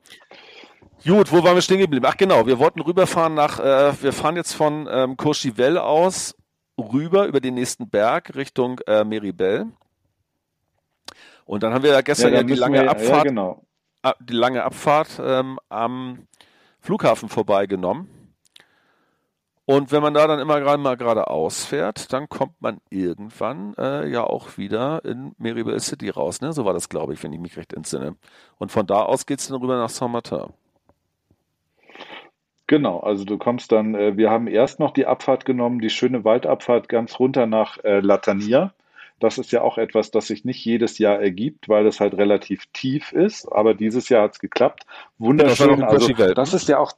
Gut, 1.06 1.32
wo 1.32 1.42
waren 1.42 1.54
wir 1.54 1.62
stehen 1.62 1.78
geblieben? 1.78 2.04
Ach 2.06 2.16
genau, 2.16 2.46
wir 2.46 2.58
wollten 2.58 2.80
rüberfahren 2.80 3.32
nach, 3.32 3.58
äh, 3.58 4.02
wir 4.02 4.12
fahren 4.12 4.36
jetzt 4.36 4.52
von 4.52 4.86
ähm, 4.90 5.16
Courchevel 5.16 5.78
aus 5.78 6.36
rüber 6.78 7.26
über 7.26 7.40
den 7.40 7.54
nächsten 7.54 7.88
Berg 7.88 8.34
Richtung 8.34 8.80
äh, 8.86 9.02
Meribel. 9.04 9.66
Und 11.46 11.62
dann 11.62 11.72
haben 11.72 11.82
wir 11.82 11.92
ja 11.92 12.02
gestern 12.02 12.32
ja, 12.32 12.40
ja 12.40 12.42
die 12.44 12.54
lange 12.54 12.82
wir, 12.82 12.90
Abfahrt, 12.90 13.24
ja, 13.24 13.30
genau. 13.30 13.64
die 14.20 14.34
lange 14.34 14.62
Abfahrt 14.62 15.20
ähm, 15.22 15.58
am 15.70 16.26
Flughafen 16.80 17.30
vorbeigenommen. 17.30 18.08
Und 19.64 19.92
wenn 19.92 20.02
man 20.02 20.12
da 20.12 20.26
dann 20.26 20.40
immer 20.40 20.60
gerade 20.60 20.82
mal 20.82 20.96
geradeaus 20.96 21.64
fährt, 21.64 22.12
dann 22.12 22.28
kommt 22.28 22.60
man 22.60 22.80
irgendwann 22.90 23.74
äh, 23.78 24.06
ja 24.08 24.24
auch 24.24 24.58
wieder 24.58 25.04
in 25.04 25.32
Meribel 25.38 25.78
City 25.80 26.10
raus. 26.10 26.40
Ne? 26.40 26.52
So 26.52 26.64
war 26.64 26.74
das, 26.74 26.88
glaube 26.88 27.14
ich, 27.14 27.22
wenn 27.22 27.32
ich 27.32 27.40
mich 27.40 27.56
recht 27.56 27.72
entsinne. 27.72 28.16
Und 28.58 28.70
von 28.70 28.86
da 28.86 29.02
aus 29.02 29.26
geht 29.26 29.38
es 29.38 29.48
dann 29.48 29.60
rüber 29.60 29.78
nach 29.78 29.88
Saint-Martin. 29.88 30.52
Genau, 32.70 33.00
also 33.00 33.24
du 33.24 33.36
kommst 33.36 33.72
dann, 33.72 33.96
äh, 33.96 34.16
wir 34.16 34.30
haben 34.30 34.46
erst 34.46 34.78
noch 34.78 34.92
die 34.92 35.04
Abfahrt 35.04 35.44
genommen, 35.44 35.80
die 35.80 35.90
schöne 35.90 36.24
Waldabfahrt 36.24 36.88
ganz 36.88 37.18
runter 37.18 37.46
nach 37.46 37.82
äh, 37.82 37.98
Latania. 37.98 38.72
Das 39.18 39.38
ist 39.38 39.50
ja 39.50 39.62
auch 39.62 39.76
etwas, 39.76 40.12
das 40.12 40.28
sich 40.28 40.44
nicht 40.44 40.64
jedes 40.64 40.98
Jahr 40.98 41.20
ergibt, 41.20 41.68
weil 41.68 41.84
es 41.88 41.98
halt 41.98 42.16
relativ 42.16 42.66
tief 42.72 43.10
ist. 43.10 43.50
Aber 43.50 43.74
dieses 43.74 44.08
Jahr 44.08 44.22
hat 44.22 44.34
es 44.34 44.38
geklappt. 44.38 44.86
Wunderschön. 45.18 45.80
Das 45.80 46.08
also, 46.08 46.32
das 46.32 46.54
ist 46.54 46.68
ja 46.68 46.78
auch, 46.78 46.92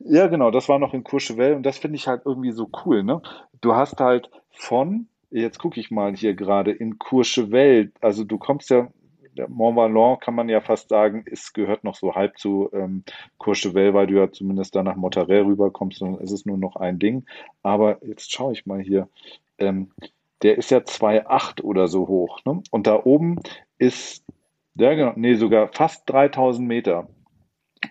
ja 0.00 0.26
genau, 0.26 0.50
das 0.50 0.68
war 0.68 0.78
noch 0.78 0.92
in 0.92 1.04
Courchevel 1.04 1.54
und 1.54 1.62
das 1.62 1.78
finde 1.78 1.96
ich 1.96 2.06
halt 2.06 2.20
irgendwie 2.26 2.52
so 2.52 2.68
cool. 2.84 3.02
Ne? 3.02 3.22
Du 3.62 3.74
hast 3.74 4.00
halt 4.00 4.28
von, 4.50 5.06
jetzt 5.30 5.58
gucke 5.58 5.80
ich 5.80 5.90
mal 5.90 6.14
hier 6.14 6.34
gerade, 6.34 6.70
in 6.70 6.98
Courchevel, 6.98 7.92
also 8.02 8.24
du 8.24 8.36
kommst 8.36 8.68
ja 8.68 8.88
der 9.36 9.48
Mont 9.48 9.76
Blanc 9.76 10.20
kann 10.20 10.34
man 10.34 10.48
ja 10.48 10.60
fast 10.60 10.88
sagen, 10.88 11.24
es 11.30 11.52
gehört 11.52 11.84
noch 11.84 11.94
so 11.94 12.14
halb 12.14 12.38
zu 12.38 12.70
ähm, 12.72 13.04
Courchevel, 13.38 13.94
weil 13.94 14.06
du 14.06 14.14
ja 14.14 14.30
zumindest 14.30 14.74
da 14.74 14.82
nach 14.82 14.96
Monterey 14.96 15.40
rüberkommst 15.40 16.02
und 16.02 16.20
es 16.20 16.32
ist 16.32 16.46
nur 16.46 16.58
noch 16.58 16.76
ein 16.76 16.98
Ding. 16.98 17.24
Aber 17.62 18.04
jetzt 18.04 18.32
schaue 18.32 18.52
ich 18.52 18.66
mal 18.66 18.80
hier. 18.80 19.08
Ähm, 19.58 19.90
der 20.42 20.58
ist 20.58 20.70
ja 20.70 20.78
2,8 20.78 21.62
oder 21.62 21.88
so 21.88 22.06
hoch. 22.06 22.40
Ne? 22.44 22.62
Und 22.70 22.86
da 22.86 23.02
oben 23.04 23.40
ist, 23.78 24.24
ja 24.74 24.94
genau, 24.94 25.12
nee, 25.16 25.34
sogar 25.34 25.68
fast 25.68 26.08
3000 26.10 26.66
Meter. 26.66 27.08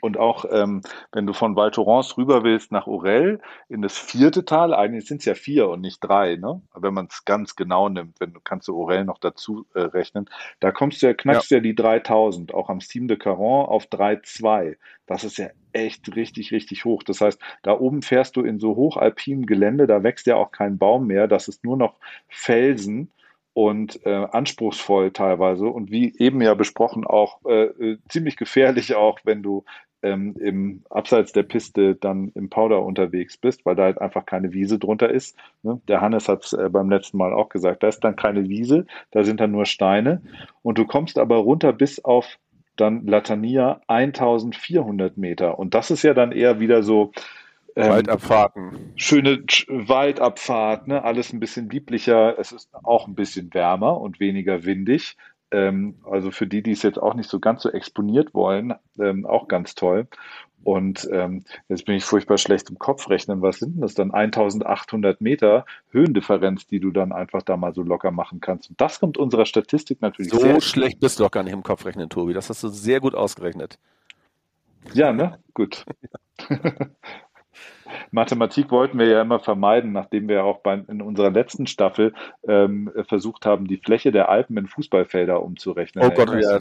Und 0.02 0.18
auch 0.18 0.46
ähm, 0.52 0.82
wenn 1.12 1.26
du 1.26 1.34
von 1.34 1.56
Val 1.56 1.72
Thorens 1.72 2.18
rüber 2.18 2.44
willst 2.44 2.72
nach 2.72 2.88
Orel 2.88 3.42
in 3.70 3.82
das 3.82 3.98
vierte 3.98 4.46
Tal, 4.46 4.74
eigentlich 4.74 5.06
sind 5.08 5.20
es 5.20 5.26
ja 5.26 5.36
vier 5.36 5.70
und 5.70 5.82
nicht 5.82 6.00
drei, 6.00 6.36
ne? 6.36 6.62
wenn 6.76 6.94
man 6.94 7.08
es 7.08 7.26
ganz 7.26 7.56
genau 7.56 7.90
nimmt, 7.90 8.20
wenn 8.20 8.34
du 8.34 8.40
kannst 8.44 8.68
du 8.68 8.78
Orel 8.78 9.06
noch 9.06 9.18
dazu 9.20 9.66
äh, 9.74 9.82
rechnen, 9.82 10.30
da 10.60 10.72
kommst 10.72 11.02
du 11.02 11.08
ja, 11.08 11.14
knackst 11.14 11.52
ja. 11.52 11.58
ja 11.58 11.62
die 11.62 11.76
3000, 11.76 12.54
auch 12.54 12.70
am 12.70 12.80
Cime 12.80 13.08
de 13.08 13.18
Caron 13.18 13.66
auf 13.66 13.86
3,2. 13.86 14.78
Das 15.06 15.24
ist 15.24 15.38
ja 15.38 15.50
echt 15.74 16.16
richtig, 16.16 16.52
richtig 16.52 16.86
hoch. 16.86 17.04
Das 17.04 17.22
heißt, 17.22 17.40
da 17.62 17.78
oben 17.78 18.02
fährst 18.02 18.36
du 18.36 18.42
in 18.42 18.60
so 18.60 18.76
hochalpinem 18.76 19.46
Gelände, 19.46 19.88
da 19.88 20.04
wächst 20.04 20.28
ja 20.28 20.36
auch 20.36 20.52
kein 20.52 20.78
Baum 20.78 21.08
mehr, 21.08 21.28
das 21.28 21.48
ist 21.48 21.64
nur 21.64 21.78
noch 21.78 22.00
Felsen 22.30 23.12
und 23.54 24.04
äh, 24.06 24.28
anspruchsvoll 24.32 25.12
teilweise 25.12 25.68
und 25.68 25.92
wie 25.92 26.14
eben 26.18 26.42
ja 26.42 26.54
besprochen 26.56 27.06
auch 27.06 27.40
äh, 27.46 27.66
äh, 27.66 27.98
ziemlich 28.10 28.36
gefährlich 28.38 28.96
auch, 28.96 29.20
wenn 29.24 29.44
du 29.44 29.64
ähm, 30.02 30.36
im 30.40 30.84
abseits 30.90 31.32
der 31.32 31.44
Piste 31.44 31.96
dann 31.96 32.32
im 32.36 32.50
Powder 32.50 32.84
unterwegs 32.84 33.38
bist, 33.38 33.66
weil 33.66 33.76
da 33.76 33.84
halt 33.84 34.02
einfach 34.02 34.26
keine 34.26 34.54
Wiese 34.54 34.78
drunter 34.78 35.10
ist. 35.10 35.38
Ne? 35.62 35.80
Der 35.88 36.02
Hannes 36.02 36.28
hat 36.28 36.44
es 36.44 36.54
äh, 36.54 36.70
beim 36.70 36.90
letzten 36.90 37.18
Mal 37.18 37.34
auch 37.34 37.50
gesagt, 37.50 37.84
da 37.84 37.88
ist 37.88 38.02
dann 38.02 38.16
keine 38.16 38.50
Wiese, 38.50 38.86
da 39.12 39.24
sind 39.24 39.40
dann 39.40 39.52
nur 39.52 39.66
Steine 39.66 40.22
und 40.62 40.78
du 40.78 40.86
kommst 40.86 41.18
aber 41.18 41.38
runter 41.38 41.74
bis 41.74 42.04
auf 42.04 42.38
dann 42.76 43.06
Latania 43.06 43.82
1400 43.88 45.16
Meter 45.16 45.60
und 45.60 45.76
das 45.76 45.92
ist 45.92 46.04
ja 46.04 46.16
dann 46.16 46.32
eher 46.32 46.60
wieder 46.60 46.82
so 46.82 47.12
ähm, 47.76 47.90
Waldabfahrten. 47.90 48.94
Schöne 48.96 49.44
Waldabfahrt, 49.68 50.88
ne? 50.88 51.04
alles 51.04 51.34
ein 51.34 51.40
bisschen 51.40 51.70
lieblicher. 51.70 52.38
Es 52.38 52.52
ist 52.52 52.70
auch 52.84 53.08
ein 53.08 53.16
bisschen 53.16 53.54
wärmer 53.54 54.00
und 54.00 54.20
weniger 54.20 54.64
windig. 54.66 55.18
Ähm, 55.52 55.96
also 56.10 56.32
für 56.32 56.48
die, 56.48 56.64
die 56.64 56.72
es 56.72 56.84
jetzt 56.84 57.02
auch 57.02 57.14
nicht 57.14 57.30
so 57.30 57.40
ganz 57.40 57.64
so 57.64 57.72
exponiert 57.72 58.34
wollen, 58.34 58.74
ähm, 59.00 59.26
auch 59.26 59.48
ganz 59.48 59.76
toll. 59.76 60.08
Und 60.64 61.08
ähm, 61.12 61.44
jetzt 61.68 61.86
bin 61.86 61.96
ich 61.96 62.06
furchtbar 62.06 62.38
schlecht 62.38 62.70
im 62.70 62.80
Kopf 62.80 63.10
rechnen. 63.10 63.42
Was 63.42 63.60
sind 63.60 63.76
denn 63.76 63.82
das 63.82 63.96
dann? 63.96 64.12
1800 64.12 65.20
Meter 65.20 65.66
Höhendifferenz, 65.92 66.68
die 66.68 66.80
du 66.80 66.92
dann 66.92 67.12
einfach 67.12 67.42
da 67.42 67.58
mal 67.58 67.74
so 67.74 67.84
locker 67.84 68.12
machen 68.12 68.40
kannst. 68.40 68.70
Und 68.70 68.80
das 68.80 69.00
kommt 69.00 69.18
unserer 69.18 69.46
Statistik 69.46 70.02
natürlich 70.02 70.32
so 70.32 70.40
sehr. 70.40 70.54
So 70.56 70.62
schlecht 70.62 71.02
bist 71.02 71.20
du 71.20 71.24
doch 71.24 71.32
gar 71.32 71.44
nicht 71.44 71.54
im 71.54 71.64
Kopf 71.64 71.86
rechnen, 71.86 72.10
Tobi. 72.10 72.34
Das 72.34 72.50
hast 72.50 72.64
du 72.64 72.70
sehr 72.70 73.02
gut 73.02 73.14
ausgerechnet. 73.14 73.78
Ja, 74.94 75.12
ne? 75.12 75.40
Gut. 75.54 75.86
Mathematik 78.12 78.72
wollten 78.72 79.00
wir 79.00 79.08
ja 79.08 79.22
immer 79.22 79.40
vermeiden, 79.40 79.92
nachdem 79.92 80.28
wir 80.28 80.44
auch 80.44 80.60
bei, 80.60 80.76
in 80.88 81.02
unserer 81.02 81.32
letzten 81.32 81.68
Staffel 81.68 82.14
ähm, 82.48 82.92
versucht 83.08 83.46
haben, 83.46 83.68
die 83.68 83.78
Fläche 83.78 84.12
der 84.12 84.30
Alpen 84.30 84.58
in 84.58 84.68
Fußballfelder 84.68 85.42
umzurechnen. 85.42 86.06
Oh 86.06 86.12
Gott, 86.12 86.34
ja. 86.42 86.60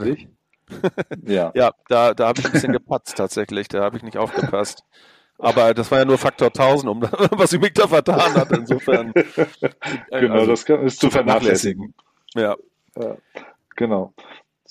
ja. 1.27 1.53
ja, 1.55 1.73
da, 1.89 2.15
da 2.15 2.29
habe 2.29 2.41
ich 2.41 2.47
ein 2.47 2.53
bisschen 2.53 2.73
gepatzt 2.73 3.17
tatsächlich, 3.17 3.69
da 3.69 3.83
habe 3.83 3.97
ich 3.97 4.03
nicht 4.03 4.17
aufgepasst. 4.17 4.85
Aber 5.39 5.75
das 5.75 5.91
war 5.91 5.99
ja 5.99 6.05
nur 6.05 6.19
Faktor 6.19 6.49
1000, 6.49 6.89
um 6.89 7.03
was 7.33 7.53
mich 7.53 7.73
da 7.73 7.89
vertan 7.89 8.35
hat. 8.35 8.53
Insofern. 8.53 9.13
genau, 10.11 10.35
also, 10.35 10.47
das 10.47 10.65
ist 10.69 11.01
zu 11.01 11.11
vernachlässigen. 11.11 11.95
Ja. 12.35 12.57
ja. 12.97 13.17
Genau. 13.77 14.15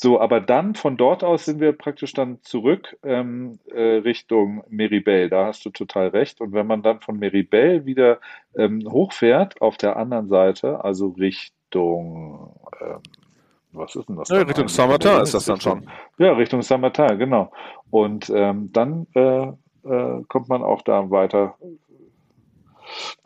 So, 0.03 0.19
aber 0.19 0.41
dann 0.41 0.73
von 0.73 0.97
dort 0.97 1.23
aus 1.23 1.45
sind 1.45 1.59
wir 1.59 1.73
praktisch 1.73 2.13
dann 2.13 2.41
zurück 2.41 2.97
ähm, 3.03 3.59
äh, 3.71 3.97
Richtung 3.97 4.63
Meribel. 4.67 5.29
Da 5.29 5.45
hast 5.45 5.63
du 5.63 5.69
total 5.69 6.07
recht. 6.07 6.41
Und 6.41 6.53
wenn 6.53 6.65
man 6.65 6.81
dann 6.81 7.01
von 7.01 7.19
Meribel 7.19 7.85
wieder 7.85 8.17
ähm, 8.55 8.81
hochfährt 8.89 9.61
auf 9.61 9.77
der 9.77 9.97
anderen 9.97 10.27
Seite, 10.27 10.83
also 10.83 11.09
Richtung 11.09 12.49
ähm, 12.81 12.97
was 13.73 13.95
ist 13.95 14.09
denn 14.09 14.15
das? 14.15 14.29
Ja, 14.29 14.41
Richtung 14.41 14.67
Samartin 14.67 15.21
ist 15.21 15.35
das 15.35 15.45
dann 15.45 15.61
schon. 15.61 15.87
Ja, 16.17 16.33
Richtung 16.33 16.63
Samartin, 16.63 17.19
genau. 17.19 17.51
Und 17.91 18.31
ähm, 18.33 18.71
dann 18.73 19.05
äh, 19.13 19.49
äh, 19.83 20.23
kommt 20.27 20.49
man 20.49 20.63
auch 20.63 20.81
da 20.81 21.11
weiter 21.11 21.57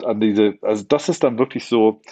an 0.04 0.20
diese, 0.20 0.58
also 0.60 0.84
das 0.86 1.08
ist 1.08 1.24
dann 1.24 1.38
wirklich 1.38 1.64
so 1.64 2.02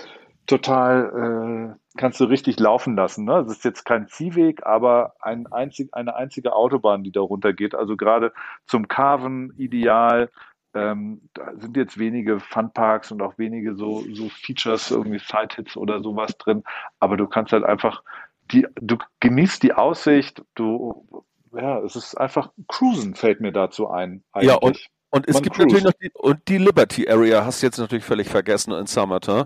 total, 0.46 1.74
äh, 1.74 1.98
kannst 1.98 2.20
du 2.20 2.24
richtig 2.24 2.58
laufen 2.58 2.96
lassen. 2.96 3.24
Ne? 3.24 3.44
Das 3.44 3.58
ist 3.58 3.64
jetzt 3.64 3.84
kein 3.84 4.08
Ziehweg, 4.08 4.66
aber 4.66 5.14
ein 5.20 5.46
einzig, 5.46 5.88
eine 5.92 6.16
einzige 6.16 6.54
Autobahn, 6.54 7.02
die 7.02 7.12
da 7.12 7.20
runtergeht. 7.20 7.74
Also 7.74 7.96
gerade 7.96 8.32
zum 8.66 8.88
Carven 8.88 9.52
ideal. 9.56 10.30
Ähm, 10.74 11.28
da 11.34 11.52
sind 11.56 11.76
jetzt 11.76 11.98
wenige 11.98 12.40
Funparks 12.40 13.12
und 13.12 13.22
auch 13.22 13.38
wenige 13.38 13.76
so, 13.76 14.04
so 14.12 14.28
Features, 14.28 14.90
irgendwie 14.90 15.20
Side-Hits 15.20 15.76
oder 15.76 16.02
sowas 16.02 16.36
drin. 16.36 16.64
Aber 16.98 17.16
du 17.16 17.28
kannst 17.28 17.52
halt 17.52 17.64
einfach, 17.64 18.02
die, 18.50 18.66
du 18.80 18.96
genießt 19.20 19.62
die 19.62 19.72
Aussicht, 19.72 20.42
du, 20.56 21.24
ja, 21.52 21.78
es 21.80 21.94
ist 21.94 22.16
einfach 22.16 22.50
Cruisen 22.66 23.14
fällt 23.14 23.40
mir 23.40 23.52
dazu 23.52 23.88
ein. 23.88 24.24
Eigentlich. 24.32 24.50
Ja, 24.50 24.56
und, 24.56 24.88
und 25.10 25.28
es 25.28 25.34
Man 25.34 25.42
gibt 25.44 25.56
cruise. 25.56 25.68
natürlich 25.68 25.84
noch 25.84 25.92
die, 25.92 26.10
und 26.14 26.48
die 26.48 26.58
Liberty 26.58 27.08
Area 27.08 27.44
hast 27.44 27.62
du 27.62 27.66
jetzt 27.66 27.78
natürlich 27.78 28.04
völlig 28.04 28.28
vergessen 28.28 28.72
in 28.72 28.86
Summerton. 28.86 29.44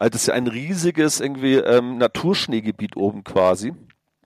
Also 0.00 0.10
das 0.12 0.22
ist 0.22 0.26
ja 0.28 0.34
ein 0.34 0.46
riesiges 0.46 1.20
irgendwie 1.20 1.56
ähm, 1.56 1.98
Naturschneegebiet 1.98 2.96
oben 2.96 3.22
quasi. 3.22 3.74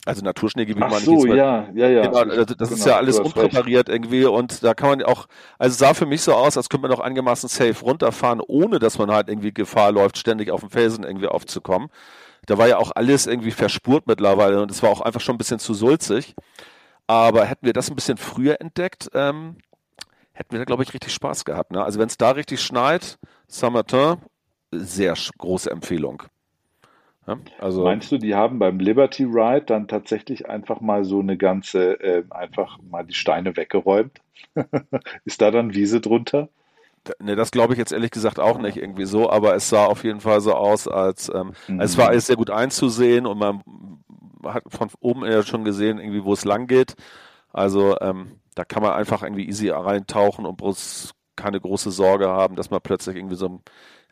Also 0.06 0.22
Naturschneegebiet 0.22 0.84
Ach 0.84 0.90
meine 0.90 1.04
so, 1.04 1.26
ich 1.26 1.34
ja, 1.34 1.68
ja, 1.74 1.88
ja. 1.88 2.02
Genau, 2.02 2.18
also 2.18 2.54
das 2.54 2.68
genau, 2.68 2.78
ist 2.78 2.87
ja 2.87 2.96
alles 2.96 3.18
unpräpariert 3.18 3.88
recht. 3.88 3.96
irgendwie 3.96 4.24
und 4.24 4.62
da 4.62 4.74
kann 4.74 4.90
man 4.90 5.02
auch, 5.02 5.26
also 5.58 5.72
es 5.72 5.78
sah 5.78 5.92
für 5.92 6.06
mich 6.06 6.22
so 6.22 6.32
aus, 6.32 6.56
als 6.56 6.68
könnte 6.68 6.87
man 6.87 6.96
auch 6.96 7.02
angemessen 7.02 7.48
safe 7.48 7.84
runterfahren, 7.84 8.40
ohne 8.40 8.78
dass 8.78 8.98
man 8.98 9.10
halt 9.10 9.28
irgendwie 9.28 9.52
Gefahr 9.52 9.90
läuft, 9.90 10.16
ständig 10.16 10.52
auf 10.52 10.60
dem 10.60 10.70
Felsen 10.70 11.02
irgendwie 11.02 11.26
aufzukommen. 11.26 11.88
Da 12.46 12.56
war 12.56 12.68
ja 12.68 12.76
auch 12.76 12.92
alles 12.94 13.26
irgendwie 13.26 13.50
verspurt 13.50 14.06
mittlerweile 14.06 14.62
und 14.62 14.70
es 14.70 14.80
war 14.80 14.90
auch 14.90 15.00
einfach 15.00 15.20
schon 15.20 15.34
ein 15.34 15.38
bisschen 15.38 15.58
zu 15.58 15.74
sulzig. 15.74 16.37
Aber 17.08 17.46
hätten 17.46 17.66
wir 17.66 17.72
das 17.72 17.90
ein 17.90 17.96
bisschen 17.96 18.16
früher 18.16 18.60
entdeckt, 18.60 19.10
ähm, 19.12 19.56
hätten 20.34 20.52
wir 20.52 20.60
da, 20.60 20.66
glaube 20.66 20.84
ich, 20.84 20.94
richtig 20.94 21.12
Spaß 21.12 21.44
gehabt. 21.44 21.72
Ne? 21.72 21.82
Also 21.82 21.98
wenn 21.98 22.06
es 22.06 22.16
da 22.16 22.30
richtig 22.30 22.60
schneit, 22.62 23.18
Saint-Martin, 23.48 24.18
sehr 24.80 25.14
große 25.38 25.70
Empfehlung. 25.70 26.22
Ja, 27.26 27.38
also 27.58 27.84
Meinst 27.84 28.12
du, 28.12 28.18
die 28.18 28.34
haben 28.34 28.58
beim 28.58 28.78
Liberty 28.78 29.24
Ride 29.24 29.64
dann 29.66 29.88
tatsächlich 29.88 30.48
einfach 30.48 30.80
mal 30.80 31.04
so 31.04 31.20
eine 31.20 31.37
ganze, 31.37 32.00
äh, 32.00 32.24
einfach 32.30 32.78
mal 32.90 33.04
die 33.04 33.14
Steine 33.14 33.56
weggeräumt? 33.56 34.20
Ist 35.24 35.40
da 35.40 35.50
dann 35.50 35.74
Wiese 35.74 36.00
drunter? 36.00 36.48
Ne, 37.18 37.37
das 37.37 37.50
glaube 37.50 37.74
ich 37.74 37.78
jetzt 37.78 37.92
ehrlich 37.92 38.10
gesagt 38.10 38.40
auch 38.40 38.58
nicht 38.58 38.78
irgendwie 38.78 39.04
so, 39.04 39.28
aber 39.28 39.54
es 39.54 39.68
sah 39.68 39.84
auf 39.87 40.04
jeden 40.04 40.20
Fall 40.20 40.40
so 40.40 40.54
aus, 40.54 40.88
als 40.88 41.30
ähm, 41.34 41.52
mhm. 41.68 41.80
es 41.80 41.98
war 41.98 42.08
alles 42.08 42.26
sehr 42.26 42.37
gut 42.37 42.50
einzusehen 42.50 43.26
und 43.26 43.38
man 43.38 43.62
hat 44.42 44.64
von 44.68 44.88
oben 45.00 45.24
ja 45.26 45.42
schon 45.42 45.64
gesehen, 45.64 45.98
irgendwie, 45.98 46.24
wo 46.24 46.32
es 46.32 46.44
lang 46.44 46.66
geht. 46.66 46.94
Also 47.52 47.96
ähm, 48.00 48.40
da 48.54 48.64
kann 48.64 48.82
man 48.82 48.92
einfach 48.92 49.22
irgendwie 49.22 49.46
easy 49.46 49.68
reintauchen 49.68 50.46
und 50.46 50.56
bloß 50.56 51.12
keine 51.37 51.60
große 51.60 51.90
Sorge 51.90 52.28
haben, 52.28 52.56
dass 52.56 52.70
man 52.70 52.80
plötzlich 52.80 53.16
irgendwie 53.16 53.37
so 53.37 53.60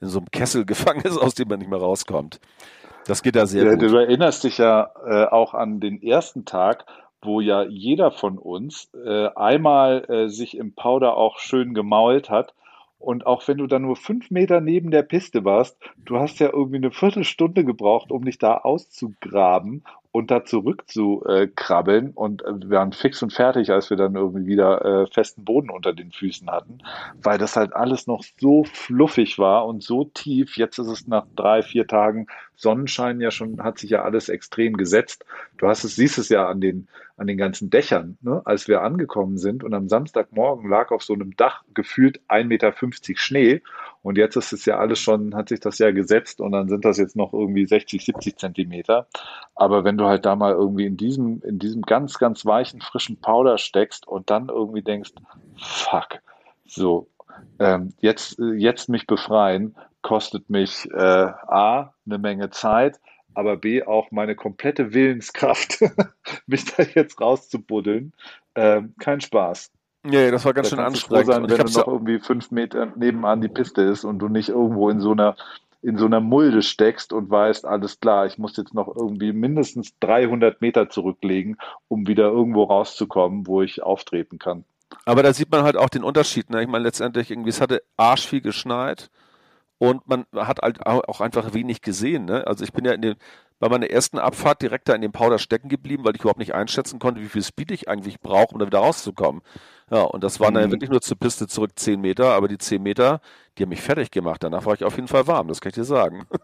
in 0.02 0.08
so 0.08 0.18
einem 0.18 0.30
Kessel 0.30 0.66
gefangen 0.66 1.02
ist, 1.02 1.16
aus 1.16 1.34
dem 1.34 1.48
man 1.48 1.60
nicht 1.60 1.70
mehr 1.70 1.80
rauskommt. 1.80 2.40
Das 3.06 3.22
geht 3.22 3.36
da 3.36 3.46
sehr 3.46 3.64
ja, 3.64 3.74
gut. 3.74 3.82
Du 3.82 3.96
erinnerst 3.96 4.44
dich 4.44 4.58
ja 4.58 4.90
äh, 5.06 5.24
auch 5.26 5.54
an 5.54 5.80
den 5.80 6.02
ersten 6.02 6.44
Tag, 6.44 6.84
wo 7.22 7.40
ja 7.40 7.62
jeder 7.62 8.10
von 8.10 8.38
uns 8.38 8.90
äh, 8.94 9.28
einmal 9.34 10.04
äh, 10.08 10.28
sich 10.28 10.56
im 10.56 10.74
Powder 10.74 11.16
auch 11.16 11.38
schön 11.38 11.72
gemault 11.74 12.30
hat. 12.30 12.54
Und 12.98 13.26
auch 13.26 13.46
wenn 13.48 13.58
du 13.58 13.66
dann 13.66 13.82
nur 13.82 13.96
fünf 13.96 14.30
Meter 14.30 14.60
neben 14.60 14.92
der 14.92 15.02
Piste 15.02 15.44
warst, 15.44 15.76
du 15.96 16.18
hast 16.18 16.38
ja 16.38 16.50
irgendwie 16.52 16.76
eine 16.76 16.92
Viertelstunde 16.92 17.64
gebraucht, 17.64 18.12
um 18.12 18.24
dich 18.24 18.38
da 18.38 18.58
auszugraben 18.58 19.82
und 20.12 20.30
da 20.30 20.44
zurückzukrabbeln. 20.44 22.12
Und 22.12 22.44
äh, 22.44 22.60
wir 22.60 22.78
waren 22.78 22.92
fix 22.92 23.22
und 23.22 23.32
fertig, 23.32 23.70
als 23.70 23.90
wir 23.90 23.96
dann 23.96 24.14
irgendwie 24.14 24.46
wieder 24.46 24.84
äh, 24.84 25.06
festen 25.06 25.44
Boden 25.44 25.70
unter 25.70 25.92
den 25.92 26.12
Füßen 26.12 26.50
hatten, 26.50 26.78
weil 27.22 27.38
das 27.38 27.56
halt 27.56 27.74
alles 27.74 28.06
noch 28.06 28.22
so 28.38 28.64
fluffig 28.64 29.38
war 29.38 29.66
und 29.66 29.82
so 29.82 30.04
tief. 30.04 30.56
Jetzt 30.56 30.78
ist 30.78 30.88
es 30.88 31.08
nach 31.08 31.26
drei, 31.34 31.62
vier 31.62 31.86
Tagen 31.86 32.26
Sonnenschein 32.54 33.20
ja 33.20 33.30
schon, 33.30 33.62
hat 33.62 33.78
sich 33.78 33.90
ja 33.90 34.02
alles 34.02 34.28
extrem 34.28 34.76
gesetzt. 34.76 35.24
Du 35.58 35.66
hast 35.66 35.82
es, 35.82 35.96
siehst 35.96 36.18
es 36.18 36.28
ja 36.28 36.46
an 36.46 36.60
den, 36.60 36.88
an 37.16 37.26
den 37.26 37.38
ganzen 37.38 37.70
Dächern, 37.70 38.18
ne? 38.20 38.42
als 38.44 38.68
wir 38.68 38.82
angekommen 38.82 39.38
sind 39.38 39.64
und 39.64 39.74
am 39.74 39.88
Samstagmorgen 39.88 40.68
lag 40.68 40.90
auf 40.90 41.02
so 41.02 41.14
einem 41.14 41.34
Dach 41.36 41.62
gefühlt 41.74 42.20
1,50 42.28 42.44
Meter 42.44 42.72
Schnee 43.16 43.62
und 44.02 44.18
jetzt 44.18 44.36
ist 44.36 44.52
es 44.52 44.64
ja 44.64 44.78
alles 44.78 44.98
schon, 44.98 45.34
hat 45.34 45.48
sich 45.48 45.60
das 45.60 45.78
ja 45.78 45.92
gesetzt 45.92 46.40
und 46.40 46.52
dann 46.52 46.68
sind 46.68 46.84
das 46.84 46.98
jetzt 46.98 47.16
noch 47.16 47.32
irgendwie 47.32 47.66
60, 47.66 48.04
70 48.04 48.36
Zentimeter. 48.36 49.06
Aber 49.54 49.84
wenn 49.84 49.96
du 49.96 50.06
halt 50.06 50.26
da 50.26 50.34
mal 50.34 50.52
irgendwie 50.52 50.86
in 50.86 50.96
diesem, 50.96 51.40
in 51.42 51.58
diesem 51.58 51.82
ganz, 51.82 52.18
ganz 52.18 52.44
weichen, 52.44 52.80
frischen 52.80 53.20
Powder 53.20 53.58
steckst 53.58 54.06
und 54.08 54.30
dann 54.30 54.48
irgendwie 54.48 54.82
denkst, 54.82 55.12
fuck, 55.56 56.20
so, 56.66 57.08
ähm, 57.58 57.94
jetzt, 58.00 58.40
jetzt 58.56 58.88
mich 58.88 59.06
befreien, 59.06 59.76
kostet 60.02 60.50
mich 60.50 60.90
äh, 60.90 60.98
A, 60.98 61.94
eine 62.04 62.18
Menge 62.18 62.50
Zeit, 62.50 62.98
aber 63.34 63.56
B, 63.56 63.84
auch 63.84 64.10
meine 64.10 64.34
komplette 64.34 64.92
Willenskraft, 64.92 65.78
mich 66.46 66.64
da 66.64 66.82
jetzt 66.82 67.20
rauszubuddeln. 67.20 68.12
Ähm, 68.54 68.94
kein 68.98 69.20
Spaß. 69.20 69.70
Nee, 70.04 70.30
das 70.30 70.44
war 70.44 70.52
ganz 70.52 70.70
da 70.70 70.76
schön 70.76 70.84
anstrengend. 70.84 71.26
Sein, 71.26 71.42
wenn 71.48 71.66
du 71.66 71.78
noch 71.78 71.86
irgendwie 71.86 72.18
fünf 72.18 72.50
Meter 72.50 72.86
nebenan 72.96 73.40
die 73.40 73.48
Piste 73.48 73.82
ist 73.82 74.04
und 74.04 74.18
du 74.18 74.28
nicht 74.28 74.48
irgendwo 74.48 74.90
in 74.90 75.00
so 75.00 75.12
einer 75.12 75.36
in 75.82 75.96
so 75.96 76.06
einer 76.06 76.20
Mulde 76.20 76.62
steckst 76.62 77.12
und 77.12 77.28
weißt, 77.28 77.66
alles 77.66 77.98
klar, 77.98 78.26
ich 78.26 78.38
muss 78.38 78.56
jetzt 78.56 78.72
noch 78.72 78.86
irgendwie 78.86 79.32
mindestens 79.32 79.98
300 79.98 80.60
Meter 80.60 80.88
zurücklegen, 80.88 81.58
um 81.88 82.06
wieder 82.06 82.26
irgendwo 82.26 82.62
rauszukommen, 82.62 83.48
wo 83.48 83.62
ich 83.62 83.82
auftreten 83.82 84.38
kann. 84.38 84.64
Aber 85.04 85.24
da 85.24 85.32
sieht 85.32 85.50
man 85.50 85.64
halt 85.64 85.76
auch 85.76 85.88
den 85.88 86.04
Unterschied. 86.04 86.50
Ne? 86.50 86.62
Ich 86.62 86.68
meine, 86.68 86.84
letztendlich 86.84 87.32
irgendwie, 87.32 87.50
es 87.50 87.60
hatte 87.60 87.82
arsch 87.96 88.28
viel 88.28 88.40
geschneit 88.40 89.10
und 89.78 90.06
man 90.06 90.26
hat 90.36 90.60
halt 90.62 90.86
auch 90.86 91.20
einfach 91.20 91.52
wenig 91.52 91.82
gesehen. 91.82 92.26
Ne? 92.26 92.46
Also 92.46 92.62
ich 92.62 92.72
bin 92.72 92.84
ja 92.84 92.92
in 92.92 93.02
den, 93.02 93.16
bei 93.62 93.68
meiner 93.68 93.88
ersten 93.88 94.18
Abfahrt 94.18 94.60
direkt 94.60 94.88
da 94.88 94.94
in 94.94 95.02
dem 95.02 95.12
Powder 95.12 95.38
stecken 95.38 95.68
geblieben, 95.68 96.04
weil 96.04 96.16
ich 96.16 96.22
überhaupt 96.22 96.40
nicht 96.40 96.52
einschätzen 96.52 96.98
konnte, 96.98 97.20
wie 97.20 97.28
viel 97.28 97.44
Speed 97.44 97.70
ich 97.70 97.88
eigentlich 97.88 98.18
brauche, 98.18 98.52
um 98.54 98.58
da 98.58 98.66
wieder 98.66 98.80
rauszukommen. 98.80 99.40
Ja, 99.88 100.02
und 100.02 100.24
das 100.24 100.40
waren 100.40 100.54
mhm. 100.54 100.58
dann 100.58 100.70
wirklich 100.72 100.90
nur 100.90 101.00
zur 101.00 101.16
Piste 101.16 101.46
zurück 101.46 101.70
10 101.76 102.00
Meter, 102.00 102.32
aber 102.32 102.48
die 102.48 102.58
10 102.58 102.82
Meter, 102.82 103.20
die 103.56 103.62
haben 103.62 103.68
mich 103.68 103.80
fertig 103.80 104.10
gemacht. 104.10 104.42
Danach 104.42 104.66
war 104.66 104.74
ich 104.74 104.82
auf 104.82 104.96
jeden 104.96 105.06
Fall 105.06 105.28
warm, 105.28 105.46
das 105.46 105.60
kann 105.60 105.70
ich 105.70 105.76
dir 105.76 105.84
sagen. 105.84 106.26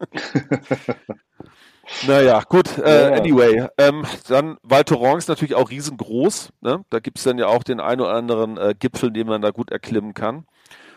Naja, 2.06 2.42
gut, 2.46 2.76
äh, 2.76 3.10
ja. 3.10 3.16
anyway. 3.16 3.66
Ähm, 3.78 4.04
dann 4.28 4.58
Val 4.62 4.84
Thorens 4.84 5.24
ist 5.24 5.28
natürlich 5.28 5.54
auch 5.54 5.70
riesengroß. 5.70 6.50
Ne? 6.60 6.84
Da 6.90 6.98
gibt 6.98 7.16
es 7.16 7.24
dann 7.24 7.38
ja 7.38 7.46
auch 7.46 7.62
den 7.62 7.80
einen 7.80 8.02
oder 8.02 8.12
anderen 8.12 8.58
äh, 8.58 8.74
Gipfel, 8.78 9.10
den 9.10 9.26
man 9.26 9.40
da 9.40 9.52
gut 9.52 9.72
erklimmen 9.72 10.12
kann. 10.12 10.44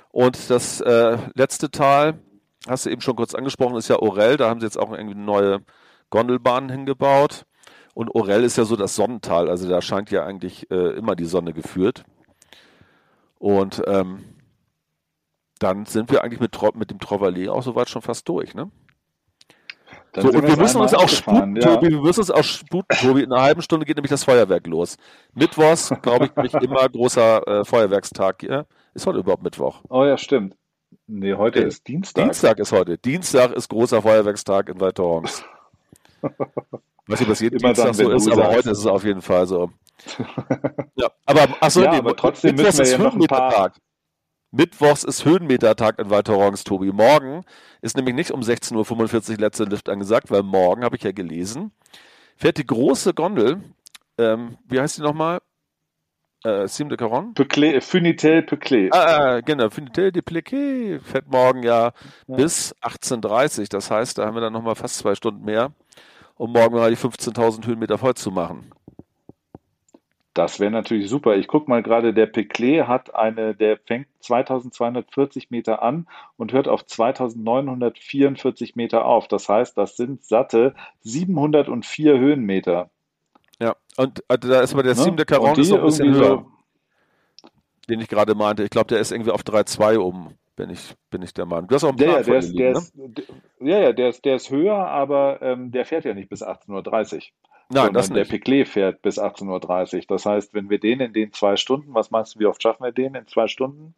Und 0.09 0.49
das 0.49 0.81
äh, 0.81 1.17
letzte 1.33 1.71
Tal, 1.71 2.19
hast 2.67 2.85
du 2.85 2.89
eben 2.89 2.99
schon 2.99 3.15
kurz 3.15 3.33
angesprochen, 3.33 3.77
ist 3.77 3.87
ja 3.87 3.99
Orel. 3.99 4.35
Da 4.35 4.49
haben 4.49 4.59
sie 4.59 4.65
jetzt 4.65 4.77
auch 4.77 4.91
irgendwie 4.91 5.15
neue 5.15 5.61
Gondelbahnen 6.11 6.69
hingebaut. 6.69 7.45
Und 7.93 8.13
Orel 8.13 8.43
ist 8.43 8.57
ja 8.57 8.63
so 8.63 8.75
das 8.75 8.95
Sonnental, 8.95 9.49
also 9.49 9.67
da 9.67 9.81
scheint 9.81 10.11
ja 10.11 10.23
eigentlich 10.23 10.69
äh, 10.71 10.95
immer 10.95 11.15
die 11.15 11.25
Sonne 11.25 11.51
geführt. 11.51 12.03
Und 13.37 13.81
ähm, 13.87 14.23
dann 15.59 15.85
sind 15.85 16.11
wir 16.11 16.23
eigentlich 16.23 16.39
mit, 16.39 16.57
mit 16.75 16.91
dem 16.91 16.99
Trovalet 16.99 17.49
auch 17.49 17.63
soweit 17.63 17.89
schon 17.89 18.01
fast 18.01 18.29
durch, 18.29 18.53
ne? 18.53 18.71
so, 20.13 20.27
und 20.27 20.45
wir 20.45 20.57
müssen 20.57 20.81
uns 20.81 20.93
auch 20.93 21.07
sputen, 21.07 21.55
ja. 21.55 21.61
Tobi, 21.61 21.89
wir 21.89 22.01
müssen 22.01 22.19
uns 22.19 22.31
auch 22.31 22.43
sputen, 22.43 22.97
Tobi. 22.97 23.23
In 23.23 23.31
einer 23.31 23.43
halben 23.43 23.61
Stunde 23.61 23.85
geht 23.85 23.95
nämlich 23.95 24.09
das 24.09 24.25
Feuerwerk 24.25 24.67
los. 24.67 24.97
Mittwochs, 25.33 25.93
glaube 26.01 26.25
ich, 26.25 26.35
nicht 26.35 26.55
immer 26.55 26.87
großer 26.89 27.47
äh, 27.47 27.65
Feuerwerkstag. 27.65 28.43
Ja? 28.43 28.65
Ist 28.93 29.05
heute 29.05 29.19
überhaupt 29.19 29.43
Mittwoch? 29.43 29.81
Oh 29.89 30.03
ja, 30.03 30.17
stimmt. 30.17 30.55
Nee, 31.07 31.35
heute 31.35 31.63
äh, 31.63 31.67
ist 31.67 31.87
Dienstag. 31.87 32.25
Dienstag 32.25 32.59
ist 32.59 32.73
heute. 32.73 32.97
Dienstag 32.97 33.53
ist 33.53 33.69
großer 33.69 34.01
Feuerwerkstag 34.01 34.67
in 34.67 34.81
Weiterhorns. 34.81 35.45
Weiß 37.07 37.19
nicht, 37.19 37.29
was 37.29 37.39
jeden 37.39 37.59
Immer 37.59 37.73
Dienstag 37.73 37.97
dann, 37.97 38.05
so 38.05 38.11
ist, 38.11 38.31
aber 38.31 38.47
heute 38.47 38.69
ist 38.71 38.79
es 38.79 38.85
auf 38.85 39.03
jeden 39.03 39.21
Fall 39.21 39.47
so. 39.47 39.71
ja, 40.95 41.09
aber, 41.25 41.47
achso, 41.59 41.81
ja, 41.81 41.91
nee, 41.91 41.97
aber 41.97 42.15
trotzdem 42.15 42.55
müssen 42.55 42.85
wir 42.85 42.91
ja 42.91 42.97
noch 42.97 43.15
ein 43.15 43.21
paar... 43.21 43.51
Tag. 43.51 43.73
Mittwochs 44.53 45.05
ist 45.05 45.23
Höhenmetertag 45.23 45.97
in 45.97 46.09
Walterongs, 46.09 46.65
Tobi. 46.65 46.91
Morgen 46.91 47.45
ist 47.81 47.95
nämlich 47.95 48.15
nicht 48.15 48.31
um 48.31 48.41
16.45 48.41 49.31
Uhr 49.31 49.37
letzte 49.37 49.63
Lift 49.63 49.87
angesagt, 49.87 50.29
weil 50.29 50.43
morgen, 50.43 50.83
habe 50.83 50.97
ich 50.97 51.03
ja 51.03 51.13
gelesen, 51.13 51.71
fährt 52.35 52.57
die 52.57 52.65
große 52.65 53.13
Gondel, 53.13 53.61
ähm, 54.17 54.57
wie 54.67 54.79
heißt 54.79 54.97
die 54.97 55.01
nochmal? 55.01 55.39
Äh, 56.43 56.67
Sim 56.67 56.89
de 56.89 56.97
Caron? 56.97 57.33
Funitel 57.35 58.39
Peclé. 58.39 58.89
Ah, 58.91 59.35
ah, 59.35 59.41
genau, 59.41 59.69
Funitel 59.69 60.11
de 60.11 60.23
Plecé 60.23 60.99
fährt 60.99 61.27
morgen 61.27 61.63
ja, 61.63 61.93
ja. 62.27 62.35
bis 62.35 62.75
18.30 62.81 63.59
Uhr. 63.59 63.65
Das 63.69 63.91
heißt, 63.91 64.17
da 64.17 64.25
haben 64.25 64.35
wir 64.35 64.41
dann 64.41 64.53
nochmal 64.53 64.75
fast 64.75 64.97
zwei 64.97 65.13
Stunden 65.15 65.45
mehr, 65.45 65.71
um 66.41 66.51
morgen 66.53 66.73
mal 66.75 66.89
die 66.89 66.97
15.000 66.97 67.67
Höhenmeter 67.67 67.99
voll 67.99 68.15
zu 68.15 68.31
machen. 68.31 68.71
Das 70.33 70.59
wäre 70.59 70.71
natürlich 70.71 71.07
super. 71.07 71.35
Ich 71.35 71.47
gucke 71.47 71.69
mal 71.69 71.83
gerade, 71.83 72.15
der 72.15 72.33
Peclé 72.33 72.87
hat 72.87 73.13
eine, 73.13 73.53
der 73.53 73.77
fängt 73.77 74.07
2240 74.21 75.51
Meter 75.51 75.83
an 75.83 76.07
und 76.37 76.51
hört 76.51 76.67
auf 76.67 76.83
2944 76.87 78.75
Meter 78.75 79.05
auf. 79.05 79.27
Das 79.27 79.49
heißt, 79.49 79.77
das 79.77 79.97
sind 79.97 80.23
satte 80.23 80.73
704 81.01 82.17
Höhenmeter. 82.17 82.89
Ja, 83.59 83.75
und 83.97 84.23
also 84.27 84.49
da 84.49 84.61
ist 84.61 84.73
aber 84.73 84.81
der 84.81 84.95
ne? 84.95 85.01
Sim 85.01 85.17
de 85.17 85.27
Caron 85.27 85.59
ist 85.59 85.67
so 85.67 85.75
ein 85.77 85.83
bisschen 85.83 86.11
höher, 86.11 86.43
den 87.87 88.01
ich 88.01 88.07
gerade 88.07 88.33
meinte. 88.33 88.63
Ich 88.63 88.71
glaube, 88.71 88.87
der 88.87 88.99
ist 88.99 89.11
irgendwie 89.11 89.29
auf 89.29 89.43
3,2 89.43 89.99
oben, 89.99 90.29
bin 90.61 90.69
ich, 90.69 90.93
bin 91.09 91.23
ich 91.23 91.33
der 91.33 91.47
Meinung. 91.47 91.67
Du 91.67 91.73
hast 91.73 91.83
auch 91.83 91.89
einen 91.89 91.97
Plan 91.97 92.15
der, 92.17 92.23
der, 92.23 92.37
ist, 92.37 92.53
der 92.55 92.71
ne? 92.73 92.77
ist, 92.77 92.93
Ja, 93.59 93.79
ja, 93.79 93.93
der 93.93 94.09
ist, 94.09 94.23
der 94.23 94.35
ist 94.35 94.51
höher, 94.51 94.75
aber 94.75 95.41
ähm, 95.41 95.71
der 95.71 95.85
fährt 95.85 96.05
ja 96.05 96.13
nicht 96.13 96.29
bis 96.29 96.43
18.30 96.43 97.15
Uhr. 97.15 97.21
Nein, 97.69 97.93
das 97.93 98.09
nicht. 98.09 98.17
Der 98.17 98.25
Piclet 98.25 98.67
fährt 98.67 99.01
bis 99.01 99.17
18.30 99.17 99.95
Uhr. 99.95 100.03
Das 100.07 100.27
heißt, 100.27 100.53
wenn 100.53 100.69
wir 100.69 100.79
den 100.79 100.99
in 100.99 101.13
den 101.13 101.33
zwei 101.33 101.55
Stunden, 101.55 101.95
was 101.95 102.11
meinst 102.11 102.35
du, 102.35 102.39
wie 102.41 102.45
oft 102.45 102.61
schaffen 102.61 102.83
wir 102.83 102.91
den 102.91 103.15
in 103.15 103.25
zwei 103.25 103.47
Stunden? 103.47 103.95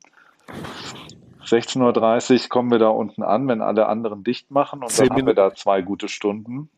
16.30 1.43 2.43
Uhr 2.43 2.49
kommen 2.49 2.71
wir 2.71 2.79
da 2.79 2.87
unten 2.87 3.23
an, 3.23 3.45
wenn 3.49 3.61
alle 3.61 3.87
anderen 3.87 4.23
dicht 4.23 4.49
machen 4.49 4.83
und 4.83 4.97
dann 4.97 5.07
Minuten. 5.07 5.19
haben 5.19 5.27
wir 5.27 5.33
da 5.33 5.53
zwei 5.53 5.81
gute 5.81 6.07
Stunden. 6.07 6.69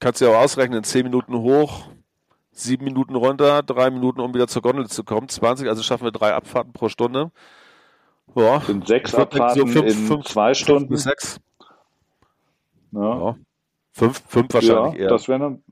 Kannst 0.00 0.22
du 0.22 0.24
ja 0.24 0.30
auch 0.30 0.42
ausrechnen, 0.42 0.84
10 0.84 1.02
Minuten 1.02 1.36
hoch, 1.36 1.88
7 2.52 2.82
Minuten 2.82 3.14
runter, 3.14 3.62
3 3.62 3.90
Minuten, 3.90 4.20
um 4.20 4.32
wieder 4.32 4.48
zur 4.48 4.62
Gondel 4.62 4.86
zu 4.86 5.04
kommen, 5.04 5.28
20, 5.28 5.68
also 5.68 5.82
schaffen 5.82 6.04
wir 6.04 6.12
drei 6.12 6.32
Abfahrten 6.32 6.72
pro 6.72 6.88
Stunde. 6.88 7.30
Ja, 8.34 8.60
sind 8.60 8.86
sechs 8.86 9.14
Abfahrten 9.14 9.66
so 9.66 9.66
fünf, 9.66 9.86
in 9.86 10.06
fünf, 10.06 10.24
zwei 10.26 10.54
Stunden. 10.54 10.80
Fünf 10.80 10.90
bis 10.90 11.02
sechs. 11.04 11.40
Ja. 12.92 13.00
ja. 13.00 13.36
Fünf, 13.92 14.22
fünf 14.26 14.52
wahrscheinlich 14.52 14.94
ja, 14.94 15.04
eher. 15.04 15.08
Das 15.08 15.28
wäre 15.28 15.38
dann 15.38 15.62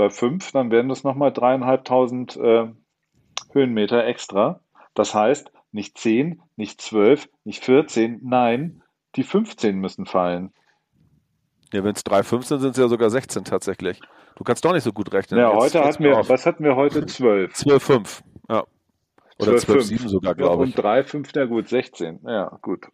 bei 0.00 0.08
5, 0.08 0.52
dann 0.52 0.70
wären 0.70 0.88
das 0.88 1.04
nochmal 1.04 1.30
dreieinhalbtausend 1.30 2.34
äh, 2.38 2.68
Höhenmeter 3.52 4.06
extra. 4.06 4.60
Das 4.94 5.14
heißt, 5.14 5.52
nicht 5.72 5.98
10, 5.98 6.40
nicht 6.56 6.80
12, 6.80 7.28
nicht 7.44 7.62
14, 7.62 8.20
nein, 8.22 8.82
die 9.16 9.24
15 9.24 9.78
müssen 9.78 10.06
fallen. 10.06 10.54
Ja, 11.72 11.84
wenn 11.84 11.94
es 11.94 12.04
3,15 12.04 12.44
sind, 12.44 12.60
sind 12.60 12.70
es 12.70 12.76
ja 12.78 12.88
sogar 12.88 13.10
16 13.10 13.44
tatsächlich. 13.44 14.00
Du 14.36 14.44
kannst 14.44 14.64
doch 14.64 14.72
nicht 14.72 14.84
so 14.84 14.92
gut 14.92 15.12
rechnen. 15.12 15.38
Ja, 15.38 15.52
heute 15.52 15.84
hatten 15.84 16.02
wir, 16.02 16.26
was 16.26 16.46
hatten 16.46 16.64
wir 16.64 16.76
heute? 16.76 17.04
12. 17.04 17.52
12,5, 17.52 17.98
ja. 17.98 18.29
Oder 19.40 19.52
12,7 19.52 20.08
sogar, 20.08 20.34
glaube 20.34 20.66
ich. 20.66 20.76
Und 20.76 20.84
3,5, 20.84 21.30
na 21.34 21.44
gut, 21.46 21.68
16. 21.68 22.20
Ja, 22.24 22.58
gut. 22.62 22.86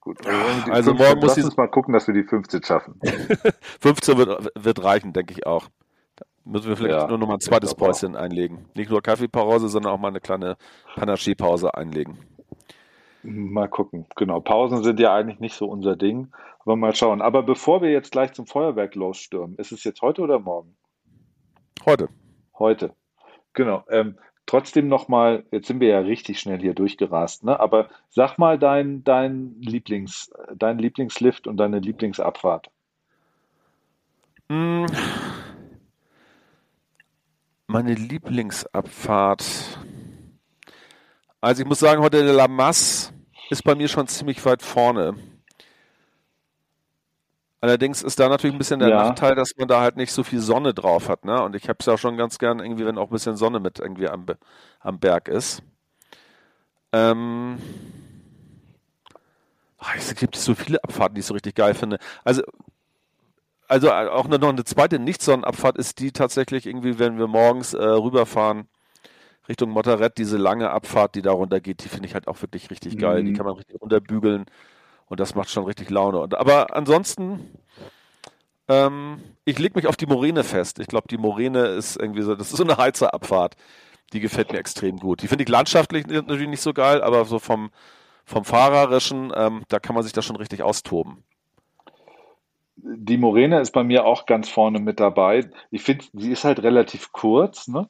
Gut. 0.00 0.26
Also, 0.26 0.72
also 0.72 0.94
morgen 0.94 1.20
muss 1.20 1.36
ich. 1.36 1.44
uns 1.44 1.56
mal 1.56 1.68
gucken, 1.68 1.92
dass 1.92 2.06
wir 2.06 2.14
die 2.14 2.24
15 2.24 2.62
schaffen. 2.62 2.98
15 3.80 4.16
wird, 4.16 4.48
wird 4.58 4.82
reichen, 4.82 5.12
denke 5.12 5.34
ich 5.34 5.46
auch. 5.46 5.68
Müssen 6.44 6.68
wir 6.68 6.76
vielleicht 6.76 7.02
ja, 7.02 7.06
nur 7.06 7.18
noch 7.18 7.28
mal 7.28 7.34
ein 7.34 7.40
zweites 7.40 7.74
Päuschen 7.74 8.16
einlegen. 8.16 8.66
Nicht 8.74 8.90
nur 8.90 9.02
Kaffeepause, 9.02 9.68
sondern 9.68 9.92
auch 9.92 9.98
mal 9.98 10.08
eine 10.08 10.20
kleine 10.20 10.56
Panaché-Pause 10.96 11.74
einlegen. 11.74 12.18
Mal 13.22 13.68
gucken. 13.68 14.06
Genau. 14.16 14.40
Pausen 14.40 14.82
sind 14.82 14.98
ja 14.98 15.14
eigentlich 15.14 15.38
nicht 15.38 15.54
so 15.54 15.66
unser 15.66 15.96
Ding. 15.96 16.32
Aber 16.60 16.76
mal 16.76 16.94
schauen. 16.94 17.20
Aber 17.20 17.42
bevor 17.42 17.82
wir 17.82 17.90
jetzt 17.90 18.12
gleich 18.12 18.32
zum 18.32 18.46
Feuerwerk 18.46 18.94
losstürmen, 18.94 19.56
ist 19.56 19.72
es 19.72 19.84
jetzt 19.84 20.00
heute 20.00 20.22
oder 20.22 20.38
morgen? 20.38 20.76
Heute. 21.84 22.08
Heute. 22.58 22.94
Genau. 23.52 23.84
Ähm, 23.90 24.18
trotzdem 24.50 24.88
nochmal, 24.88 25.44
jetzt 25.52 25.68
sind 25.68 25.78
wir 25.78 25.88
ja 25.88 26.00
richtig 26.00 26.40
schnell 26.40 26.58
hier 26.58 26.74
durchgerast, 26.74 27.44
ne? 27.44 27.60
Aber 27.60 27.88
sag 28.08 28.36
mal 28.36 28.58
dein, 28.58 29.04
dein 29.04 29.54
Lieblings, 29.60 30.32
dein 30.56 30.80
Lieblingslift 30.80 31.46
und 31.46 31.56
deine 31.56 31.78
Lieblingsabfahrt. 31.78 32.68
Mmh. 34.48 34.86
Meine 37.68 37.94
Lieblingsabfahrt. 37.94 39.78
Also 41.40 41.62
ich 41.62 41.68
muss 41.68 41.78
sagen, 41.78 42.02
heute 42.02 42.24
der 42.24 42.34
Lamas 42.34 43.12
ist 43.50 43.62
bei 43.62 43.76
mir 43.76 43.86
schon 43.86 44.08
ziemlich 44.08 44.44
weit 44.44 44.62
vorne. 44.62 45.14
Allerdings 47.60 48.02
ist 48.02 48.18
da 48.18 48.28
natürlich 48.28 48.54
ein 48.54 48.58
bisschen 48.58 48.80
der 48.80 48.88
ja. 48.88 49.04
Nachteil, 49.04 49.34
dass 49.34 49.50
man 49.58 49.68
da 49.68 49.80
halt 49.80 49.96
nicht 49.96 50.12
so 50.12 50.22
viel 50.22 50.40
Sonne 50.40 50.72
drauf 50.72 51.08
hat, 51.08 51.24
ne? 51.24 51.42
Und 51.42 51.54
ich 51.54 51.68
habe 51.68 51.76
es 51.80 51.86
ja 51.86 51.98
schon 51.98 52.16
ganz 52.16 52.38
gern 52.38 52.58
irgendwie, 52.58 52.86
wenn 52.86 52.96
auch 52.96 53.08
ein 53.08 53.12
bisschen 53.12 53.36
Sonne 53.36 53.60
mit 53.60 53.78
irgendwie 53.78 54.08
am, 54.08 54.24
am 54.80 54.98
Berg 54.98 55.28
ist. 55.28 55.62
Ähm, 56.92 57.58
ach, 59.78 59.94
es 59.96 60.14
gibt 60.14 60.36
so 60.36 60.54
viele 60.54 60.82
Abfahrten, 60.82 61.14
die 61.14 61.20
ich 61.20 61.26
so 61.26 61.34
richtig 61.34 61.54
geil 61.54 61.74
finde. 61.74 61.98
Also 62.24 62.42
also 63.70 63.86
äh, 63.86 64.08
auch 64.08 64.26
noch 64.26 64.42
eine 64.42 64.64
zweite 64.64 64.98
Nicht-Sonnenabfahrt 64.98 65.78
ist 65.78 66.00
die 66.00 66.10
tatsächlich 66.10 66.66
irgendwie, 66.66 66.98
wenn 66.98 67.18
wir 67.18 67.28
morgens 67.28 67.72
äh, 67.72 67.84
rüberfahren 67.84 68.68
Richtung 69.48 69.70
Motorett, 69.70 70.18
diese 70.18 70.38
lange 70.38 70.70
Abfahrt, 70.70 71.14
die 71.14 71.22
da 71.22 71.30
runter 71.30 71.60
geht, 71.60 71.84
die 71.84 71.88
finde 71.88 72.08
ich 72.08 72.14
halt 72.14 72.26
auch 72.26 72.42
wirklich 72.42 72.70
richtig 72.70 72.98
geil. 72.98 73.22
Mhm. 73.22 73.26
Die 73.26 73.32
kann 73.32 73.46
man 73.46 73.54
richtig 73.54 73.80
runterbügeln 73.80 74.46
und 75.10 75.20
das 75.20 75.34
macht 75.34 75.50
schon 75.50 75.64
richtig 75.64 75.90
Laune. 75.90 76.20
Und, 76.20 76.34
aber 76.34 76.74
ansonsten, 76.74 77.50
ähm, 78.68 79.20
ich 79.44 79.58
lege 79.58 79.74
mich 79.74 79.86
auf 79.86 79.96
die 79.96 80.06
Moräne 80.06 80.44
fest. 80.44 80.78
Ich 80.78 80.86
glaube, 80.86 81.08
die 81.08 81.18
Moräne 81.18 81.66
ist 81.66 81.96
irgendwie 81.96 82.22
so, 82.22 82.34
das 82.34 82.50
ist 82.50 82.56
so 82.56 82.64
eine 82.64 82.78
Heizerabfahrt. 82.78 83.56
Die 84.14 84.20
gefällt 84.20 84.52
mir 84.52 84.58
extrem 84.58 84.96
gut. 84.96 85.20
Die 85.20 85.28
finde 85.28 85.44
ich 85.44 85.50
landschaftlich 85.50 86.06
natürlich 86.06 86.48
nicht 86.48 86.62
so 86.62 86.72
geil, 86.72 87.02
aber 87.02 87.26
so 87.26 87.38
vom, 87.38 87.70
vom 88.24 88.44
Fahrerischen, 88.44 89.32
ähm, 89.36 89.64
da 89.68 89.78
kann 89.78 89.94
man 89.94 90.02
sich 90.02 90.14
da 90.14 90.22
schon 90.22 90.36
richtig 90.36 90.62
austoben 90.62 91.22
die 92.82 93.16
Morena 93.16 93.60
ist 93.60 93.72
bei 93.72 93.82
mir 93.82 94.04
auch 94.04 94.26
ganz 94.26 94.48
vorne 94.48 94.78
mit 94.78 95.00
dabei. 95.00 95.50
Ich 95.70 95.82
finde, 95.82 96.04
sie 96.14 96.32
ist 96.32 96.44
halt 96.44 96.62
relativ 96.62 97.12
kurz, 97.12 97.68
ne? 97.68 97.88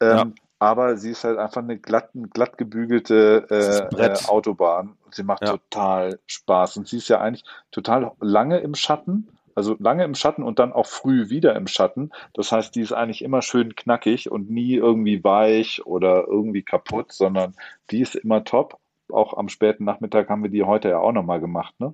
Ähm, 0.00 0.16
ja. 0.16 0.26
Aber 0.62 0.96
sie 0.96 1.10
ist 1.10 1.24
halt 1.24 1.38
einfach 1.38 1.60
eine 1.60 1.76
glatt, 1.76 2.10
glatt 2.32 2.56
gebügelte 2.56 3.48
äh, 3.50 4.00
äh, 4.00 4.16
Autobahn. 4.28 4.96
Sie 5.10 5.24
macht 5.24 5.42
ja. 5.42 5.56
total 5.56 6.20
Spaß 6.28 6.76
und 6.76 6.86
sie 6.86 6.98
ist 6.98 7.08
ja 7.08 7.20
eigentlich 7.20 7.44
total 7.72 8.12
lange 8.20 8.58
im 8.58 8.76
Schatten 8.76 9.28
also 9.54 9.76
lange 9.80 10.04
im 10.04 10.14
Schatten 10.14 10.44
und 10.44 10.58
dann 10.58 10.72
auch 10.72 10.86
früh 10.86 11.28
wieder 11.28 11.54
im 11.56 11.66
Schatten. 11.66 12.10
Das 12.32 12.52
heißt, 12.52 12.74
die 12.74 12.80
ist 12.80 12.92
eigentlich 12.92 13.20
immer 13.20 13.42
schön 13.42 13.76
knackig 13.76 14.30
und 14.30 14.48
nie 14.48 14.76
irgendwie 14.76 15.22
weich 15.22 15.84
oder 15.84 16.26
irgendwie 16.26 16.62
kaputt, 16.62 17.12
sondern 17.12 17.54
die 17.90 18.00
ist 18.00 18.14
immer 18.14 18.44
top. 18.44 18.78
Auch 19.12 19.36
am 19.36 19.50
späten 19.50 19.84
Nachmittag 19.84 20.30
haben 20.30 20.42
wir 20.42 20.48
die 20.48 20.62
heute 20.62 20.88
ja 20.88 21.00
auch 21.00 21.12
nochmal 21.12 21.40
gemacht. 21.40 21.74
Ne? 21.80 21.92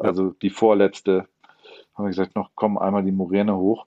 Also 0.00 0.30
die 0.42 0.50
vorletzte, 0.50 1.28
haben 1.94 2.06
wir 2.06 2.08
gesagt, 2.08 2.34
noch 2.34 2.50
kommen 2.56 2.78
einmal 2.78 3.04
die 3.04 3.12
Moräne 3.12 3.56
hoch. 3.56 3.86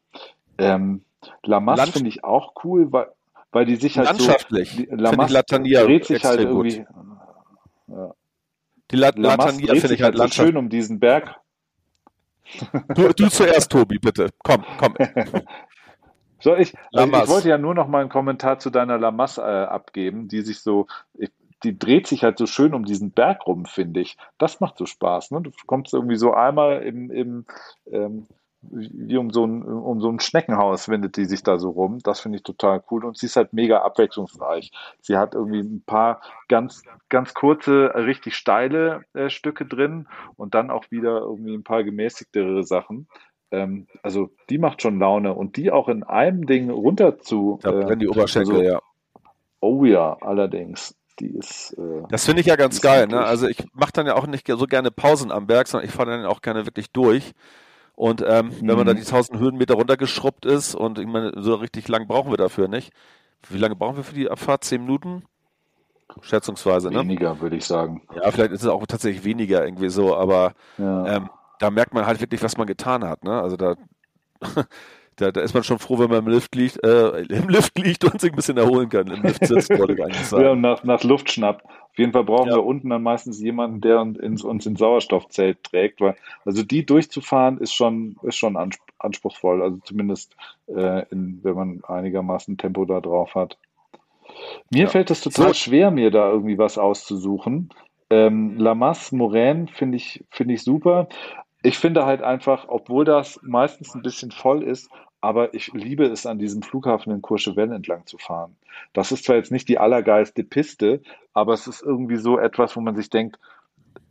Ähm, 0.57 1.03
Lamas 1.43 1.89
finde 1.89 2.07
ich 2.07 2.23
auch 2.23 2.53
cool, 2.63 2.93
weil, 2.93 3.07
weil 3.51 3.65
die 3.65 3.75
sich 3.75 3.97
halt 3.97 4.07
Landschaftlich. 4.07 4.87
so. 4.89 4.95
Lamas 4.95 5.31
dreht 5.31 6.05
sich 6.05 6.23
halt 6.23 6.39
irgendwie. 6.39 6.85
Ja. 7.87 8.13
Die 8.91 8.95
La 8.97 9.11
Latania 9.15 9.73
finde 9.75 9.95
ich 9.95 10.01
halt, 10.01 10.19
halt 10.19 10.33
so 10.33 10.43
schön 10.43 10.57
um 10.57 10.69
diesen 10.69 10.99
Berg. 10.99 11.35
Du, 12.95 13.07
du 13.13 13.29
zuerst, 13.29 13.71
Tobi, 13.71 13.97
bitte. 13.99 14.29
Komm, 14.43 14.65
komm. 14.77 14.95
So, 16.43 16.55
ich, 16.55 16.73
also 16.91 17.13
ich 17.13 17.29
wollte 17.29 17.49
ja 17.49 17.59
nur 17.59 17.75
noch 17.75 17.87
mal 17.87 18.01
einen 18.01 18.09
Kommentar 18.09 18.57
zu 18.57 18.71
deiner 18.71 18.97
Lamas 18.97 19.37
äh, 19.37 19.41
abgeben, 19.41 20.27
die 20.27 20.41
sich 20.41 20.61
so, 20.61 20.87
ich, 21.13 21.29
die 21.63 21.77
dreht 21.77 22.07
sich 22.07 22.23
halt 22.23 22.39
so 22.39 22.47
schön 22.47 22.73
um 22.73 22.83
diesen 22.83 23.11
Berg 23.11 23.45
rum, 23.45 23.65
finde 23.65 23.99
ich. 23.99 24.17
Das 24.39 24.59
macht 24.59 24.79
so 24.79 24.87
Spaß. 24.87 25.29
Ne? 25.29 25.41
Du 25.41 25.51
kommst 25.67 25.93
irgendwie 25.93 26.15
so 26.15 26.33
einmal 26.33 26.81
im, 26.81 27.11
im 27.11 27.45
ähm, 27.91 28.25
wie 28.61 29.17
um 29.17 29.31
so, 29.31 29.45
ein, 29.45 29.63
um 29.63 30.01
so 30.01 30.09
ein 30.09 30.19
Schneckenhaus 30.19 30.87
windet 30.87 31.17
die 31.17 31.25
sich 31.25 31.43
da 31.43 31.57
so 31.57 31.71
rum. 31.71 31.99
Das 32.03 32.19
finde 32.19 32.37
ich 32.37 32.43
total 32.43 32.83
cool. 32.91 33.05
Und 33.05 33.17
sie 33.17 33.25
ist 33.25 33.35
halt 33.35 33.53
mega 33.53 33.79
abwechslungsreich. 33.79 34.71
Sie 35.01 35.17
hat 35.17 35.33
irgendwie 35.33 35.61
ein 35.61 35.83
paar 35.85 36.21
ganz, 36.47 36.83
ganz 37.09 37.33
kurze, 37.33 37.91
richtig 37.95 38.35
steile 38.35 39.01
äh, 39.13 39.29
Stücke 39.29 39.65
drin 39.65 40.07
und 40.37 40.53
dann 40.53 40.69
auch 40.69 40.91
wieder 40.91 41.21
irgendwie 41.21 41.55
ein 41.55 41.63
paar 41.63 41.83
gemäßigtere 41.83 42.63
Sachen. 42.63 43.07
Ähm, 43.51 43.87
also 44.03 44.29
die 44.49 44.59
macht 44.59 44.81
schon 44.81 44.99
Laune 44.99 45.33
und 45.33 45.57
die 45.57 45.71
auch 45.71 45.89
in 45.89 46.03
einem 46.03 46.45
Ding 46.45 46.69
runter 46.69 47.19
zu. 47.19 47.59
Da 47.63 47.89
äh, 47.89 47.97
die 47.97 48.07
Oberschenkel, 48.07 48.55
also, 48.55 48.63
ja. 48.63 48.81
Oh 49.59 49.85
ja, 49.85 50.17
allerdings. 50.21 50.95
Die 51.19 51.35
ist, 51.35 51.73
äh, 51.77 52.03
das 52.09 52.25
finde 52.25 52.41
ich 52.41 52.47
ja 52.47 52.55
ganz 52.55 52.81
geil. 52.81 53.07
Ne? 53.07 53.19
Also 53.19 53.47
ich 53.47 53.63
mache 53.73 53.91
dann 53.93 54.07
ja 54.07 54.15
auch 54.15 54.25
nicht 54.27 54.47
so 54.47 54.65
gerne 54.65 54.91
Pausen 54.91 55.31
am 55.31 55.47
Berg, 55.47 55.67
sondern 55.67 55.87
ich 55.87 55.93
fahre 55.93 56.11
dann 56.11 56.25
auch 56.25 56.41
gerne 56.41 56.65
wirklich 56.65 56.91
durch. 56.91 57.33
Und 58.01 58.23
ähm, 58.27 58.47
mhm. 58.47 58.67
wenn 58.67 58.77
man 58.77 58.87
da 58.87 58.93
mhm. 58.93 58.97
die 58.97 59.05
1000 59.05 59.37
Höhenmeter 59.37 59.75
runtergeschrubbt 59.75 60.47
ist 60.47 60.73
und 60.73 60.97
ich 60.97 61.05
meine, 61.05 61.33
so 61.35 61.53
richtig 61.53 61.87
lang 61.87 62.07
brauchen 62.07 62.31
wir 62.31 62.37
dafür 62.37 62.67
nicht. 62.67 62.91
Wie 63.47 63.59
lange 63.59 63.75
brauchen 63.75 63.95
wir 63.95 64.03
für 64.03 64.15
die 64.15 64.27
Abfahrt? 64.27 64.63
Zehn 64.63 64.81
Minuten? 64.81 65.23
Schätzungsweise, 66.21 66.89
ne? 66.89 67.01
Weniger, 67.01 67.39
würde 67.41 67.57
ich 67.57 67.65
sagen. 67.65 68.01
Ja, 68.15 68.31
vielleicht 68.31 68.53
ist 68.53 68.63
es 68.63 68.67
auch 68.67 68.83
tatsächlich 68.87 69.23
weniger 69.23 69.63
irgendwie 69.63 69.89
so, 69.89 70.15
aber 70.15 70.53
ja. 70.79 71.17
ähm, 71.17 71.29
da 71.59 71.69
merkt 71.69 71.93
man 71.93 72.07
halt 72.07 72.19
wirklich, 72.19 72.41
was 72.41 72.57
man 72.57 72.65
getan 72.65 73.03
hat. 73.03 73.23
Ne? 73.23 73.39
Also 73.39 73.55
da, 73.55 73.75
da, 75.17 75.31
da 75.31 75.41
ist 75.41 75.53
man 75.53 75.63
schon 75.63 75.79
froh, 75.79 75.99
wenn 75.99 76.09
man 76.09 76.25
im 76.25 76.31
Lift 76.31 76.55
liegt, 76.55 76.83
äh, 76.83 77.21
im 77.21 77.49
Lift 77.49 77.77
liegt 77.77 78.03
und 78.03 78.19
sich 78.19 78.31
ein 78.31 78.35
bisschen 78.35 78.57
erholen 78.57 78.89
kann. 78.89 79.07
Im 79.07 79.21
Lift 79.21 79.45
sitzt, 79.45 79.69
wollte 79.77 79.93
ich 79.93 80.03
eigentlich 80.03 80.25
sagen. 80.25 80.43
Ja, 80.43 80.51
und 80.51 80.61
nach, 80.61 80.83
nach 80.83 81.03
Luft 81.03 81.31
schnappt. 81.31 81.65
Auf 81.65 81.97
jeden 81.97 82.13
Fall 82.13 82.23
brauchen 82.23 82.49
ja. 82.49 82.55
wir 82.55 82.63
unten 82.63 82.89
dann 82.89 83.03
meistens 83.03 83.41
jemanden, 83.41 83.81
der 83.81 83.99
uns, 83.99 84.43
uns 84.43 84.65
ins 84.65 84.79
Sauerstoffzelt 84.79 85.63
trägt, 85.63 85.99
weil 85.99 86.15
also 86.45 86.63
die 86.63 86.85
durchzufahren 86.85 87.57
ist 87.57 87.73
schon 87.73 88.15
ist 88.23 88.37
schon 88.37 88.55
anspruchsvoll, 88.97 89.61
also 89.61 89.77
zumindest 89.83 90.35
äh, 90.67 91.05
in, 91.11 91.41
wenn 91.43 91.55
man 91.55 91.83
einigermaßen 91.85 92.57
Tempo 92.57 92.85
da 92.85 93.01
drauf 93.01 93.35
hat. 93.35 93.57
Mir 94.69 94.83
ja. 94.83 94.87
fällt 94.87 95.11
es 95.11 95.19
total 95.19 95.49
so. 95.49 95.53
schwer, 95.55 95.91
mir 95.91 96.11
da 96.11 96.31
irgendwie 96.31 96.57
was 96.57 96.77
auszusuchen. 96.77 97.69
Ähm, 98.09 98.57
Lamas, 98.57 99.11
Moraine 99.11 99.67
finde 99.67 99.97
ich, 99.97 100.23
finde 100.29 100.53
ich 100.53 100.63
super. 100.63 101.09
Ich 101.63 101.77
finde 101.77 102.05
halt 102.05 102.21
einfach, 102.21 102.65
obwohl 102.67 103.05
das 103.05 103.39
meistens 103.43 103.93
ein 103.93 104.01
bisschen 104.01 104.31
voll 104.31 104.63
ist, 104.63 104.89
aber 105.21 105.53
ich 105.53 105.71
liebe 105.73 106.05
es, 106.05 106.25
an 106.25 106.39
diesem 106.39 106.63
Flughafen 106.63 107.13
in 107.13 107.21
Courchevel 107.21 107.71
entlang 107.71 108.05
zu 108.07 108.17
fahren. 108.17 108.57
Das 108.93 109.11
ist 109.11 109.25
zwar 109.25 109.35
jetzt 109.35 109.51
nicht 109.51 109.69
die 109.69 109.77
allergeilste 109.77 110.43
Piste, 110.43 111.01
aber 111.33 111.53
es 111.53 111.67
ist 111.67 111.83
irgendwie 111.83 112.17
so 112.17 112.39
etwas, 112.39 112.75
wo 112.75 112.81
man 112.81 112.95
sich 112.95 113.09
denkt, 113.09 113.37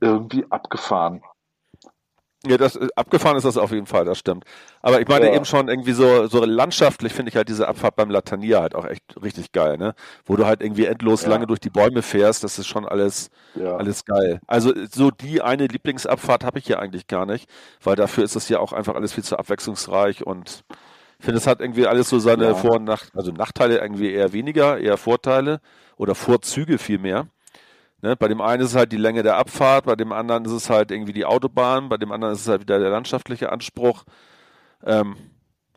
irgendwie 0.01 0.47
abgefahren. 0.51 1.23
Ja, 2.47 2.57
das 2.57 2.77
äh, 2.77 2.89
abgefahren 2.97 3.37
ist 3.37 3.45
das 3.45 3.59
auf 3.59 3.71
jeden 3.71 3.87
Fall, 3.87 4.07
das 4.07 4.19
stimmt. 4.19 4.45
Aber 4.81 5.01
ich 5.01 5.09
meine 5.09 5.27
ja. 5.27 5.35
eben 5.35 5.45
schon 5.45 5.69
irgendwie 5.69 5.93
so 5.93 6.27
so 6.27 6.43
landschaftlich 6.45 7.13
finde 7.13 7.29
ich 7.29 7.37
halt 7.37 7.51
diese 7.51 7.69
Abfahrt 7.69 7.97
beim 7.97 8.09
Latania 8.09 8.63
halt 8.63 8.75
auch 8.75 8.87
echt 8.87 9.03
richtig 9.23 9.53
geil, 9.53 9.77
ne? 9.77 9.95
Wo 10.25 10.37
du 10.37 10.47
halt 10.47 10.63
irgendwie 10.63 10.87
endlos 10.87 11.23
ja. 11.23 11.29
lange 11.29 11.47
durch 11.47 11.61
die 11.61 11.69
Bäume 11.69 12.01
fährst, 12.01 12.43
das 12.43 12.59
ist 12.59 12.67
schon 12.67 12.87
alles 12.87 13.31
ja. 13.55 13.77
alles 13.77 14.07
geil. 14.07 14.41
Also 14.47 14.73
so 14.91 15.11
die 15.11 15.43
eine 15.43 15.67
Lieblingsabfahrt 15.67 16.45
habe 16.45 16.59
ich 16.59 16.67
hier 16.67 16.79
eigentlich 16.79 17.07
gar 17.09 17.27
nicht, 17.27 17.51
weil 17.83 17.97
dafür 17.97 18.25
ist 18.25 18.37
es 18.37 18.49
ja 18.49 18.59
auch 18.59 18.73
einfach 18.73 18.95
alles 18.95 19.13
viel 19.13 19.25
zu 19.25 19.39
abwechslungsreich 19.39 20.27
und 20.27 20.65
ich 21.19 21.27
finde, 21.27 21.39
es 21.39 21.47
hat 21.47 21.61
irgendwie 21.61 21.87
alles 21.87 22.09
so 22.09 22.19
seine 22.19 22.55
Vor- 22.55 22.77
und 22.77 22.85
Nach 22.85 23.05
also 23.15 23.31
Nachteile 23.33 23.79
irgendwie 23.79 24.11
eher 24.11 24.33
weniger, 24.33 24.79
eher 24.79 24.97
Vorteile 24.97 25.61
oder 25.99 26.15
Vorzüge 26.15 26.79
vielmehr. 26.79 27.27
Ne? 28.03 28.17
Bei 28.17 28.29
dem 28.29 28.41
einen 28.41 28.63
ist 28.63 28.71
es 28.71 28.77
halt 28.77 28.93
die 28.93 28.97
Länge 28.97 29.23
der 29.23 29.37
Abfahrt, 29.37 29.85
bei 29.85 29.97
dem 29.97 30.13
anderen 30.13 30.45
ist 30.45 30.53
es 30.53 30.71
halt 30.71 30.91
irgendwie 30.91 31.13
die 31.13 31.25
Autobahn, 31.25 31.89
bei 31.89 31.97
dem 31.97 32.13
anderen 32.13 32.35
ist 32.35 32.43
es 32.43 32.49
halt 32.49 32.63
wieder 32.63 32.79
der 32.79 32.91
landschaftliche 32.91 33.53
Anspruch. 33.53 34.05
Ähm, 34.85 35.17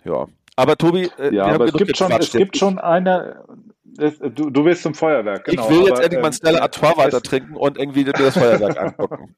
ja. 0.04 0.28
Aber 0.56 0.78
Tobi, 0.78 1.10
äh, 1.18 1.34
ja, 1.34 1.46
aber 1.46 1.66
es 1.66 1.74
gibt, 1.74 1.98
schon, 1.98 2.12
es 2.12 2.32
gibt 2.32 2.58
schon 2.58 2.80
eine. 2.80 3.44
Es, 3.98 4.20
du, 4.20 4.50
du 4.50 4.66
willst 4.66 4.84
zum 4.84 4.94
Feuerwerk, 4.94 5.46
genau. 5.46 5.64
Ich 5.64 5.70
will 5.70 5.80
jetzt 5.82 5.94
aber, 5.94 6.04
endlich 6.04 6.22
mal 6.22 6.28
ein 6.28 6.34
Stella 6.34 6.62
Artois 6.62 6.98
weiter 6.98 7.22
trinken 7.22 7.56
und 7.56 7.78
irgendwie 7.78 8.04
das 8.04 8.38
Feuerwerk 8.38 8.80
angucken. 8.80 9.36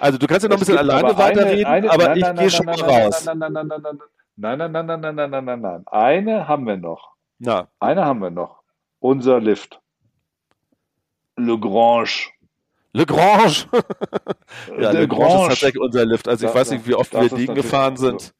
Also 0.00 0.18
du 0.18 0.26
kannst 0.26 0.42
ja 0.42 0.48
noch 0.48 0.56
ein 0.56 0.60
bisschen 0.60 0.78
alleine 0.78 1.16
weiterreden, 1.16 1.88
aber 1.88 2.08
nein, 2.08 2.16
ich 2.16 2.40
gehe 2.40 2.50
schon 2.50 2.66
mal 2.66 2.74
raus. 2.74 3.24
Nein, 3.24 3.38
nein, 3.38 3.52
nein, 3.52 3.66
nein, 3.68 3.80
nein, 3.82 3.98
Nein, 4.36 4.58
nein, 4.58 4.72
nein, 4.72 4.86
nein, 4.86 5.00
nein, 5.00 5.14
nein, 5.14 5.30
nein, 5.30 5.44
nein, 5.44 5.60
nein. 5.60 5.82
Eine 5.86 6.48
haben 6.48 6.66
wir 6.66 6.76
noch. 6.76 7.12
Na. 7.38 7.68
Eine 7.80 8.04
haben 8.04 8.20
wir 8.20 8.30
noch. 8.30 8.62
Unser 8.98 9.40
Lift. 9.40 9.81
Le 11.36 11.58
Grange. 11.58 12.30
Le 12.92 13.06
Grange. 13.06 13.66
ja, 14.78 15.06
Grange 15.06 15.42
ist 15.42 15.48
tatsächlich 15.48 15.80
unser 15.80 16.04
Lift. 16.04 16.28
Also 16.28 16.46
ich 16.46 16.52
das, 16.52 16.60
weiß 16.60 16.70
nicht, 16.72 16.86
wie 16.86 16.94
oft 16.94 17.12
wir 17.14 17.28
den 17.28 17.54
gefahren 17.54 17.96
sind. 17.96 18.34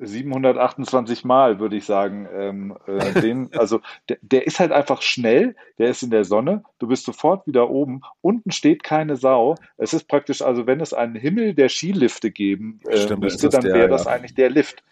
728 0.00 1.24
Mal, 1.24 1.58
würde 1.60 1.76
ich 1.76 1.84
sagen. 1.84 2.28
Ähm, 2.32 2.76
äh, 2.86 3.12
den, 3.20 3.50
also 3.54 3.80
der, 4.08 4.18
der, 4.22 4.46
ist 4.46 4.60
halt 4.60 4.72
einfach 4.72 5.02
schnell, 5.02 5.56
der 5.78 5.88
ist 5.88 6.02
in 6.02 6.10
der 6.10 6.24
Sonne, 6.24 6.62
du 6.78 6.86
bist 6.86 7.04
sofort 7.04 7.46
wieder 7.46 7.70
oben, 7.70 8.02
unten 8.20 8.50
steht 8.50 8.82
keine 8.82 9.16
Sau. 9.16 9.56
Es 9.76 9.94
ist 9.94 10.08
praktisch, 10.08 10.42
also 10.42 10.66
wenn 10.66 10.80
es 10.80 10.92
einen 10.92 11.14
Himmel 11.14 11.54
der 11.54 11.68
Skilifte 11.68 12.30
geben 12.30 12.80
äh, 12.88 12.98
Stimmt, 12.98 13.22
müsste, 13.22 13.48
dann 13.48 13.64
wäre 13.64 13.88
das 13.88 14.06
eigentlich 14.06 14.34
der 14.34 14.50
Lift. 14.50 14.82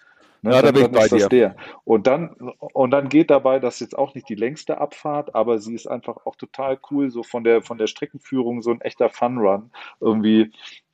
Ne, 0.42 0.52
ja, 0.52 0.62
da 0.62 0.72
bin 0.72 0.86
ich 0.86 0.90
bei 0.90 1.06
dir. 1.06 1.28
Der. 1.28 1.56
Und 1.84 2.08
dann, 2.08 2.30
und 2.58 2.90
dann 2.90 3.08
geht 3.08 3.30
dabei, 3.30 3.60
das 3.60 3.74
ist 3.74 3.80
jetzt 3.80 3.98
auch 3.98 4.14
nicht 4.14 4.28
die 4.28 4.34
längste 4.34 4.78
Abfahrt, 4.78 5.36
aber 5.36 5.58
sie 5.58 5.74
ist 5.74 5.86
einfach 5.86 6.26
auch 6.26 6.34
total 6.34 6.80
cool, 6.90 7.10
so 7.10 7.22
von 7.22 7.44
der, 7.44 7.62
von 7.62 7.78
der 7.78 7.86
Streckenführung, 7.86 8.60
so 8.60 8.72
ein 8.72 8.80
echter 8.80 9.08
Fun 9.08 9.38
Run. 9.38 9.70
Irgendwie 10.00 10.52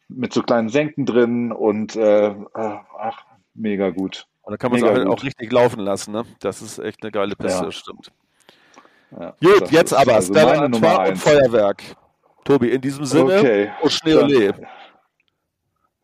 mit 0.08 0.34
so 0.34 0.42
kleinen 0.42 0.68
Senken 0.68 1.06
drin 1.06 1.50
und 1.50 1.96
äh, 1.96 2.34
ach, 2.52 3.24
mega 3.54 3.88
gut. 3.88 4.26
Und 4.42 4.52
da 4.52 4.56
kann 4.58 4.70
man 4.70 4.82
es 4.82 4.86
halt 4.86 5.06
auch 5.06 5.22
richtig 5.22 5.50
laufen 5.50 5.80
lassen, 5.80 6.12
ne? 6.12 6.24
Das 6.40 6.60
ist 6.60 6.78
echt 6.78 7.02
eine 7.02 7.10
geile 7.10 7.34
Piste, 7.34 7.64
ja. 7.64 7.72
stimmt. 7.72 8.12
Ja, 9.18 9.34
Gut, 9.42 9.70
jetzt 9.70 9.94
aber 9.94 10.14
also 10.14 10.32
Stella 10.32 10.62
Artois 10.62 11.08
und 11.08 11.16
Feuerwerk. 11.16 11.82
Tobi, 12.44 12.70
in 12.70 12.80
diesem 12.80 13.04
Sinne, 13.06 13.38
okay. 13.38 13.70
au 13.82 13.88
Schneeolé. 13.88 14.54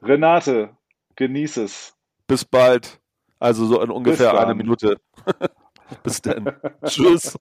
Renate, 0.02 0.70
genieß 1.16 1.58
es. 1.58 1.94
Bis 2.26 2.44
bald. 2.44 3.00
Also 3.38 3.66
so 3.66 3.80
in 3.82 3.90
ungefähr 3.90 4.38
einer 4.38 4.54
Minute. 4.54 4.98
Bis 6.02 6.22
dann. 6.22 6.52
Tschüss. 6.86 7.36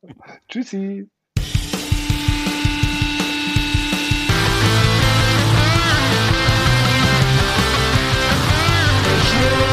Tschüssi. 0.49 1.07
Yeah. 9.43 9.72